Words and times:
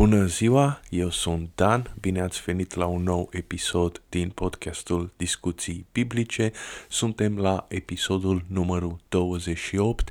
Bună 0.00 0.26
ziua, 0.26 0.80
eu 0.90 1.10
sunt 1.10 1.50
Dan, 1.54 1.94
bine 2.00 2.20
ați 2.20 2.42
venit 2.42 2.74
la 2.74 2.86
un 2.86 3.02
nou 3.02 3.28
episod 3.32 4.02
din 4.08 4.30
podcastul 4.30 5.12
Discuții 5.16 5.86
Biblice. 5.92 6.52
Suntem 6.88 7.38
la 7.38 7.66
episodul 7.68 8.44
numărul 8.46 8.96
28. 9.08 10.10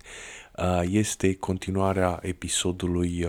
Uh, 0.58 0.82
este 0.92 1.36
continuarea 1.36 2.20
episodului 2.22 3.26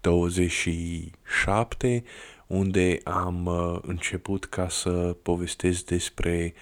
27, 0.00 1.94
uh, 1.94 2.02
unde 2.46 3.00
am 3.04 3.46
uh, 3.46 3.78
început 3.82 4.44
ca 4.44 4.68
să 4.68 5.16
povestesc 5.22 5.84
despre 5.84 6.54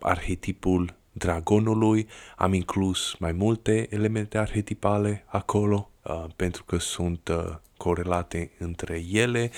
arhetipul 0.00 0.94
dragonului. 1.12 2.08
Am 2.36 2.52
inclus 2.52 3.14
mai 3.18 3.32
multe 3.32 3.86
elemente 3.90 4.38
arhetipale 4.38 5.24
acolo, 5.26 5.91
pentru 6.36 6.64
că 6.64 6.78
sunt 6.78 7.30
corelate 7.76 8.50
între 8.58 9.04
ele. 9.12 9.50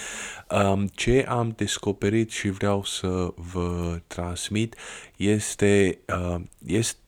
Um, 0.50 0.86
ce 0.86 1.26
am 1.28 1.52
descoperit 1.56 2.30
și 2.30 2.48
vreau 2.48 2.84
să 2.84 3.32
vă 3.52 4.00
transmit 4.06 4.76
este, 5.16 5.98
uh, 6.08 6.40
este, 6.66 6.98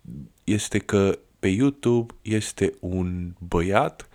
este 0.45 0.79
că 0.79 1.19
pe 1.39 1.49
YouTube 1.49 2.15
este 2.23 2.75
un 2.81 3.35
băiat 3.39 4.09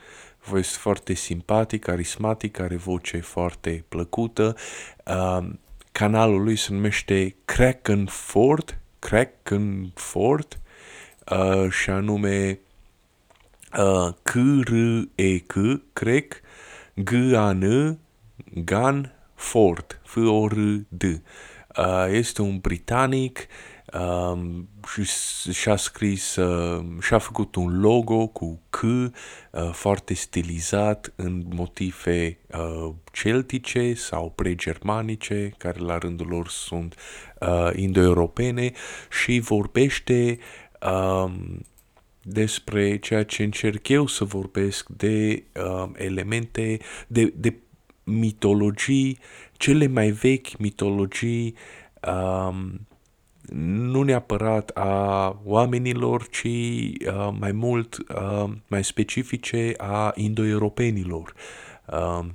este 0.56 0.78
foarte 0.78 1.14
simpatic, 1.14 1.84
carismatic, 1.84 2.60
are 2.60 2.76
voce 2.76 3.20
foarte 3.20 3.86
plăcută. 3.90 4.56
Um, 5.06 5.60
canalul 5.92 6.44
lui 6.44 6.56
se 6.56 6.74
numește 6.74 7.36
Krakenford, 7.46 8.80
Krakenford, 9.00 10.60
uh, 11.32 11.72
și 11.72 11.90
anume 11.90 12.60
uh, 13.78 14.14
C-R-E-C, 14.24 15.82
cred, 15.94 16.42
G-A-N, 16.96 17.98
Gan 18.64 19.12
Ford, 19.36 20.02
F-O-R-D. 20.04 21.04
Uh, 21.78 22.08
este 22.10 22.42
un 22.42 22.58
britanic 22.58 23.48
um, 23.94 24.70
și 24.88 25.04
și-a 25.52 25.76
scris, 25.76 26.36
uh, 26.36 26.86
și-a 27.02 27.18
făcut 27.18 27.56
un 27.56 27.80
logo 27.80 28.28
cu 28.28 28.62
C 28.70 28.82
uh, 28.82 29.12
foarte 29.72 30.14
stilizat 30.14 31.14
în 31.16 31.44
motive 31.56 32.38
uh, 32.52 32.94
celtice 33.12 33.94
sau 33.94 34.32
pregermanice, 34.36 35.54
care 35.58 35.80
la 35.80 35.98
rândul 35.98 36.28
lor 36.28 36.48
sunt 36.48 36.96
uh, 37.40 37.70
indo-europene 37.76 38.72
și 39.10 39.40
vorbește 39.40 40.40
um, 40.82 41.66
despre 42.22 42.98
ceea 42.98 43.24
ce 43.24 43.44
încerc 43.44 43.88
eu 43.88 44.08
să 44.08 44.24
vorbesc 44.24 44.90
de 44.90 45.44
uh, 45.56 45.90
elemente, 45.96 46.80
de, 47.08 47.34
de 47.36 47.54
mitologii, 48.04 49.20
cele 49.54 49.88
mai 49.88 50.12
vechi 50.12 50.58
mitologii, 50.58 51.56
um, 52.08 52.88
nu 53.90 54.04
neapărat 54.04 54.70
a 54.70 55.40
oamenilor, 55.44 56.28
ci 56.28 56.44
uh, 56.46 57.30
mai 57.40 57.52
mult, 57.52 57.98
uh, 57.98 58.50
mai 58.68 58.84
specifice 58.84 59.74
a 59.78 60.12
indo-europenilor. 60.16 61.34
Uh, 61.88 62.26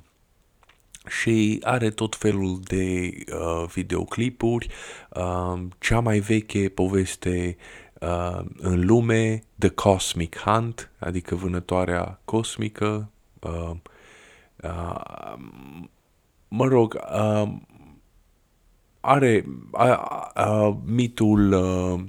și 1.21 1.59
are 1.63 1.89
tot 1.89 2.15
felul 2.15 2.59
de 2.63 3.11
uh, 3.33 3.69
videoclipuri. 3.73 4.67
Uh, 5.15 5.59
cea 5.79 5.99
mai 5.99 6.19
veche 6.19 6.69
poveste 6.69 7.57
uh, 7.57 7.86
în 8.57 8.85
lume, 8.85 9.43
The 9.57 9.69
Cosmic 9.69 10.37
Hunt, 10.37 10.91
adică 10.99 11.35
vânătoarea 11.35 12.19
cosmică. 12.25 13.09
Uh, 13.39 13.71
uh, 14.63 15.33
mă 16.47 16.65
rog, 16.65 16.99
uh, 17.13 17.53
are 18.99 19.45
uh, 19.71 20.29
uh, 20.35 20.75
mitul, 20.85 21.51
uh, 21.51 22.03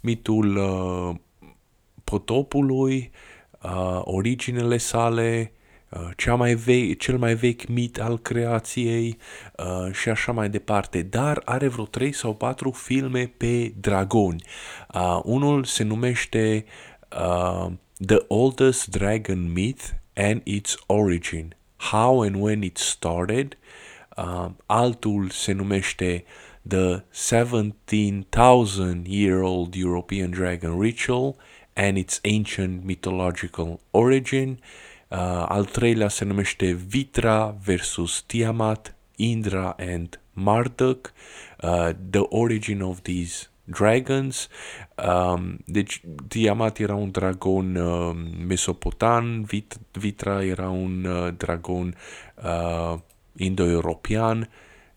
mitul 0.00 0.56
uh, 0.56 1.16
potopului, 2.04 3.10
uh, 3.62 4.00
originele 4.04 4.76
sale, 4.76 5.52
Uh, 5.52 5.62
cea 6.16 6.34
mai 6.34 6.54
ve- 6.54 6.92
cel 6.92 7.18
mai 7.18 7.34
vechi 7.34 7.66
mit 7.68 8.00
al 8.00 8.18
creației 8.18 9.18
uh, 9.56 9.92
și 9.92 10.08
așa 10.08 10.32
mai 10.32 10.48
departe, 10.50 11.02
dar 11.02 11.42
are 11.44 11.68
vreo 11.68 11.84
3 11.84 12.12
sau 12.12 12.34
4 12.34 12.70
filme 12.70 13.32
pe 13.36 13.72
dragoni. 13.80 14.42
Uh, 14.94 15.20
unul 15.22 15.64
se 15.64 15.82
numește 15.82 16.64
uh, 17.18 17.66
The 18.06 18.18
Oldest 18.28 18.86
Dragon 18.86 19.52
Myth 19.52 19.84
and 20.14 20.40
Its 20.44 20.76
Origin, 20.86 21.56
How 21.76 22.20
and 22.20 22.34
When 22.42 22.62
It 22.62 22.76
Started, 22.76 23.58
uh, 24.16 24.46
altul 24.66 25.30
se 25.30 25.52
numește 25.52 26.24
The 26.68 27.02
17,000 27.10 29.06
Year 29.06 29.40
Old 29.42 29.74
European 29.74 30.30
Dragon 30.30 30.80
Ritual 30.80 31.36
and 31.74 31.96
Its 31.96 32.20
Ancient 32.22 32.84
Mythological 32.84 33.80
Origin, 33.90 34.58
Uh, 34.58 34.60
al 35.48 35.64
treilea 35.64 36.08
se 36.08 36.24
numește 36.24 36.72
Vitra 36.72 37.56
versus 37.64 38.22
Tiamat, 38.22 38.94
Indra 39.16 39.76
and 39.78 40.20
Marduk, 40.32 41.12
uh, 41.62 41.90
The 42.10 42.20
Origin 42.28 42.82
of 42.82 43.00
These 43.00 43.46
Dragons. 43.64 44.48
Um, 45.06 45.58
deci 45.64 46.02
Tiamat 46.28 46.78
era 46.78 46.94
un 46.94 47.10
dragon 47.10 47.74
uh, 47.74 48.16
mesopotan, 48.46 49.44
Vit- 49.44 49.80
Vitra 49.92 50.44
era 50.44 50.68
un 50.68 51.04
uh, 51.04 51.32
dragon 51.36 51.94
uh, 52.44 52.98
indo-european. 53.36 54.48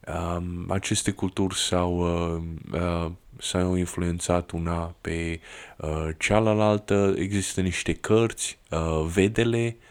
Um, 0.08 0.72
aceste 0.72 1.12
culturi 1.12 1.56
s-au, 1.56 1.98
uh, 1.98 2.42
uh, 2.72 3.12
s-au 3.38 3.76
influențat 3.76 4.52
una 4.52 4.96
pe 5.02 5.40
uh, 5.78 6.08
cealaltă. 6.18 7.16
Există 7.18 7.62
niște 7.62 7.94
cărți, 7.94 8.60
uh, 8.72 9.06
Vedele, 9.14 9.76
Uh, 9.80 9.87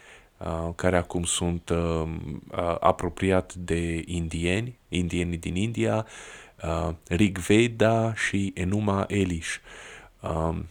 care 0.75 0.97
acum 0.97 1.25
sunt 1.25 1.69
uh, 1.69 2.03
uh, 2.51 2.77
apropiat 2.81 3.55
de 3.55 4.03
indieni, 4.07 4.79
indienii 4.89 5.37
din 5.37 5.57
India, 5.57 6.07
uh, 6.63 6.89
Rigveda 7.09 8.15
și 8.15 8.53
Enuma 8.55 9.05
Elish. 9.09 9.57
Um, 10.21 10.67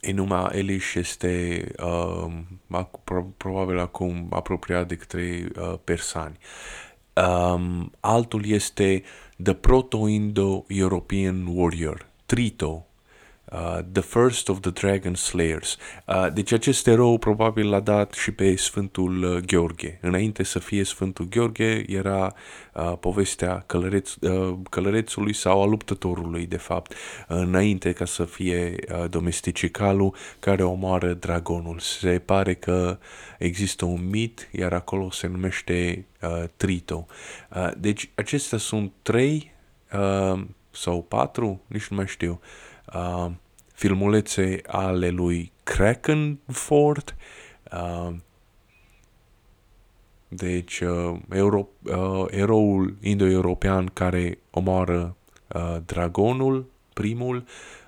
Enuma 0.00 0.50
Elish 0.54 0.94
este 0.94 1.64
uh, 1.82 2.86
pro- 3.04 3.32
probabil 3.36 3.78
acum 3.78 4.26
apropiat 4.30 4.88
de 4.88 4.96
către 4.96 5.48
uh, 5.58 5.74
persani. 5.84 6.38
Um, 7.14 7.92
altul 8.00 8.46
este 8.46 9.02
The 9.42 9.54
Proto-Indo-European 9.54 11.46
Warrior, 11.46 12.06
Trito, 12.26 12.86
Uh, 13.52 13.78
the 13.92 14.02
First 14.02 14.48
of 14.48 14.60
the 14.60 14.70
Dragon 14.70 15.14
Slayers. 15.14 15.76
Uh, 16.06 16.26
deci 16.32 16.52
acest 16.52 16.86
erou 16.86 17.18
probabil 17.18 17.68
l-a 17.68 17.80
dat 17.80 18.12
și 18.12 18.30
pe 18.30 18.56
Sfântul 18.56 19.22
uh, 19.22 19.42
Gheorghe. 19.42 19.98
Înainte 20.02 20.42
să 20.42 20.58
fie 20.58 20.84
Sfântul 20.84 21.28
Gheorghe 21.28 21.84
era 21.88 22.34
uh, 22.74 22.92
povestea 23.00 23.64
călăreț, 23.66 24.14
uh, 24.14 24.58
călărețului 24.70 25.32
sau 25.32 25.62
a 25.62 25.66
luptătorului, 25.66 26.46
de 26.46 26.56
fapt, 26.56 26.94
înainte 27.26 27.92
ca 27.92 28.04
să 28.04 28.24
fie 28.24 28.74
uh, 28.92 29.10
domesticicalul 29.10 30.14
care 30.38 30.62
omoară 30.62 31.12
dragonul. 31.12 31.78
Se 31.78 32.18
pare 32.18 32.54
că 32.54 32.98
există 33.38 33.84
un 33.84 34.08
mit, 34.08 34.48
iar 34.52 34.72
acolo 34.72 35.10
se 35.10 35.26
numește 35.26 36.06
uh, 36.22 36.44
Trito. 36.56 37.06
Uh, 37.56 37.70
deci 37.78 38.10
acestea 38.14 38.58
sunt 38.58 38.92
trei 39.02 39.52
uh, 39.92 40.40
sau 40.70 41.02
patru, 41.02 41.60
nici 41.66 41.86
nu 41.86 41.96
mai 41.96 42.06
știu, 42.06 42.40
uh, 42.42 42.74
filmulețe 43.72 44.60
ale 44.66 45.08
lui 45.08 45.52
Krakenford, 45.62 47.14
uh, 47.72 48.14
deci 50.28 50.80
uh, 50.80 51.18
euro, 51.30 51.68
uh, 51.82 52.24
eroul 52.30 52.96
indo-european 53.00 53.86
care 53.86 54.38
omoară 54.50 55.16
uh, 55.54 55.76
dragonul, 55.86 56.66
primul, 56.92 57.44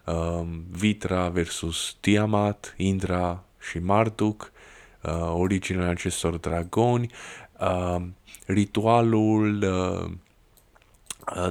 uh, 0.06 0.46
Vitra 0.70 1.28
versus 1.28 1.96
Tiamat, 2.00 2.74
Indra 2.76 3.44
și 3.60 3.78
Marduk, 3.78 4.52
uh, 5.02 5.12
originea 5.32 5.88
acestor 5.88 6.36
dragoni, 6.36 7.10
uh, 7.60 8.02
ritualul 8.46 9.62
uh, 9.62 10.10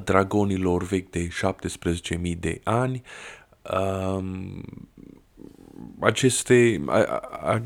dragonilor 0.03 0.83
vechi 0.83 1.09
de 1.09 1.27
17.000 1.27 2.39
de 2.39 2.61
ani, 2.63 3.01
um, 3.01 3.01
aceste, 5.99 6.81
a, 6.85 7.03
a, 7.41 7.61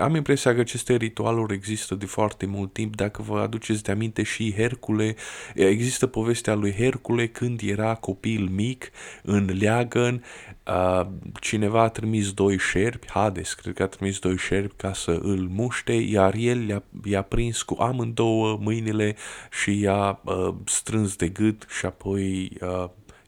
am 0.00 0.14
impresia 0.14 0.54
că 0.54 0.60
aceste 0.60 0.96
ritualuri 0.96 1.54
există 1.54 1.94
de 1.94 2.06
foarte 2.06 2.46
mult 2.46 2.72
timp. 2.72 2.96
Dacă 2.96 3.22
vă 3.22 3.38
aduceți 3.38 3.82
de 3.82 3.92
aminte 3.92 4.22
și 4.22 4.54
Hercule, 4.56 5.16
există 5.54 6.06
povestea 6.06 6.54
lui 6.54 6.72
Hercule 6.72 7.26
când 7.26 7.60
era 7.64 7.94
copil 7.94 8.48
mic 8.48 8.90
în 9.22 9.50
leagăn, 9.58 10.24
uh, 10.66 11.06
cineva 11.40 11.82
a 11.82 11.88
trimis 11.88 12.32
doi 12.32 12.58
șerpi, 12.58 13.10
Hades, 13.10 13.54
cred 13.54 13.74
că 13.74 13.82
a 13.82 13.86
trimis 13.86 14.18
doi 14.18 14.36
șerpi 14.36 14.74
ca 14.76 14.92
să 14.92 15.18
îl 15.22 15.48
muște, 15.50 15.92
iar 15.92 16.34
el 16.34 16.68
i-a, 16.68 16.82
i-a 17.04 17.22
prins 17.22 17.62
cu 17.62 17.82
amândouă 17.82 18.58
mâinile 18.60 19.16
și 19.62 19.80
i-a 19.80 20.20
uh, 20.24 20.54
strâns 20.64 21.16
de 21.16 21.28
gât 21.28 21.66
și 21.78 21.86
apoi 21.86 22.58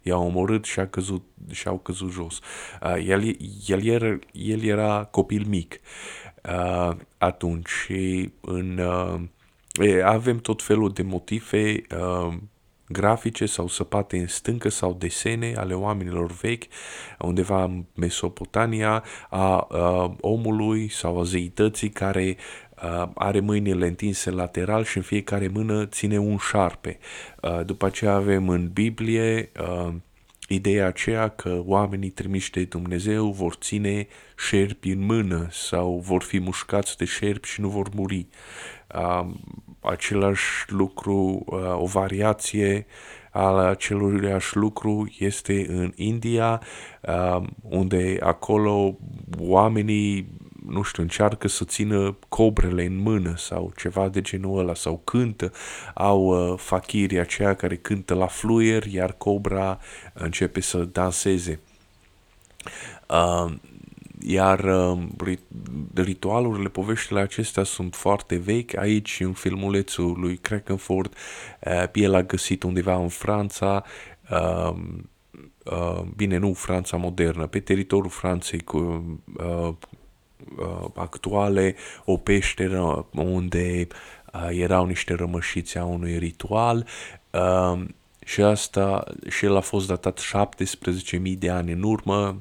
uh, 0.08 0.16
i-a 0.16 0.16
omorât 0.16 0.64
și, 0.64 0.80
a 0.80 0.86
căzut, 0.86 1.22
și 1.50 1.68
au 1.68 1.78
căzut 1.78 2.10
jos. 2.10 2.40
Uh, 2.82 3.06
el, 3.06 3.36
el, 3.66 3.84
era, 3.84 4.18
el 4.32 4.62
era 4.62 5.08
copil 5.10 5.44
mic 5.48 5.80
uh, 6.44 6.96
atunci 7.18 7.68
și 7.68 8.30
în, 8.40 8.78
uh, 8.78 9.20
avem 10.04 10.38
tot 10.38 10.62
felul 10.62 10.92
de 10.92 11.02
motive 11.02 11.82
uh, 12.00 12.36
grafice 12.88 13.46
sau 13.46 13.68
săpate 13.68 14.18
în 14.18 14.26
stâncă 14.26 14.68
sau 14.68 14.94
desene 14.98 15.54
ale 15.56 15.74
oamenilor 15.74 16.32
vechi, 16.32 16.64
undeva 17.18 17.64
în 17.64 17.84
Mesopotamia, 17.94 19.04
a, 19.30 19.58
a 19.58 20.16
omului 20.20 20.88
sau 20.88 21.20
a 21.20 21.22
zeității 21.22 21.90
care 21.90 22.36
a, 22.36 22.67
are 23.14 23.40
mâinile 23.40 23.86
întinse 23.86 24.30
lateral 24.30 24.84
și 24.84 24.96
în 24.96 25.02
fiecare 25.02 25.48
mână 25.48 25.86
ține 25.86 26.18
un 26.18 26.36
șarpe. 26.36 26.98
A, 27.40 27.62
după 27.62 27.86
aceea 27.86 28.12
avem 28.12 28.48
în 28.48 28.68
Biblie 28.72 29.50
a, 29.56 29.94
ideea 30.48 30.86
aceea 30.86 31.28
că 31.28 31.62
oamenii 31.64 32.10
trimiși 32.10 32.50
de 32.50 32.64
Dumnezeu 32.64 33.30
vor 33.30 33.54
ține 33.54 34.06
șerpi 34.36 34.90
în 34.90 35.04
mână 35.04 35.46
sau 35.50 35.98
vor 35.98 36.22
fi 36.22 36.38
mușcați 36.38 36.96
de 36.96 37.04
șerpi 37.04 37.48
și 37.48 37.60
nu 37.60 37.68
vor 37.68 37.88
muri. 37.94 38.26
Uh, 38.94 39.26
același 39.80 40.64
lucru, 40.66 41.44
uh, 41.46 41.80
o 41.80 41.86
variație 41.86 42.86
al 43.30 43.58
aceluiași 43.58 44.56
lucru 44.56 45.12
este 45.18 45.66
în 45.68 45.92
India, 45.96 46.62
uh, 47.02 47.42
unde 47.62 48.18
acolo 48.20 48.98
oamenii 49.38 50.37
nu 50.68 50.82
știu, 50.82 51.02
încearcă 51.02 51.48
să 51.48 51.64
țină 51.64 52.16
cobrele 52.28 52.84
în 52.84 52.96
mână 52.96 53.34
sau 53.36 53.72
ceva 53.76 54.08
de 54.08 54.20
genul 54.20 54.58
ăla, 54.58 54.74
sau 54.74 55.00
cântă, 55.04 55.52
au 55.94 56.50
uh, 56.52 56.58
fachirii 56.58 57.18
aceia 57.18 57.54
care 57.54 57.76
cântă 57.76 58.14
la 58.14 58.26
fluier, 58.26 58.86
iar 58.86 59.12
cobra 59.12 59.78
începe 60.12 60.60
să 60.60 60.78
danseze. 60.78 61.60
Uh, 63.08 63.52
iar 64.20 64.64
uh, 64.64 64.98
ritualurile, 65.94 66.68
poveștile 66.68 67.20
acestea 67.20 67.62
sunt 67.62 67.94
foarte 67.94 68.36
vechi. 68.36 68.76
Aici, 68.76 69.20
în 69.20 69.32
filmulețul 69.32 70.16
lui 70.20 70.36
Krakenford, 70.36 71.14
uh, 71.60 71.84
el 71.92 72.14
a 72.14 72.22
găsit 72.22 72.62
undeva 72.62 72.94
în 72.94 73.08
Franța, 73.08 73.84
uh, 74.30 74.74
uh, 75.64 76.02
bine, 76.16 76.36
nu 76.36 76.52
Franța 76.52 76.96
modernă, 76.96 77.46
pe 77.46 77.60
teritoriul 77.60 78.10
Franței 78.10 78.60
cu 78.60 79.04
uh, 80.56 80.66
uh, 80.66 80.90
actuale, 80.94 81.74
o 82.04 82.16
peșteră 82.16 83.06
unde 83.12 83.86
uh, 84.32 84.48
erau 84.50 84.86
niște 84.86 85.14
rămășiți 85.14 85.78
a 85.78 85.84
unui 85.84 86.18
ritual 86.18 86.86
uh, 87.30 87.84
și 88.24 88.42
asta 88.42 89.04
și 89.28 89.44
el 89.44 89.56
a 89.56 89.60
fost 89.60 89.86
datat 89.86 90.20
17.000 90.20 91.38
de 91.38 91.50
ani 91.50 91.72
în 91.72 91.82
urmă. 91.82 92.38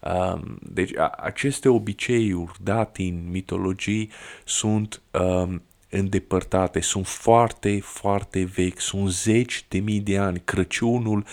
Uh, 0.00 0.40
deci 0.60 0.96
a, 0.96 1.08
aceste 1.08 1.68
obiceiuri 1.68 2.52
date 2.62 3.02
în 3.02 3.30
mitologii 3.30 4.10
sunt 4.44 5.02
uh, 5.10 5.54
îndepărtate, 5.90 6.80
sunt 6.80 7.06
foarte, 7.06 7.80
foarte 7.80 8.44
vechi, 8.44 8.80
sunt 8.80 9.08
zeci 9.08 9.64
de 9.68 9.78
mii 9.78 10.00
de 10.00 10.18
ani. 10.18 10.42
Crăciunul, 10.44 11.24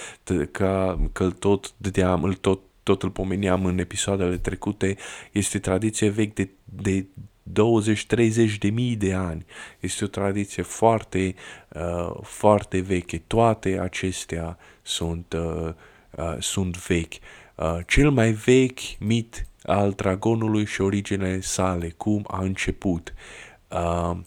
ca, 0.52 1.00
că 1.12 1.30
tot 1.30 1.74
dădeam, 1.78 2.24
îl 2.24 2.34
tot 2.34 2.60
tot 2.90 3.04
îl 3.04 3.10
pomeneam 3.10 3.66
în 3.66 3.80
episoadele 3.80 4.38
trecute, 4.38 4.98
este 5.32 5.60
tradiție 5.60 6.10
vechi 6.10 6.34
de, 6.34 6.50
de 6.64 7.06
20-30 7.52 8.58
de 8.60 8.70
mii 8.70 8.96
de 8.96 9.14
ani. 9.14 9.46
Este 9.80 10.04
o 10.04 10.08
tradiție 10.08 10.64
foarte, 10.64 11.36
uh, 11.74 12.16
foarte 12.22 12.80
veche. 12.80 13.22
Toate 13.28 13.80
acestea 13.80 14.58
sunt, 14.82 15.34
uh, 15.34 15.74
uh, 16.16 16.36
sunt 16.40 16.78
vechi. 16.88 17.14
Uh, 17.56 17.78
cel 17.88 18.10
mai 18.10 18.32
vechi 18.32 18.80
mit 19.00 19.46
al 19.64 19.92
dragonului 19.92 20.66
și 20.66 20.82
originele 20.82 21.40
sale, 21.40 21.90
cum 21.98 22.26
a 22.28 22.42
început. 22.42 23.14
Uh, 23.68 24.18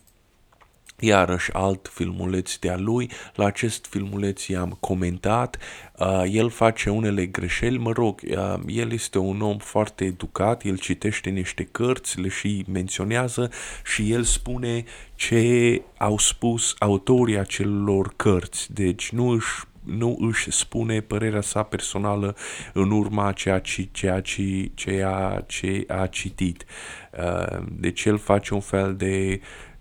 iarăși 1.02 1.52
alt 1.52 1.90
filmuleț 1.93 2.56
de-a 2.56 2.76
lui, 2.78 3.10
la 3.34 3.44
acest 3.44 3.87
filmuleț 3.87 4.46
i-am 4.46 4.76
comentat, 4.81 5.58
uh, 5.99 6.22
el 6.31 6.50
face 6.50 6.90
unele 6.90 7.26
greșeli, 7.26 7.78
mă 7.78 7.93
rog, 7.93 8.20
uh, 8.31 8.54
el 8.66 8.93
este 8.93 9.19
un 9.19 9.40
om 9.40 9.58
foarte 9.58 10.04
educat, 10.04 10.64
el 10.64 10.78
citește 10.78 11.31
niște 11.31 11.64
cărți, 11.64 12.20
le 12.20 12.28
și 12.28 12.64
menționează 12.72 13.50
și 13.84 14.12
el 14.12 14.22
spune 14.22 14.84
ce 15.14 15.82
au 15.96 16.19
spus 16.19 16.75
autorii 16.78 17.38
acelor 17.38 18.12
cărți, 18.16 18.72
deci 18.72 19.10
nu 19.10 19.28
își 19.28 19.64
nu 19.82 20.16
își 20.20 20.50
spune 20.50 21.00
părerea 21.00 21.40
sa 21.40 21.62
personală 21.62 22.37
în 22.72 22.90
urma 22.90 23.32
ceea 23.32 23.58
ce, 23.58 23.88
ceea 23.93 24.20
ce, 24.20 24.70
ceea 24.75 25.44
ce 25.46 25.84
a 25.87 26.06
citit. 26.06 26.64
Uh, 27.19 27.58
deci 27.70 28.05
el 28.05 28.19
face 28.19 28.55
un 28.55 28.60
fel 28.60 28.96
de 28.96 29.40
uh, 29.40 29.71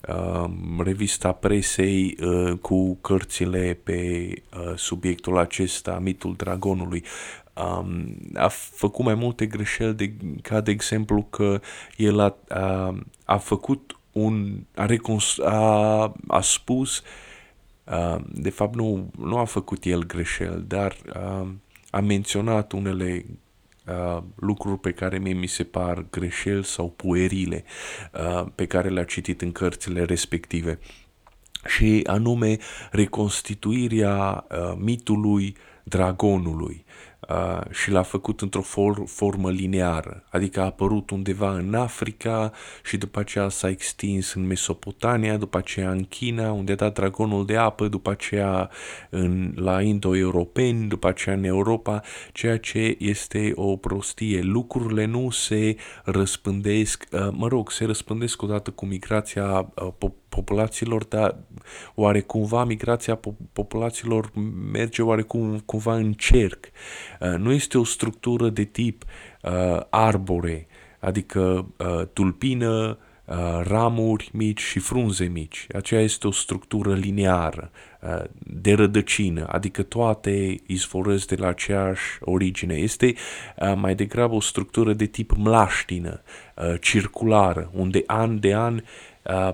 revista 0.84 1.32
presei 1.32 2.18
uh, 2.22 2.58
cu 2.62 2.96
cărțile 2.96 3.80
pe 3.84 4.30
uh, 4.30 4.74
subiectul 4.76 5.38
acesta, 5.38 6.00
mitul 6.00 6.34
dragonului. 6.38 7.04
Um, 7.54 8.18
a 8.34 8.48
făcut 8.48 9.06
mai 9.06 9.16
multe 9.16 9.46
greșeli, 9.46 9.94
de, 9.94 10.14
ca 10.42 10.62
de 10.62 10.72
exemplu 10.72 11.24
că 11.30 11.62
el 11.98 12.20
a, 12.20 12.36
a, 12.50 12.96
a 13.26 13.38
făcut 13.38 14.00
un, 14.12 14.64
a, 14.76 14.86
reconst, 14.86 15.40
a, 15.40 16.14
a 16.28 16.42
spus, 16.42 17.04
uh, 17.84 18.22
de 18.34 18.50
fapt 18.50 18.76
nu, 18.76 19.10
nu 19.18 19.38
a 19.38 19.46
făcut 19.46 19.84
el 19.84 20.06
greșeli, 20.06 20.64
dar 20.68 20.96
uh, 21.16 21.48
a 21.90 22.00
menționat 22.00 22.72
unele 22.72 23.26
uh, 23.88 24.24
lucruri 24.36 24.80
pe 24.80 24.92
care 24.92 25.18
mie 25.18 25.34
mi 25.34 25.48
se 25.48 25.64
par 25.64 26.06
greșeli 26.10 26.64
sau 26.64 26.90
puerile 26.90 27.64
uh, 28.14 28.46
pe 28.56 28.66
care 28.66 28.90
le-a 28.90 29.04
citit 29.04 29.42
în 29.42 29.52
cărțile 29.52 30.04
respective. 30.04 30.80
Și 31.66 32.04
anume 32.06 32.58
reconstituirea 32.92 34.46
uh, 34.50 34.74
mitului 34.78 35.56
dragonului 35.84 36.86
uh, 37.30 37.62
și 37.72 37.92
l-a 37.92 38.02
făcut 38.02 38.42
într-o 38.42 38.62
for- 38.62 39.04
formă 39.06 39.52
lineară, 39.52 40.24
adică 40.30 40.62
a 40.62 40.66
apărut 40.66 41.10
undeva 41.10 41.52
în 41.54 41.74
Africa 41.74 42.52
și 42.84 42.98
după 42.98 43.20
aceea 43.20 43.50
s-a 43.50 43.70
extins 43.70 44.34
în 44.34 44.48
Mesopotamia, 44.48 45.38
după 45.38 45.58
aceea 45.58 45.92
în 45.92 46.04
China, 46.04 46.52
unde 46.52 46.72
a 46.72 46.76
dat 46.76 46.94
dragonul 46.94 47.46
de 47.46 47.58
apă, 47.58 47.88
după 47.88 48.10
aceea 48.10 48.70
în, 49.10 49.54
la 49.56 49.82
indo-europeni, 49.82 50.88
după 50.88 51.08
aceea 51.08 51.36
în 51.36 51.44
Europa, 51.44 52.02
ceea 52.32 52.58
ce 52.58 52.96
este 53.00 53.52
o 53.56 53.76
prostie. 53.76 54.42
Lucrurile 54.42 55.06
nu 55.06 55.30
se 55.30 55.76
răspândesc, 56.04 57.08
uh, 57.12 57.28
mă 57.32 57.48
rog, 57.48 57.72
se 57.72 57.86
răspândesc 57.86 58.42
odată 58.42 58.72
cu 58.72 58.86
migrația 58.86 59.72
uh, 59.76 60.12
populațiilor, 60.36 61.04
dar 61.04 61.38
oare 61.96 62.22
cumva 62.22 62.64
migrația 62.64 63.20
populațiilor 63.54 64.32
merge 64.72 65.02
oarecum 65.02 65.60
cumva 65.66 65.96
în 65.96 66.14
cerc. 66.14 66.66
Uh, 67.20 67.34
nu 67.38 67.52
este 67.52 67.78
o 67.78 67.84
structură 67.84 68.50
de 68.50 68.64
tip 68.64 69.04
uh, 69.42 69.80
arbore, 69.90 70.68
adică 71.00 71.68
uh, 71.78 72.08
tulpină, 72.14 72.98
uh, 73.26 73.62
ramuri 73.64 74.30
mici 74.34 74.62
și 74.62 74.80
frunze 74.80 75.26
mici. 75.26 75.68
Aceea 75.76 76.02
este 76.02 76.28
o 76.28 76.32
structură 76.32 76.94
lineară, 76.94 77.72
uh, 78.02 78.24
de 78.40 78.74
rădăcină, 78.74 79.48
adică 79.50 79.84
toate 79.84 80.56
izvorăsc 80.66 81.28
de 81.28 81.36
la 81.36 81.48
aceeași 81.48 82.18
origine. 82.20 82.74
Este 82.74 83.14
uh, 83.58 83.74
mai 83.76 83.96
degrabă 83.96 84.36
o 84.36 84.42
structură 84.42 84.94
de 84.94 85.06
tip 85.06 85.32
mlaștină, 85.38 86.22
circulară, 86.82 87.72
unde 87.74 88.04
an 88.06 88.40
de 88.40 88.56
an 88.56 88.82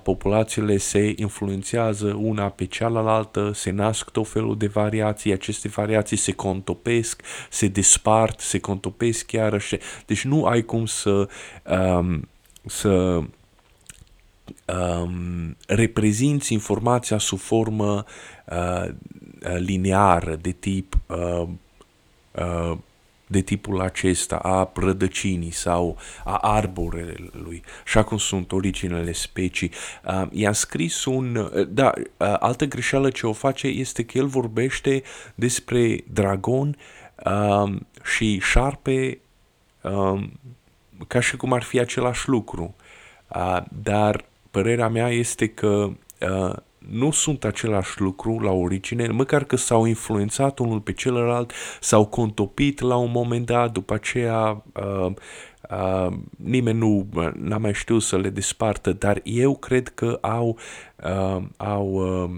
populațiile 0.03 0.77
se 0.77 1.13
influențează 1.15 2.17
una 2.21 2.49
pe 2.49 2.65
cealaltă, 2.65 3.51
se 3.53 3.71
nasc 3.71 4.09
tot 4.09 4.27
felul 4.27 4.57
de 4.57 4.67
variații, 4.67 5.31
aceste 5.31 5.67
variații 5.67 6.17
se 6.17 6.31
contopesc, 6.31 7.21
se 7.49 7.67
despart, 7.67 8.39
se 8.39 8.59
contopesc 8.59 9.31
iarăși. 9.31 9.77
Deci 10.05 10.23
nu 10.23 10.45
ai 10.45 10.61
cum 10.61 10.85
să, 10.85 11.27
um, 11.69 12.27
să 12.65 13.21
um, 14.65 15.57
reprezinți 15.67 16.53
informația 16.53 17.17
sub 17.17 17.39
formă 17.39 18.05
uh, 18.45 18.85
lineară 19.57 20.35
de 20.35 20.51
tip 20.51 20.97
uh, 21.07 21.47
uh, 22.31 22.77
de 23.27 23.41
tipul 23.41 23.81
acesta 23.81 24.35
a 24.35 24.71
rădăcinii 24.75 25.51
sau 25.51 25.97
a 26.23 26.37
arborelui, 26.37 27.63
așa 27.85 28.03
cum 28.03 28.17
sunt 28.17 28.51
originele 28.51 29.11
specii. 29.11 29.71
Uh, 30.05 30.27
i-a 30.31 30.51
scris 30.51 31.05
un... 31.05 31.35
Uh, 31.35 31.67
da, 31.67 31.91
uh, 31.95 32.35
altă 32.39 32.65
greșeală 32.65 33.09
ce 33.09 33.27
o 33.27 33.33
face 33.33 33.67
este 33.67 34.03
că 34.03 34.17
el 34.17 34.27
vorbește 34.27 35.03
despre 35.35 36.03
dragon 36.11 36.77
uh, 37.25 37.75
și 38.03 38.39
șarpe 38.39 39.19
uh, 39.81 40.23
ca 41.07 41.19
și 41.19 41.37
cum 41.37 41.53
ar 41.53 41.63
fi 41.63 41.79
același 41.79 42.29
lucru. 42.29 42.75
Uh, 43.35 43.57
dar 43.81 44.25
părerea 44.51 44.87
mea 44.87 45.09
este 45.09 45.47
că 45.47 45.89
uh, 46.19 46.55
nu 46.77 47.11
sunt 47.11 47.43
același 47.43 48.01
lucru 48.01 48.39
la 48.39 48.51
origine, 48.51 49.07
măcar 49.07 49.43
că 49.43 49.55
s-au 49.55 49.85
influențat 49.85 50.59
unul 50.59 50.79
pe 50.79 50.93
celălalt, 50.93 51.51
s-au 51.79 52.05
contopit 52.05 52.79
la 52.79 52.95
un 52.95 53.11
moment 53.11 53.45
dat, 53.45 53.71
după 53.71 53.93
aceea 53.93 54.63
uh, 54.73 55.11
uh, 55.69 56.13
nimeni 56.43 56.77
nu 56.77 57.07
n-a 57.33 57.57
mai 57.57 57.73
știut 57.73 58.01
să 58.01 58.17
le 58.17 58.29
despartă, 58.29 58.93
dar 58.93 59.21
eu 59.23 59.55
cred 59.55 59.87
că 59.87 60.17
au, 60.21 60.57
uh, 61.03 61.43
au, 61.57 61.87
uh, 61.87 62.29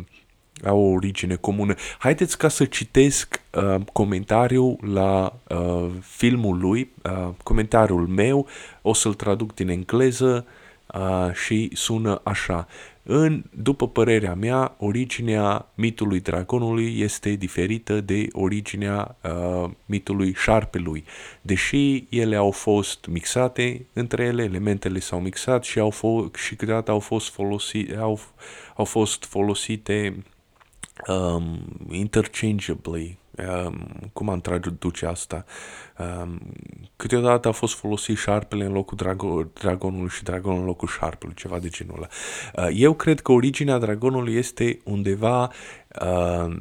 au 0.66 0.80
o 0.80 0.92
origine 0.92 1.36
comună. 1.36 1.74
Haideți 1.98 2.38
ca 2.38 2.48
să 2.48 2.66
citesc 2.66 3.42
uh, 3.52 3.76
comentariul 3.94 4.78
la 4.94 5.36
uh, 5.48 5.90
filmul 6.02 6.60
lui, 6.60 6.92
uh, 7.04 7.30
comentariul 7.44 8.08
meu, 8.08 8.48
o 8.82 8.94
să-l 8.94 9.14
traduc 9.14 9.54
din 9.54 9.70
engleză 9.70 10.46
uh, 10.94 11.34
și 11.34 11.70
sună 11.74 12.22
așa. 12.24 12.68
În, 13.12 13.44
după 13.50 13.88
părerea 13.88 14.34
mea, 14.34 14.76
originea 14.80 15.68
mitului 15.76 16.20
dragonului 16.20 17.00
este 17.00 17.32
diferită 17.32 18.02
de 18.02 18.28
originea 18.32 19.16
uh, 19.24 19.70
mitului 19.86 20.34
șarpelui. 20.34 21.04
Deși 21.42 22.06
ele 22.10 22.36
au 22.36 22.52
fost 22.52 23.06
mixate 23.06 23.86
între 23.94 24.24
ele, 24.24 24.44
elementele 24.44 25.00
s-au 25.00 25.20
mixat 25.20 25.64
și, 25.64 25.80
au 25.80 25.90
fost, 25.90 26.36
și 26.36 26.56
câteodată 26.56 26.92
au 26.92 27.00
fost, 27.00 27.30
folosi, 27.30 27.96
au, 28.00 28.20
au 28.76 28.86
fost 28.86 29.24
folosite 29.26 30.24
um, 31.08 31.60
interchangeably, 31.92 33.06
um, 33.08 33.19
cum 34.14 34.30
am 34.30 34.42
traduce 34.42 35.06
asta? 35.06 35.46
Um, 35.98 36.40
câteodată 36.96 37.48
a 37.48 37.52
fost 37.52 37.76
folosit 37.76 38.18
șarpele 38.18 38.66
în 38.66 38.72
locul 38.72 38.98
drago- 38.98 39.54
dragonului 39.54 40.10
și 40.10 40.24
dragonul 40.24 40.60
în 40.60 40.66
locul 40.66 40.88
șarpelui, 40.88 41.36
ceva 41.36 41.60
de 41.60 41.68
genul 41.68 41.96
ăla. 41.96 42.08
Uh, 42.68 42.76
eu 42.80 42.94
cred 42.94 43.20
că 43.20 43.32
originea 43.32 43.78
dragonului 43.78 44.36
este 44.36 44.80
undeva 44.84 45.52
uh, 46.02 46.56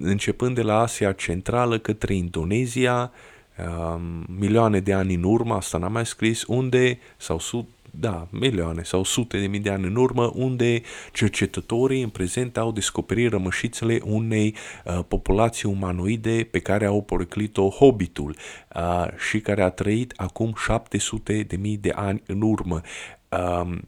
începând 0.00 0.54
de 0.54 0.62
la 0.62 0.78
Asia 0.78 1.12
Centrală 1.12 1.78
către 1.78 2.14
Indonezia, 2.14 3.12
uh, 3.58 4.00
milioane 4.38 4.80
de 4.80 4.92
ani 4.92 5.14
în 5.14 5.22
urmă, 5.22 5.54
asta 5.54 5.78
n-am 5.78 5.92
mai 5.92 6.06
scris, 6.06 6.44
unde, 6.46 6.98
sau 7.16 7.38
sud, 7.38 7.66
da, 7.90 8.28
milioane 8.30 8.82
sau 8.82 9.04
sute 9.04 9.38
de 9.38 9.46
mii 9.46 9.60
de 9.60 9.70
ani 9.70 9.86
în 9.86 9.96
urmă, 9.96 10.32
unde 10.34 10.82
cercetătorii 11.12 12.02
în 12.02 12.08
prezent 12.08 12.56
au 12.56 12.72
descoperit 12.72 13.30
rămășițele 13.30 14.00
unei 14.04 14.54
uh, 14.84 14.98
populații 15.08 15.68
umanoide 15.68 16.48
pe 16.50 16.58
care 16.58 16.86
au 16.86 17.02
poreclit-o 17.02 17.68
Hobbitul 17.68 18.36
uh, 18.74 19.06
și 19.28 19.40
care 19.40 19.62
a 19.62 19.70
trăit 19.70 20.12
acum 20.16 20.54
700 20.64 21.42
de 21.42 21.56
mii 21.56 21.76
de 21.76 21.92
ani 21.94 22.22
în 22.26 22.42
urmă. 22.42 22.80
Uh, 22.84 23.18
Uh, 23.30 23.78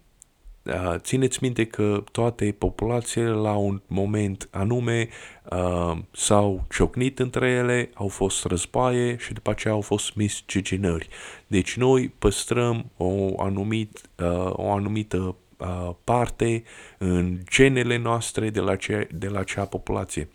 țineți 0.96 1.38
minte 1.40 1.64
că 1.64 2.04
toate 2.12 2.54
populațiile 2.58 3.28
la 3.28 3.56
un 3.56 3.80
moment 3.86 4.48
anume 4.50 5.08
uh, 5.50 5.98
s-au 6.10 6.66
ciocnit 6.70 7.18
între 7.18 7.50
ele, 7.50 7.90
au 7.94 8.08
fost 8.08 8.44
războaie 8.44 9.16
și 9.16 9.32
după 9.32 9.50
aceea 9.50 9.74
au 9.74 9.80
fost 9.80 10.14
misciginări. 10.14 11.08
Deci 11.46 11.76
noi 11.76 12.08
păstrăm 12.18 12.90
o, 12.96 13.42
anumit, 13.42 14.00
uh, 14.18 14.50
o 14.52 14.70
anumită 14.70 15.36
uh, 15.56 15.90
parte 16.04 16.62
în 16.98 17.38
genele 17.50 17.96
noastre 17.96 18.50
de 18.50 18.60
la, 18.60 18.76
ce, 18.76 19.08
de 19.14 19.28
la 19.28 19.38
acea 19.38 19.64
populație. 19.64 20.28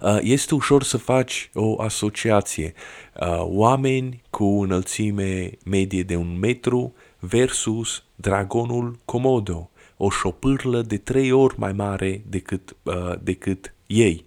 Uh, 0.00 0.18
este 0.20 0.54
ușor 0.54 0.82
să 0.82 0.96
faci 0.96 1.50
o 1.54 1.82
asociație. 1.82 2.74
Uh, 3.20 3.40
oameni 3.40 4.22
cu 4.30 4.44
înălțime 4.44 5.50
medie 5.64 6.02
de 6.02 6.16
un 6.16 6.38
metru 6.38 6.94
versus 7.18 8.04
dragonul 8.14 8.98
Komodo, 9.04 9.70
o 9.96 10.10
șopârlă 10.10 10.82
de 10.82 10.96
trei 10.96 11.32
ori 11.32 11.54
mai 11.58 11.72
mare 11.72 12.22
decât, 12.26 12.76
uh, 12.82 13.12
decât 13.22 13.74
ei, 13.86 14.24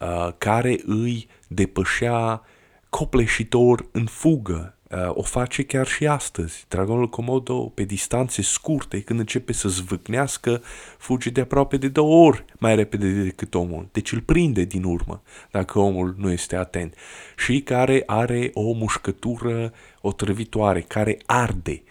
uh, 0.00 0.28
care 0.38 0.80
îi 0.86 1.28
depășea 1.48 2.42
copleșitor 2.88 3.86
în 3.92 4.06
fugă. 4.06 4.76
Uh, 4.90 4.98
o 5.08 5.22
face 5.22 5.62
chiar 5.62 5.86
și 5.86 6.06
astăzi. 6.06 6.64
Dragonul 6.68 7.08
Komodo, 7.08 7.58
pe 7.58 7.82
distanțe 7.82 8.42
scurte, 8.42 9.00
când 9.00 9.18
începe 9.18 9.52
să 9.52 9.68
zvâcnească, 9.68 10.62
fuge 10.98 11.30
de 11.30 11.40
aproape 11.40 11.76
de 11.76 11.88
două 11.88 12.26
ori 12.26 12.44
mai 12.58 12.76
repede 12.76 13.22
decât 13.22 13.54
omul. 13.54 13.88
Deci 13.92 14.12
îl 14.12 14.20
prinde 14.20 14.64
din 14.64 14.84
urmă, 14.84 15.22
dacă 15.50 15.78
omul 15.78 16.14
nu 16.18 16.30
este 16.30 16.56
atent. 16.56 16.94
Și 17.36 17.60
care 17.60 18.02
are 18.06 18.50
o 18.54 18.72
mușcătură 18.72 19.72
otrăvitoare, 20.00 20.80
care 20.80 21.18
arde. 21.26 21.82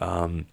Um, 0.00 0.46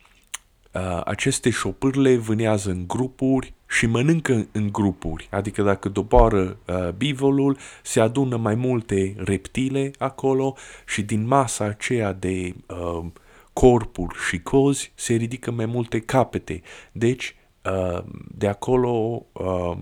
uh, 0.73 1.01
aceste 1.05 1.49
șopârle 1.49 2.17
vânează 2.17 2.69
în 2.69 2.87
grupuri 2.87 3.53
și 3.67 3.85
mănâncă 3.85 4.47
în 4.51 4.71
grupuri, 4.71 5.27
adică 5.31 5.61
dacă 5.61 5.89
doboară 5.89 6.57
uh, 6.67 6.89
bivolul, 6.89 7.57
se 7.83 7.99
adună 7.99 8.37
mai 8.37 8.55
multe 8.55 9.15
reptile 9.17 9.91
acolo 9.97 10.55
și 10.87 11.01
din 11.01 11.27
masa 11.27 11.65
aceea 11.65 12.13
de 12.13 12.55
uh, 12.67 13.05
corpuri 13.53 14.15
și 14.29 14.41
cozi 14.41 14.91
se 14.95 15.13
ridică 15.13 15.51
mai 15.51 15.65
multe 15.65 15.99
capete. 15.99 16.61
Deci, 16.91 17.35
uh, 17.65 18.03
de 18.35 18.47
acolo 18.47 19.25
uh, 19.31 19.77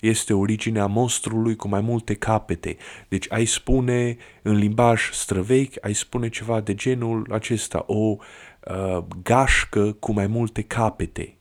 este 0.00 0.34
originea 0.34 0.86
monstrului 0.86 1.56
cu 1.56 1.68
mai 1.68 1.80
multe 1.80 2.14
capete. 2.14 2.76
Deci 3.08 3.32
ai 3.32 3.44
spune 3.44 4.16
în 4.42 4.56
limbaj 4.56 5.10
străvechi, 5.12 5.84
ai 5.84 5.94
spune 5.94 6.28
ceva 6.28 6.60
de 6.60 6.74
genul 6.74 7.26
acesta, 7.30 7.84
o 7.86 7.94
uh, 7.94 8.18
gașcă 9.22 9.92
cu 9.92 10.12
mai 10.12 10.26
multe 10.26 10.62
capete, 10.62 11.36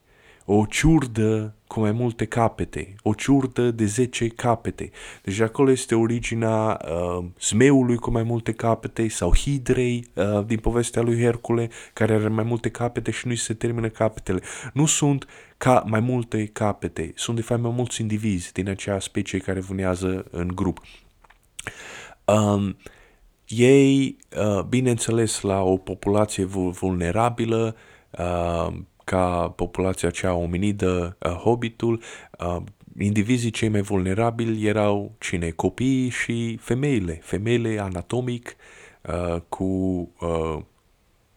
o 0.46 0.66
ciurdă 0.66 1.56
cu 1.68 1.80
mai 1.80 1.92
multe 1.92 2.26
capete, 2.26 2.96
o 3.02 3.14
ciurdă 3.14 3.72
de 3.72 3.86
10 3.86 4.28
capete. 4.28 4.92
Deci 5.24 5.40
acolo 5.40 5.72
este 5.72 5.96
originea 5.96 6.82
uh, 6.86 7.26
zmeului 7.42 7.96
cu 7.96 8.12
mai 8.12 8.24
multe 8.24 8.52
capete 8.52 9.08
sau 9.08 9.36
hidrei 9.36 10.08
uh, 10.14 10.46
din 10.46 10.58
povestea 10.58 11.02
lui 11.02 11.20
Hercule 11.20 11.70
care 11.94 12.14
are 12.14 12.28
mai 12.28 12.44
multe 12.44 12.70
capete 12.70 13.12
și 13.12 13.28
nu 13.28 13.36
se 13.36 13.54
termină 13.54 13.90
capetele. 13.90 14.42
Nu 14.74 14.86
sunt 14.86 15.28
ca 15.58 15.84
mai 15.88 16.00
multe 16.00 16.46
capete, 16.46 17.12
sunt 17.16 17.36
de 17.36 17.42
fapt 17.42 17.62
mai 17.62 17.74
mulți 17.76 18.02
indivizi 18.02 18.52
din 18.52 18.70
acea 18.70 19.00
specie 19.00 19.40
care 19.40 19.60
vânează 19.60 20.26
în 20.32 20.48
grup. 20.48 20.82
Um, 22.26 22.78
ei, 23.48 24.18
uh, 24.38 24.64
bineînțeles, 24.64 25.42
la 25.42 25.62
o 25.64 25.78
populație 25.78 26.44
vulnerabilă, 26.44 27.76
uh, 28.12 28.74
ca 29.04 29.54
populația 29.56 30.10
cea 30.10 30.34
ominidă, 30.34 31.18
uh, 31.20 31.32
hobbitul, 31.32 32.02
indivizii 32.98 33.50
cei 33.50 33.70
mai 33.70 33.82
vulnerabili 33.82 34.68
erau 34.68 35.12
cine? 35.20 35.50
Copiii 35.50 36.10
și 36.10 36.58
femeile. 36.62 37.20
Femeile 37.22 37.80
anatomic 37.80 38.56
cu 39.50 40.10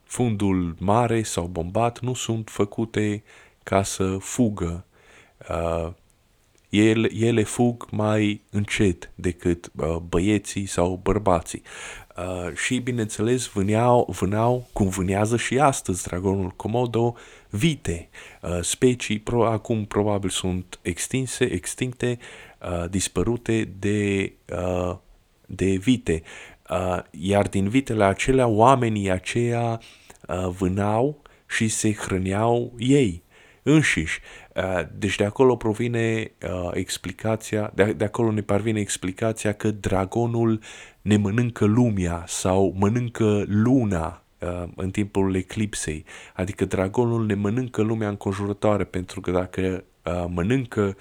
fundul 0.05 0.75
mare 0.79 1.23
sau 1.23 1.47
bombat 1.47 2.01
nu 2.01 2.15
sunt 2.15 2.49
făcute 2.49 3.23
ca 3.63 3.83
să 3.83 4.17
fugă 4.19 4.85
ele, 6.69 7.09
ele 7.13 7.43
fug 7.43 7.87
mai 7.91 8.41
încet 8.51 9.11
decât 9.15 9.71
uh, 9.77 9.97
băieții 9.97 10.67
sau 10.67 11.01
bărbații. 11.03 11.63
Uh, 12.17 12.55
și, 12.57 12.79
bineînțeles, 12.79 13.47
vâneau, 13.47 14.15
vâneau, 14.19 14.69
cum 14.73 14.89
vânează 14.89 15.37
și 15.37 15.59
astăzi 15.59 16.03
dragonul 16.03 16.51
Komodo, 16.51 17.15
vite. 17.51 18.09
Uh, 18.43 18.59
specii 18.61 19.19
pro, 19.19 19.47
acum 19.47 19.85
probabil 19.85 20.31
sunt 20.31 20.79
extinse, 20.83 21.45
extincte, 21.45 22.19
uh, 22.63 22.91
dispărute 22.91 23.73
de, 23.79 24.33
uh, 24.53 24.97
de 25.47 25.67
vite. 25.67 26.23
Uh, 26.71 26.99
iar 27.11 27.49
din 27.49 27.69
vitele 27.69 28.05
acelea, 28.05 28.47
oamenii 28.47 29.11
aceia 29.11 29.81
uh, 30.29 30.49
vânau 30.59 31.23
și 31.47 31.69
se 31.69 31.93
hrăneau 31.93 32.73
ei 32.79 33.23
înșiși. 33.73 34.21
Uh, 34.55 34.83
deci 34.93 35.17
de 35.17 35.25
acolo 35.25 35.57
provine 35.57 36.33
uh, 36.43 36.71
explicația, 36.73 37.71
de, 37.75 37.93
de 37.93 38.05
acolo 38.05 38.31
ne 38.31 38.41
parvine 38.41 38.81
explicația 38.81 39.53
că 39.53 39.71
dragonul 39.71 40.61
ne 41.03 41.17
mănâncă 41.17 41.65
lumea 41.65 42.25
sau 42.27 42.75
mănâncă 42.79 43.45
luna 43.47 44.23
uh, 44.39 44.69
în 44.77 44.91
timpul 44.91 45.35
eclipsei. 45.35 46.05
Adică 46.35 46.65
dragonul 46.65 47.27
ne 47.27 47.35
mănâncă 47.35 47.83
lumea 47.83 48.09
înconjurătoare 48.09 48.85
pentru 48.85 49.21
că 49.21 49.31
dacă 49.31 49.85
mănâncă 50.29 50.97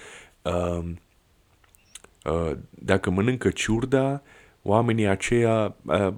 dacă 2.70 3.10
mănâncă 3.10 3.50
ciurda, 3.50 4.22
oamenii 4.62 5.08
aceia 5.08 5.76
uh, 5.86 6.14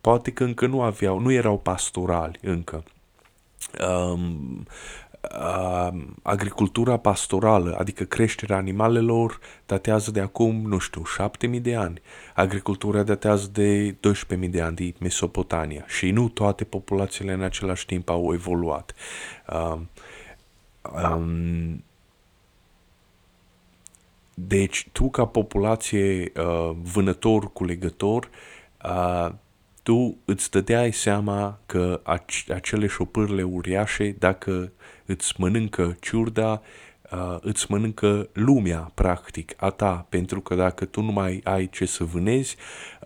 poate 0.00 0.30
că 0.30 0.44
încă 0.44 0.66
nu 0.66 0.82
aveau, 0.82 1.18
nu 1.18 1.32
erau 1.32 1.58
pastorali 1.58 2.38
încă. 2.42 2.84
Um, 3.88 4.66
uh, 5.22 6.00
agricultura 6.22 6.96
pastorală, 6.96 7.76
adică 7.78 8.04
creșterea 8.04 8.56
animalelor, 8.56 9.38
datează 9.66 10.10
de 10.10 10.20
acum, 10.20 10.62
nu 10.66 10.78
știu, 10.78 11.04
7000 11.04 11.60
de 11.60 11.76
ani. 11.76 12.00
Agricultura 12.34 13.02
datează 13.02 13.50
de 13.52 13.96
12.000 14.38 14.50
de 14.50 14.60
ani 14.60 14.76
din 14.76 14.94
Mesopotamia 14.98 15.84
și 15.86 16.10
nu 16.10 16.28
toate 16.28 16.64
populațiile 16.64 17.32
în 17.32 17.42
același 17.42 17.86
timp 17.86 18.08
au 18.08 18.32
evoluat. 18.32 18.94
Uh, 19.52 19.78
um, 21.04 21.82
deci, 24.34 24.88
tu 24.92 25.10
ca 25.10 25.24
populație 25.24 26.32
uh, 26.36 26.70
vânător-culegător, 26.82 28.28
uh, 28.84 29.28
tu 29.82 30.16
îți 30.24 30.50
dădeai 30.50 30.92
seama 30.92 31.58
că 31.66 32.00
ac- 32.02 32.54
acele 32.54 32.86
șopârle 32.86 33.42
uriașe, 33.42 34.16
dacă 34.18 34.72
îți 35.08 35.34
mănâncă 35.36 35.96
ciurda, 36.00 36.62
uh, 37.12 37.36
îți 37.40 37.70
mănâncă 37.70 38.28
lumea, 38.32 38.90
practic, 38.94 39.54
a 39.56 39.70
ta, 39.70 40.06
pentru 40.08 40.40
că 40.40 40.54
dacă 40.54 40.84
tu 40.84 41.00
nu 41.00 41.12
mai 41.12 41.40
ai 41.44 41.68
ce 41.68 41.84
să 41.84 42.04
vânezi, 42.04 42.56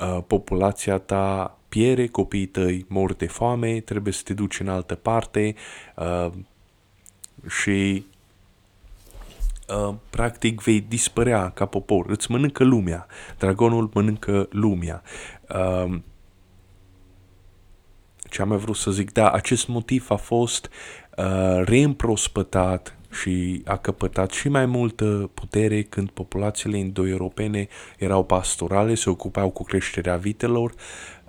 uh, 0.01 0.19
populația 0.27 0.99
ta 0.99 1.57
piere, 1.69 2.07
copiii 2.07 2.47
tăi 2.47 2.85
mor 2.89 3.13
de 3.15 3.27
foame, 3.27 3.81
trebuie 3.81 4.13
să 4.13 4.21
te 4.25 4.35
duci 4.35 4.61
în 4.61 4.69
altă 4.69 4.95
parte 4.95 5.55
uh, 5.97 6.33
și 7.49 8.07
uh, 9.69 9.95
practic 10.11 10.61
vei 10.61 10.81
dispărea 10.81 11.51
ca 11.51 11.67
popor, 11.67 12.11
îți 12.11 12.31
mănâncă 12.31 12.65
lumea, 12.65 13.07
dragonul 13.39 13.91
mănâncă 13.93 14.49
lumea. 14.51 15.03
Uh, 15.49 15.99
ce 18.31 18.43
am 18.43 18.49
mai 18.49 18.59
vrut 18.59 18.77
să 18.77 18.91
zic, 18.91 19.13
da, 19.13 19.31
acest 19.31 19.69
motiv 19.69 20.11
a 20.11 20.17
fost 20.17 20.65
uh, 20.65 21.02
reîmprospătat 21.65 22.97
și 23.13 23.63
a 23.65 23.77
căpătat 23.77 24.31
și 24.31 24.49
mai 24.49 24.67
multă 24.67 25.31
putere 25.35 25.83
când 25.83 26.11
populațiile 26.11 26.79
indo-europene 26.79 27.69
erau 27.99 28.25
pastorale, 28.25 28.95
se 28.95 29.11
ocupau 29.11 29.51
cu 29.51 29.63
creșterea 29.63 30.17
vitelor, 30.17 30.71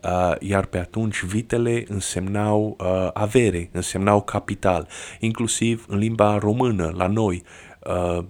uh, 0.03 0.35
iar 0.39 0.65
pe 0.65 0.77
atunci 0.77 1.23
vitele 1.23 1.83
însemnau 1.87 2.77
uh, 2.79 3.09
avere, 3.13 3.69
însemnau 3.71 4.21
capital, 4.21 4.87
inclusiv 5.19 5.85
în 5.87 5.97
limba 5.97 6.37
română, 6.37 6.93
la 6.95 7.07
noi, 7.07 7.43
uh, 7.79 8.23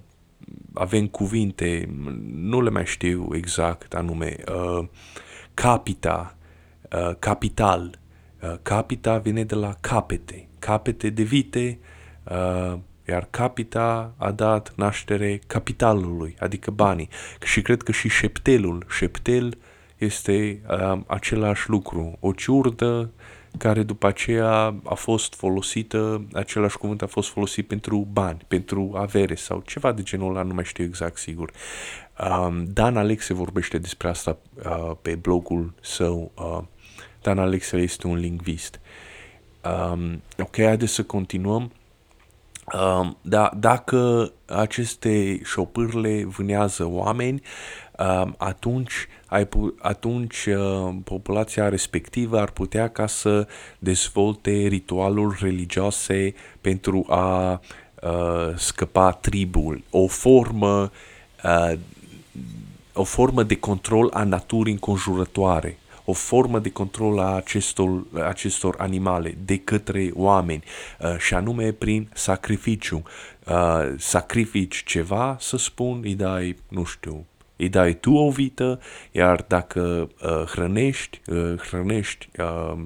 avem 0.74 1.08
cuvinte, 1.08 1.90
nu 2.34 2.62
le 2.62 2.70
mai 2.70 2.86
știu 2.86 3.28
exact 3.34 3.94
anume, 3.94 4.36
uh, 4.48 4.88
capita, 5.54 6.36
uh, 6.92 7.16
capital, 7.20 8.00
uh, 8.42 8.54
capita 8.62 9.18
vine 9.18 9.44
de 9.44 9.56
la 9.56 9.76
capete, 9.82 10.48
capete 10.64 11.10
de 11.10 11.24
vite, 11.24 11.80
uh, 12.24 12.78
iar 13.08 13.28
capita 13.30 14.14
a 14.18 14.32
dat 14.32 14.74
naștere 14.76 15.42
capitalului, 15.48 16.36
adică 16.40 16.72
banii. 16.72 17.10
Și 17.44 17.62
cred 17.62 17.82
că 17.82 17.92
și 17.92 18.10
șeptelul, 18.10 18.86
șeptel 18.90 19.58
este 19.98 20.62
uh, 20.70 21.00
același 21.08 21.70
lucru, 21.70 22.18
o 22.20 22.32
ciurdă 22.32 23.12
care 23.58 23.84
după 23.84 24.08
aceea 24.08 24.76
a 24.84 24.94
fost 24.94 25.34
folosită, 25.34 26.26
același 26.34 26.78
cuvânt 26.78 27.02
a 27.02 27.08
fost 27.08 27.30
folosit 27.30 27.68
pentru 27.68 28.08
bani, 28.12 28.42
pentru 28.48 28.92
avere 28.96 29.36
sau 29.36 29.64
ceva 29.66 29.92
de 29.92 30.02
genul 30.04 30.30
ăla, 30.30 30.44
nu 30.44 30.54
mai 30.54 30.64
știu 30.64 30.84
exact 30.84 31.18
sigur. 31.18 31.52
Um, 32.30 32.64
Dan 32.64 32.98
Alexe 32.98 33.34
vorbește 33.34 33.78
despre 33.78 34.08
asta 34.08 34.38
uh, 34.56 34.92
pe 35.02 35.16
blogul 35.16 35.74
său. 35.82 36.32
Uh, 36.36 36.64
Dan 37.22 37.40
Alexe 37.40 37.78
este 37.78 38.08
un 38.08 38.16
lingvist. 38.18 38.80
Um, 39.64 40.22
ok, 40.40 40.56
haideți 40.56 40.94
să 40.94 41.04
continuăm. 41.04 41.72
Um, 42.74 43.18
da, 43.22 43.52
dacă 43.58 44.32
aceste 44.46 45.42
șopârle 45.44 46.24
vânează 46.24 46.86
oameni, 46.86 47.42
um, 48.00 48.36
atunci, 48.38 49.08
ai, 49.26 49.48
atunci 49.82 50.46
uh, 50.46 50.96
populația 51.04 51.70
respectivă 51.70 52.40
ar 52.40 52.50
putea 52.50 52.88
ca 52.88 53.08
să 53.08 53.48
dezvolte 53.80 54.52
ritualuri 54.52 55.38
religioase 55.42 56.34
pentru 56.62 57.06
a 57.10 57.52
uh, 58.02 58.54
scăpa 58.56 59.12
tribul, 59.12 59.84
o 59.90 60.08
formă 60.08 60.92
uh, 61.44 61.74
o 62.94 63.04
formă 63.04 63.44
de 63.44 63.56
control 63.56 64.10
a 64.14 64.24
naturii 64.24 64.74
înconjurătoare 64.74 65.78
o 66.06 66.14
formă 66.14 66.60
de 66.60 66.72
control 66.72 67.20
a 67.20 67.36
acestor, 67.36 68.04
acestor 68.28 68.76
animale 68.78 69.38
de 69.46 69.58
către 69.58 70.10
oameni 70.14 70.64
uh, 71.00 71.18
și 71.18 71.34
anume 71.34 71.72
prin 71.72 72.10
sacrificiu. 72.14 73.04
Uh, 73.48 73.94
sacrifici 73.98 74.84
ceva, 74.84 75.38
să 75.40 75.58
spun, 75.58 76.00
îi 76.04 76.16
dai, 76.16 76.56
nu 76.68 76.84
știu, 76.84 77.26
îi 77.56 77.70
dai 77.70 77.94
tu 77.94 78.14
o 78.14 78.30
vită, 78.30 78.80
iar 79.12 79.46
dacă 79.48 80.10
uh, 80.22 80.44
hrănești, 80.46 81.22
uh, 81.28 81.56
hrănești 81.58 82.30
uh, 82.38 82.80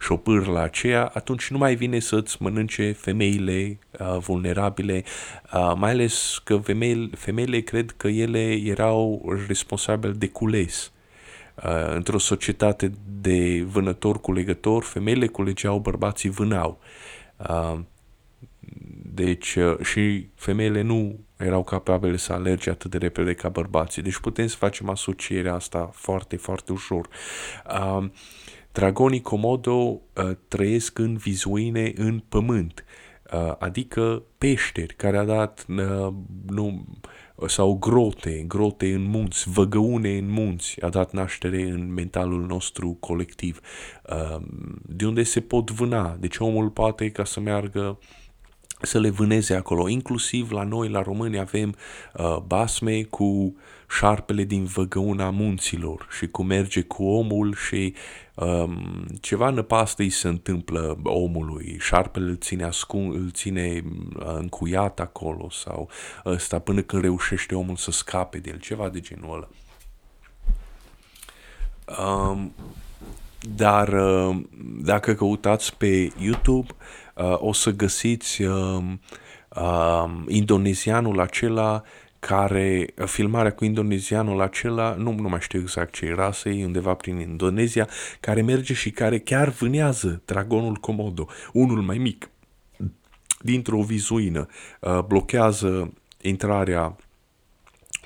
șopârla 0.00 0.62
aceea, 0.62 1.10
atunci 1.14 1.50
nu 1.50 1.58
mai 1.58 1.74
vine 1.74 1.98
să-ți 1.98 2.36
mănânce 2.42 2.92
femeile 2.92 3.78
uh, 3.90 4.16
vulnerabile, 4.18 5.04
uh, 5.52 5.72
mai 5.76 5.90
ales 5.90 6.40
că 6.44 6.56
femeile, 6.56 7.08
femeile 7.16 7.60
cred 7.60 7.94
că 7.96 8.08
ele 8.08 8.52
erau 8.64 9.32
responsabile 9.46 10.12
de 10.12 10.28
cules. 10.28 10.92
Uh, 11.64 11.94
într-o 11.94 12.18
societate 12.18 12.92
de 13.20 13.62
vânător-culegător, 13.62 14.82
femeile 14.82 15.26
culegeau, 15.26 15.78
bărbații 15.78 16.30
vânau. 16.30 16.78
Uh, 17.36 17.78
deci 19.14 19.54
uh, 19.54 19.78
și 19.82 20.28
femeile 20.34 20.82
nu 20.82 21.18
erau 21.36 21.64
capabile 21.64 22.16
să 22.16 22.32
alerge 22.32 22.70
atât 22.70 22.90
de 22.90 22.98
repede 22.98 23.34
ca 23.34 23.48
bărbații. 23.48 24.02
Deci 24.02 24.18
putem 24.18 24.46
să 24.46 24.56
facem 24.56 24.88
asocierea 24.88 25.54
asta 25.54 25.90
foarte, 25.92 26.36
foarte 26.36 26.72
ușor. 26.72 27.08
Uh, 27.70 28.06
dragonii 28.72 29.20
Komodo 29.20 29.72
uh, 29.72 30.00
trăiesc 30.48 30.98
în 30.98 31.16
vizuine 31.16 31.92
în 31.96 32.22
pământ, 32.28 32.84
uh, 33.32 33.54
adică 33.58 34.22
peșteri 34.38 34.94
care 34.94 35.16
a 35.16 35.24
dat 35.24 35.66
uh, 35.68 36.12
nu, 36.46 36.84
sau 37.46 37.76
grote, 37.80 38.44
grote 38.48 38.92
în 38.92 39.02
munți, 39.02 39.50
văgăune 39.50 40.16
în 40.16 40.30
munți, 40.30 40.82
a 40.82 40.88
dat 40.88 41.12
naștere 41.12 41.62
în 41.62 41.92
mentalul 41.92 42.46
nostru 42.46 42.96
colectiv, 43.00 43.60
uh, 44.10 44.42
de 44.82 45.06
unde 45.06 45.22
se 45.22 45.40
pot 45.40 45.70
vâna. 45.70 46.16
Deci 46.20 46.38
omul 46.38 46.68
poate 46.68 47.10
ca 47.10 47.24
să 47.24 47.40
meargă 47.40 47.98
să 48.80 48.98
le 48.98 49.10
vâneze 49.10 49.54
acolo. 49.54 49.88
Inclusiv 49.88 50.50
la 50.50 50.62
noi, 50.62 50.88
la 50.88 51.02
români, 51.02 51.38
avem 51.38 51.74
uh, 52.14 52.36
basme 52.46 53.02
cu 53.02 53.56
șarpele 53.88 54.44
din 54.44 54.64
văgăuna 54.64 55.30
munților 55.30 56.06
și 56.16 56.26
cum 56.26 56.46
merge 56.46 56.82
cu 56.82 57.04
omul 57.04 57.54
și 57.54 57.94
um, 58.34 59.06
ceva 59.20 59.50
năpastă 59.50 60.02
îi 60.02 60.10
se 60.10 60.28
întâmplă 60.28 60.98
omului. 61.02 61.76
Șarpele 61.80 62.28
îl 62.30 62.36
ține, 62.36 62.64
ascun, 62.64 63.10
îl 63.14 63.30
ține 63.30 63.82
uh, 64.16 64.34
încuiat 64.38 65.00
acolo 65.00 65.50
sau 65.50 65.90
ăsta 66.24 66.58
până 66.58 66.82
când 66.82 67.02
reușește 67.02 67.54
omul 67.54 67.76
să 67.76 67.90
scape 67.90 68.38
de 68.38 68.50
el, 68.50 68.58
ceva 68.58 68.88
de 68.88 69.00
genul 69.00 69.34
ăla. 69.34 69.48
Um, 71.98 72.52
dar 73.56 73.88
uh, 73.88 74.40
dacă 74.82 75.14
căutați 75.14 75.76
pe 75.76 76.12
YouTube, 76.18 76.68
uh, 76.68 76.99
o 77.38 77.52
să 77.52 77.70
găsiți 77.70 78.42
uh, 78.42 78.82
uh, 79.56 80.04
indonezianul 80.28 81.20
acela 81.20 81.82
care, 82.20 82.94
filmarea 83.04 83.52
cu 83.52 83.64
indonezianul 83.64 84.40
acela, 84.40 84.94
nu, 84.94 85.12
nu 85.12 85.28
mai 85.28 85.40
știu 85.40 85.60
exact 85.60 85.92
ce 85.92 86.14
rasă 86.14 86.48
e, 86.48 86.64
undeva 86.64 86.94
prin 86.94 87.18
Indonezia, 87.18 87.88
care 88.20 88.42
merge 88.42 88.74
și 88.74 88.90
care 88.90 89.18
chiar 89.18 89.48
vânează 89.48 90.22
dragonul 90.24 90.74
Komodo, 90.74 91.26
unul 91.52 91.82
mai 91.82 91.98
mic, 91.98 92.30
dintr-o 93.40 93.82
vizuină, 93.82 94.46
uh, 94.80 94.98
blochează 94.98 95.92
intrarea 96.20 96.96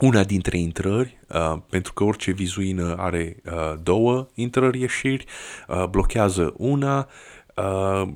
una 0.00 0.24
dintre 0.24 0.58
intrări, 0.58 1.18
uh, 1.28 1.58
pentru 1.70 1.92
că 1.92 2.04
orice 2.04 2.32
vizuină 2.32 2.96
are 2.98 3.36
uh, 3.44 3.74
două 3.82 4.28
intrări-ieșiri, 4.34 5.24
uh, 5.68 5.84
blochează 5.84 6.54
una 6.56 6.98
uh, 6.98 7.04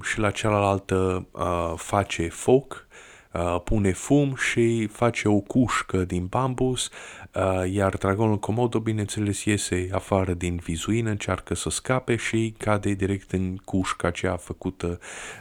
și 0.03 0.19
la 0.19 0.31
cealaltă 0.31 1.27
uh, 1.33 1.73
face 1.77 2.29
foc 2.29 2.87
uh, 3.33 3.61
pune 3.65 3.93
fum 3.93 4.35
și 4.35 4.87
face 4.87 5.29
o 5.29 5.41
cușcă 5.41 6.05
din 6.05 6.27
bambus, 6.27 6.87
uh, 6.87 7.28
iar 7.71 7.97
dragonul 7.97 8.39
Komodo, 8.39 8.81
bineînțeles, 8.81 9.45
iese 9.45 9.89
afară 9.93 10.33
din 10.33 10.61
vizuină, 10.65 11.11
încearcă 11.11 11.55
să 11.55 11.71
scape 11.71 12.17
și 12.17 12.55
cade 12.59 12.93
direct 12.93 13.33
în 13.33 13.57
cușca 13.57 14.09
aceea 14.09 14.37
făcută 14.37 14.99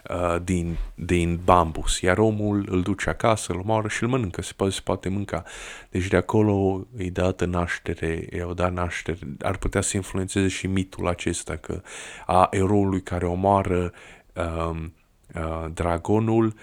uh, 0.09 0.41
din, 0.43 0.77
din 0.95 1.39
bambus, 1.43 2.01
iar 2.01 2.17
omul 2.17 2.67
îl 2.69 2.81
duce 2.81 3.09
acasă, 3.09 3.53
îl 3.53 3.59
omoară 3.59 3.87
și 3.87 4.03
îl 4.03 4.09
mănâncă, 4.09 4.41
se 4.41 4.53
poate, 4.55 4.73
se 4.73 4.81
poate 4.83 5.09
mânca. 5.09 5.43
Deci 5.89 6.07
de 6.07 6.17
acolo 6.17 6.87
îi 6.97 7.11
dată 7.11 7.45
naștere, 7.45 8.27
i-au 8.37 8.53
dat 8.53 8.73
naștere, 8.73 9.17
ar 9.41 9.57
putea 9.57 9.81
să 9.81 9.97
influențeze 9.97 10.47
și 10.47 10.67
mitul 10.67 11.07
acesta 11.07 11.55
că 11.55 11.81
a 12.25 12.47
eroului 12.51 13.01
care 13.01 13.25
omoară 13.25 13.91
um, 14.33 14.93
uh, 15.35 15.65
dragonul 15.73 16.53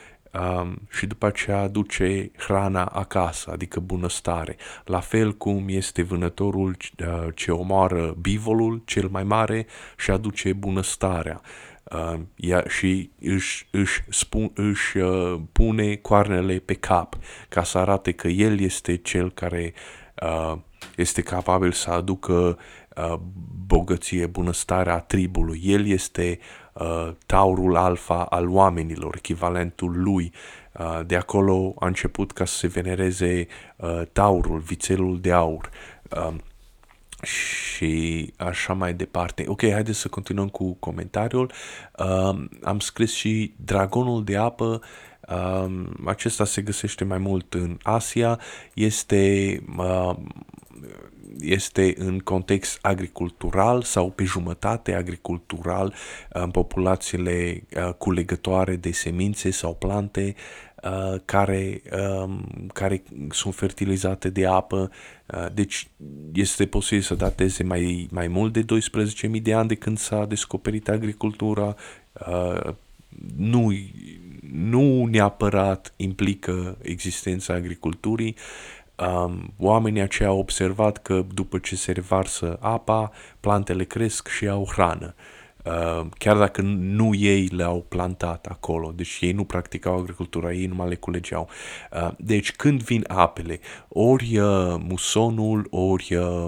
um, 0.40 0.78
și 0.90 1.06
după 1.06 1.26
aceea 1.26 1.60
aduce 1.60 2.30
hrana 2.36 2.84
acasă, 2.84 3.50
adică 3.50 3.80
bunăstare. 3.80 4.56
La 4.84 5.00
fel 5.00 5.32
cum 5.32 5.64
este 5.66 6.02
vânătorul 6.02 6.76
uh, 6.98 7.26
ce 7.34 7.52
omoară 7.52 8.16
bivolul 8.20 8.82
cel 8.84 9.08
mai 9.08 9.24
mare 9.24 9.66
și 9.96 10.10
aduce 10.10 10.52
bunăstarea. 10.52 11.40
Uh, 11.84 12.20
ia, 12.34 12.64
și 12.68 13.10
își, 13.20 13.68
își, 13.70 14.02
spun, 14.08 14.50
își 14.54 14.98
uh, 14.98 15.40
pune 15.52 15.94
coarnele 15.94 16.58
pe 16.58 16.74
cap 16.74 17.16
ca 17.48 17.62
să 17.62 17.78
arate 17.78 18.12
că 18.12 18.28
el 18.28 18.60
este 18.60 18.96
cel 18.96 19.30
care 19.30 19.74
uh, 20.22 20.58
este 20.96 21.22
capabil 21.22 21.72
să 21.72 21.90
aducă 21.90 22.58
uh, 22.96 23.14
bogăție, 23.66 24.26
bunăstarea 24.26 24.98
tribului. 24.98 25.60
El 25.64 25.86
este 25.86 26.38
uh, 26.40 26.63
taurul 27.26 27.76
alfa 27.76 28.22
al 28.22 28.48
oamenilor, 28.48 29.14
echivalentul 29.16 30.02
lui. 30.02 30.32
Uh, 30.78 31.00
de 31.06 31.16
acolo 31.16 31.74
a 31.78 31.86
început 31.86 32.32
ca 32.32 32.44
să 32.44 32.56
se 32.56 32.66
venereze 32.66 33.46
uh, 33.76 34.02
taurul, 34.12 34.58
vițelul 34.58 35.20
de 35.20 35.32
aur. 35.32 35.70
Uh, 36.16 36.34
și 37.24 38.32
așa 38.36 38.72
mai 38.72 38.94
departe. 38.94 39.44
Ok, 39.48 39.60
haideți 39.60 39.98
să 39.98 40.08
continuăm 40.08 40.48
cu 40.48 40.72
comentariul. 40.72 41.52
Uh, 41.98 42.44
am 42.62 42.78
scris 42.78 43.12
și 43.12 43.54
Dragonul 43.56 44.24
de 44.24 44.36
apă, 44.36 44.80
uh, 45.28 45.84
acesta 46.04 46.44
se 46.44 46.62
găsește 46.62 47.04
mai 47.04 47.18
mult 47.18 47.54
în 47.54 47.78
Asia, 47.82 48.40
este 48.74 49.62
uh, 49.76 50.14
este 51.40 51.94
în 51.98 52.18
context 52.18 52.78
agricultural 52.82 53.82
sau 53.82 54.10
pe 54.10 54.24
jumătate 54.24 54.94
agricultural 54.94 55.94
în 56.28 56.50
populațiile 56.50 57.62
uh, 57.76 57.92
culegătoare 57.92 58.76
de 58.76 58.92
semințe 58.92 59.50
sau 59.50 59.74
plante 59.74 60.34
uh, 60.82 61.20
care, 61.24 61.82
um, 62.22 62.44
care 62.72 63.02
sunt 63.30 63.54
fertilizate 63.54 64.28
de 64.28 64.46
apă. 64.46 64.90
Uh, 65.26 65.46
deci 65.54 65.88
este 66.32 66.66
posibil 66.66 67.02
să 67.02 67.14
dateze 67.14 67.62
mai, 67.62 68.08
mai 68.10 68.28
mult 68.28 68.52
de 68.52 68.64
12.000 69.36 69.42
de 69.42 69.54
ani 69.54 69.68
de 69.68 69.74
când 69.74 69.98
s-a 69.98 70.24
descoperit 70.24 70.88
agricultura. 70.88 71.76
Nu, 73.36 73.72
nu 74.52 75.06
neapărat 75.06 75.92
implică 75.96 76.76
existența 76.82 77.54
agriculturii, 77.54 78.36
um, 78.36 78.42
oamenii 79.58 80.00
aceia 80.00 80.28
au 80.28 80.38
observat 80.38 81.02
că 81.02 81.24
după 81.34 81.58
ce 81.58 81.76
se 81.76 81.92
revarsă 81.92 82.58
apa, 82.60 83.10
plantele 83.40 83.84
cresc 83.84 84.28
și 84.28 84.48
au 84.48 84.68
hrană. 84.72 85.14
Uh, 85.64 86.06
chiar 86.18 86.36
dacă 86.36 86.60
nu 86.76 87.14
ei 87.14 87.46
le-au 87.46 87.84
plantat 87.88 88.46
acolo, 88.46 88.92
deci 88.96 89.18
ei 89.20 89.32
nu 89.32 89.44
practicau 89.44 89.98
agricultura, 89.98 90.52
ei 90.52 90.66
numai 90.66 90.88
le 90.88 90.94
culegeau. 90.94 91.48
Uh, 91.92 92.10
deci 92.18 92.52
când 92.52 92.82
vin 92.82 93.04
apele, 93.08 93.60
ori 93.88 94.38
uh, 94.38 94.74
musonul, 94.88 95.66
ori 95.70 96.14
uh, 96.14 96.46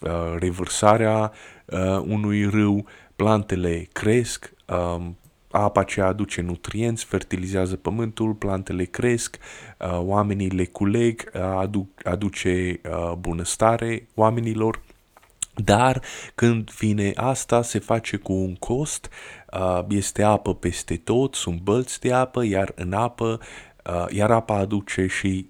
uh, 0.00 0.36
revărsarea 0.38 1.32
uh, 1.66 1.98
unui 2.06 2.44
râu, 2.44 2.84
plantele 3.16 3.88
cresc, 3.92 4.52
uh, 4.68 5.04
apa 5.52 5.82
ce 5.82 6.00
aduce 6.00 6.40
nutrienți, 6.40 7.04
fertilizează 7.04 7.76
pământul, 7.76 8.32
plantele 8.32 8.84
cresc, 8.84 9.36
uh, 9.78 9.98
oamenii 9.98 10.48
le 10.48 10.64
culeg, 10.64 11.30
uh, 11.34 11.40
aduc, 11.40 11.88
aduce 12.04 12.80
uh, 12.84 13.12
bunăstare 13.18 14.08
oamenilor. 14.14 14.82
Dar 15.54 16.02
când 16.34 16.70
vine 16.70 17.12
asta, 17.14 17.62
se 17.62 17.78
face 17.78 18.16
cu 18.16 18.32
un 18.32 18.54
cost, 18.54 19.08
este 19.88 20.22
apă 20.22 20.54
peste 20.54 20.96
tot, 20.96 21.34
sunt 21.34 21.60
bălți 21.60 22.00
de 22.00 22.12
apă, 22.12 22.44
iar 22.44 22.72
în 22.74 22.92
apă, 22.92 23.40
iar 24.08 24.30
apa 24.30 24.56
aduce 24.56 25.06
și 25.06 25.46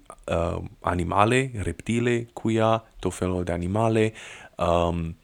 animale, 0.81 1.51
reptile 1.61 2.27
cu 2.33 2.51
ea, 2.51 2.83
tot 2.99 3.13
felul 3.13 3.43
de 3.43 3.51
animale, 3.51 4.13
um, 4.57 5.15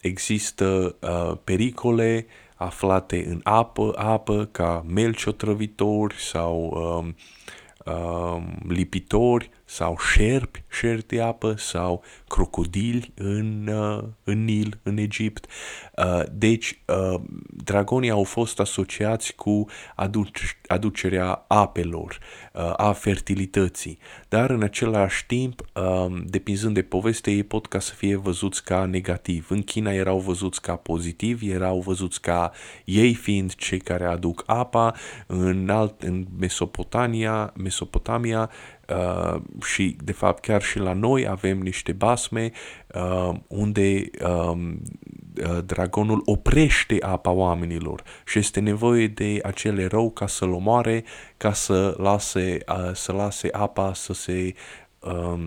există 0.00 0.96
pericole, 1.44 2.26
aflate 2.64 3.26
în 3.28 3.40
apă, 3.42 3.92
apă 3.96 4.48
ca 4.52 4.84
melci 4.86 5.24
otrăvitori 5.24 6.14
sau 6.14 6.56
um, 6.64 7.14
um, 7.92 8.58
lipitori 8.68 9.50
sau 9.74 9.98
șerpi, 9.98 10.62
șerpi 10.70 11.06
de 11.06 11.20
apă 11.20 11.54
sau 11.58 12.02
crocodili 12.28 13.12
în, 13.14 13.66
uh, 13.66 14.02
în 14.24 14.44
Nil, 14.44 14.78
în 14.82 14.96
Egipt. 14.96 15.46
Uh, 15.96 16.22
deci, 16.32 16.82
uh, 16.86 17.20
dragonii 17.64 18.10
au 18.10 18.22
fost 18.22 18.60
asociați 18.60 19.34
cu 19.34 19.66
aduc- 19.94 20.60
aducerea 20.66 21.44
apelor, 21.46 22.18
uh, 22.52 22.72
a 22.76 22.92
fertilității, 22.92 23.98
dar 24.28 24.50
în 24.50 24.62
același 24.62 25.26
timp, 25.26 25.60
uh, 25.72 26.22
depinzând 26.24 26.74
de 26.74 26.82
poveste, 26.82 27.30
ei 27.30 27.42
pot 27.42 27.66
ca 27.66 27.78
să 27.78 27.94
fie 27.94 28.16
văzuți 28.16 28.64
ca 28.64 28.84
negativ. 28.84 29.46
În 29.50 29.62
China 29.62 29.92
erau 29.92 30.18
văzuți 30.18 30.60
ca 30.60 30.76
pozitivi, 30.76 31.50
erau 31.50 31.80
văzuți 31.80 32.20
ca 32.20 32.52
ei 32.84 33.14
fiind 33.14 33.54
cei 33.54 33.78
care 33.78 34.04
aduc 34.04 34.42
apa, 34.46 34.94
în, 35.26 35.68
alt, 35.68 36.02
în 36.02 36.26
Mesopotamia, 36.38 37.52
Mesopotamia 37.56 38.50
Uh, 38.88 39.40
și, 39.64 39.96
de 40.04 40.12
fapt, 40.12 40.42
chiar 40.42 40.62
și 40.62 40.78
la 40.78 40.92
noi 40.92 41.28
avem 41.28 41.58
niște 41.58 41.92
basme 41.92 42.50
uh, 42.94 43.34
unde 43.46 44.10
um, 44.28 44.82
uh, 45.42 45.58
dragonul 45.66 46.22
oprește 46.24 46.96
apa 47.00 47.30
oamenilor 47.30 48.02
și 48.26 48.38
este 48.38 48.60
nevoie 48.60 49.06
de 49.06 49.40
acel 49.42 49.78
erou 49.78 50.10
ca 50.10 50.26
să-l 50.26 50.52
omoare, 50.52 51.04
ca 51.36 51.52
să 51.52 51.94
lase, 51.98 52.58
uh, 52.68 52.90
să 52.94 53.12
lase 53.12 53.48
apa 53.52 53.94
să 53.94 54.12
se 54.12 54.54
uh, 54.98 55.44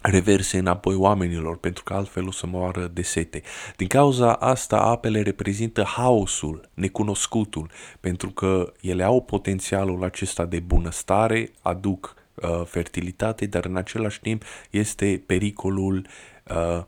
reverse 0.00 0.58
înapoi 0.58 0.94
oamenilor, 0.94 1.56
pentru 1.56 1.84
că 1.84 1.94
altfel 1.94 2.26
o 2.26 2.30
să 2.30 2.46
moară 2.46 2.90
de 2.92 3.02
sete. 3.02 3.42
Din 3.76 3.86
cauza 3.86 4.32
asta, 4.32 4.80
apele 4.80 5.22
reprezintă 5.22 5.82
haosul, 5.82 6.68
necunoscutul, 6.74 7.70
pentru 8.00 8.30
că 8.30 8.72
ele 8.80 9.02
au 9.02 9.22
potențialul 9.22 10.04
acesta 10.04 10.44
de 10.44 10.60
bunăstare, 10.60 11.50
aduc 11.62 12.14
uh, 12.42 12.62
fertilitate, 12.64 13.46
dar 13.46 13.64
în 13.64 13.76
același 13.76 14.20
timp 14.20 14.44
este 14.70 15.22
pericolul 15.26 16.06
uh, 16.50 16.82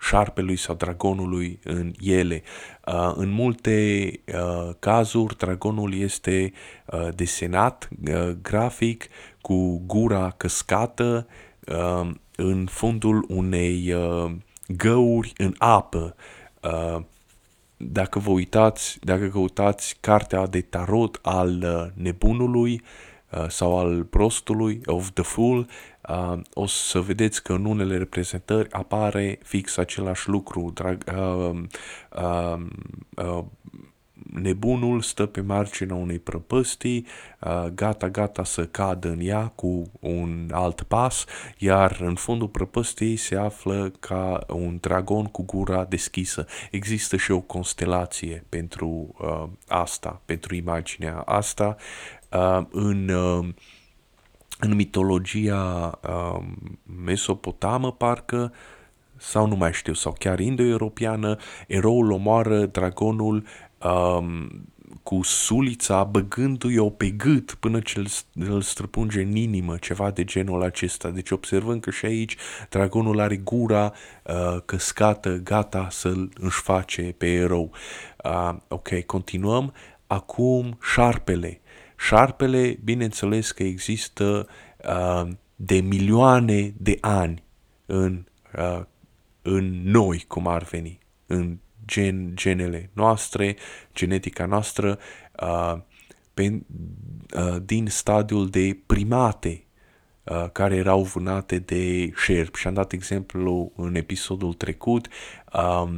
șarpelui 0.00 0.56
sau 0.56 0.74
dragonului 0.74 1.58
în 1.64 1.92
ele. 2.00 2.42
Uh, 2.86 3.12
în 3.14 3.30
multe 3.30 4.10
uh, 4.34 4.74
cazuri, 4.78 5.36
dragonul 5.36 5.94
este 5.94 6.52
uh, 6.86 7.08
desenat 7.14 7.88
uh, 8.08 8.30
grafic 8.42 9.08
cu 9.40 9.82
gura 9.86 10.34
căscată 10.36 11.26
uh, 11.66 12.10
în 12.36 12.66
fundul 12.70 13.24
unei 13.28 13.92
uh, 13.92 14.32
găuri 14.68 15.32
în 15.36 15.54
apă. 15.58 16.14
Uh, 16.62 17.02
dacă 17.76 18.18
vă 18.18 18.30
uitați, 18.30 18.98
dacă 19.02 19.28
căutați 19.28 19.96
cartea 20.00 20.46
de 20.46 20.60
tarot 20.60 21.18
al 21.22 21.62
uh, 21.62 21.86
nebunului, 21.94 22.72
Uh, 22.72 23.13
sau 23.48 23.78
al 23.78 24.04
prostului, 24.04 24.80
of 24.86 25.10
the 25.10 25.22
fool, 25.22 25.66
uh, 26.08 26.40
o 26.52 26.66
să 26.66 27.00
vedeți 27.00 27.42
că 27.42 27.52
în 27.52 27.64
unele 27.64 27.96
reprezentări 27.96 28.72
apare 28.72 29.38
fix 29.42 29.76
același 29.76 30.28
lucru. 30.28 30.70
Drag, 30.74 31.04
uh, 31.16 31.60
uh, 32.16 32.60
uh, 33.16 33.44
nebunul 34.32 35.00
stă 35.00 35.26
pe 35.26 35.40
marginea 35.40 35.94
unei 35.94 36.18
prăpăstii, 36.18 37.06
uh, 37.40 37.66
gata, 37.74 38.08
gata 38.08 38.44
să 38.44 38.66
cadă 38.66 39.08
în 39.08 39.18
ea 39.20 39.46
cu 39.46 39.90
un 40.00 40.48
alt 40.52 40.82
pas, 40.82 41.24
iar 41.58 41.98
în 42.00 42.14
fundul 42.14 42.48
prăpăstiei 42.48 43.16
se 43.16 43.36
află 43.36 43.92
ca 44.00 44.46
un 44.48 44.78
dragon 44.80 45.24
cu 45.24 45.42
gura 45.42 45.84
deschisă. 45.84 46.46
Există 46.70 47.16
și 47.16 47.30
o 47.30 47.40
constelație 47.40 48.44
pentru 48.48 49.14
uh, 49.18 49.44
asta, 49.68 50.20
pentru 50.24 50.54
imaginea 50.54 51.16
asta 51.16 51.76
uh, 51.78 52.23
în, 52.70 53.08
uh, 53.08 53.48
în 54.58 54.74
mitologia 54.74 55.98
uh, 56.08 56.42
mesopotamă, 57.04 57.92
parcă, 57.92 58.52
sau 59.16 59.46
nu 59.46 59.56
mai 59.56 59.72
știu, 59.72 59.92
sau 59.92 60.14
chiar 60.18 60.38
indo-europeană, 60.38 61.36
eroul 61.66 62.10
omoară 62.10 62.66
dragonul 62.66 63.44
um, 63.84 64.48
cu 65.02 65.22
sulița 65.22 66.04
băgându-i-o 66.04 66.90
pe 66.90 67.10
gât 67.10 67.54
până 67.60 67.80
ce 67.80 68.02
îl 68.34 68.62
străpunge 68.62 69.20
în 69.22 69.36
inimă, 69.36 69.76
ceva 69.76 70.10
de 70.10 70.24
genul 70.24 70.62
acesta. 70.62 71.10
Deci 71.10 71.30
observăm 71.30 71.80
că 71.80 71.90
și 71.90 72.04
aici 72.04 72.36
dragonul 72.68 73.20
are 73.20 73.36
gura 73.36 73.92
uh, 74.22 74.56
căscată, 74.64 75.36
gata 75.36 75.86
să-l 75.90 76.30
își 76.40 76.60
face 76.60 77.14
pe 77.18 77.32
erou. 77.32 77.70
Uh, 78.24 78.54
ok, 78.68 79.00
continuăm. 79.00 79.72
Acum 80.06 80.78
șarpele. 80.82 81.60
Șarpele, 81.96 82.78
bineînțeles 82.84 83.50
că 83.50 83.62
există 83.62 84.48
uh, 84.88 85.30
de 85.56 85.80
milioane 85.80 86.74
de 86.76 86.98
ani 87.00 87.42
în, 87.86 88.24
uh, 88.58 88.80
în 89.42 89.90
noi, 89.90 90.24
cum 90.28 90.46
ar 90.46 90.62
veni, 90.62 90.98
în 91.26 91.58
gen, 91.86 92.32
genele 92.34 92.90
noastre, 92.92 93.56
genetica 93.94 94.46
noastră, 94.46 94.98
uh, 95.42 95.74
pe, 96.34 96.62
uh, 97.36 97.56
din 97.64 97.86
stadiul 97.86 98.48
de 98.48 98.78
primate 98.86 99.64
uh, 100.24 100.50
care 100.52 100.76
erau 100.76 101.02
vânate 101.02 101.58
de 101.58 102.12
șerpi. 102.16 102.58
Și 102.58 102.66
am 102.66 102.74
dat 102.74 102.92
exemplu 102.92 103.72
în 103.76 103.94
episodul 103.94 104.52
trecut, 104.52 105.08
uh, 105.52 105.96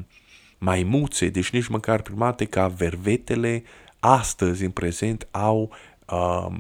maimuțe, 0.59 1.29
deci 1.29 1.51
nici 1.51 1.67
măcar 1.67 2.03
primate 2.03 2.45
ca 2.45 2.69
vervetele, 2.69 3.63
astăzi, 4.07 4.65
în 4.65 4.71
prezent, 4.71 5.29
au 5.31 5.73
uh, 6.07 6.55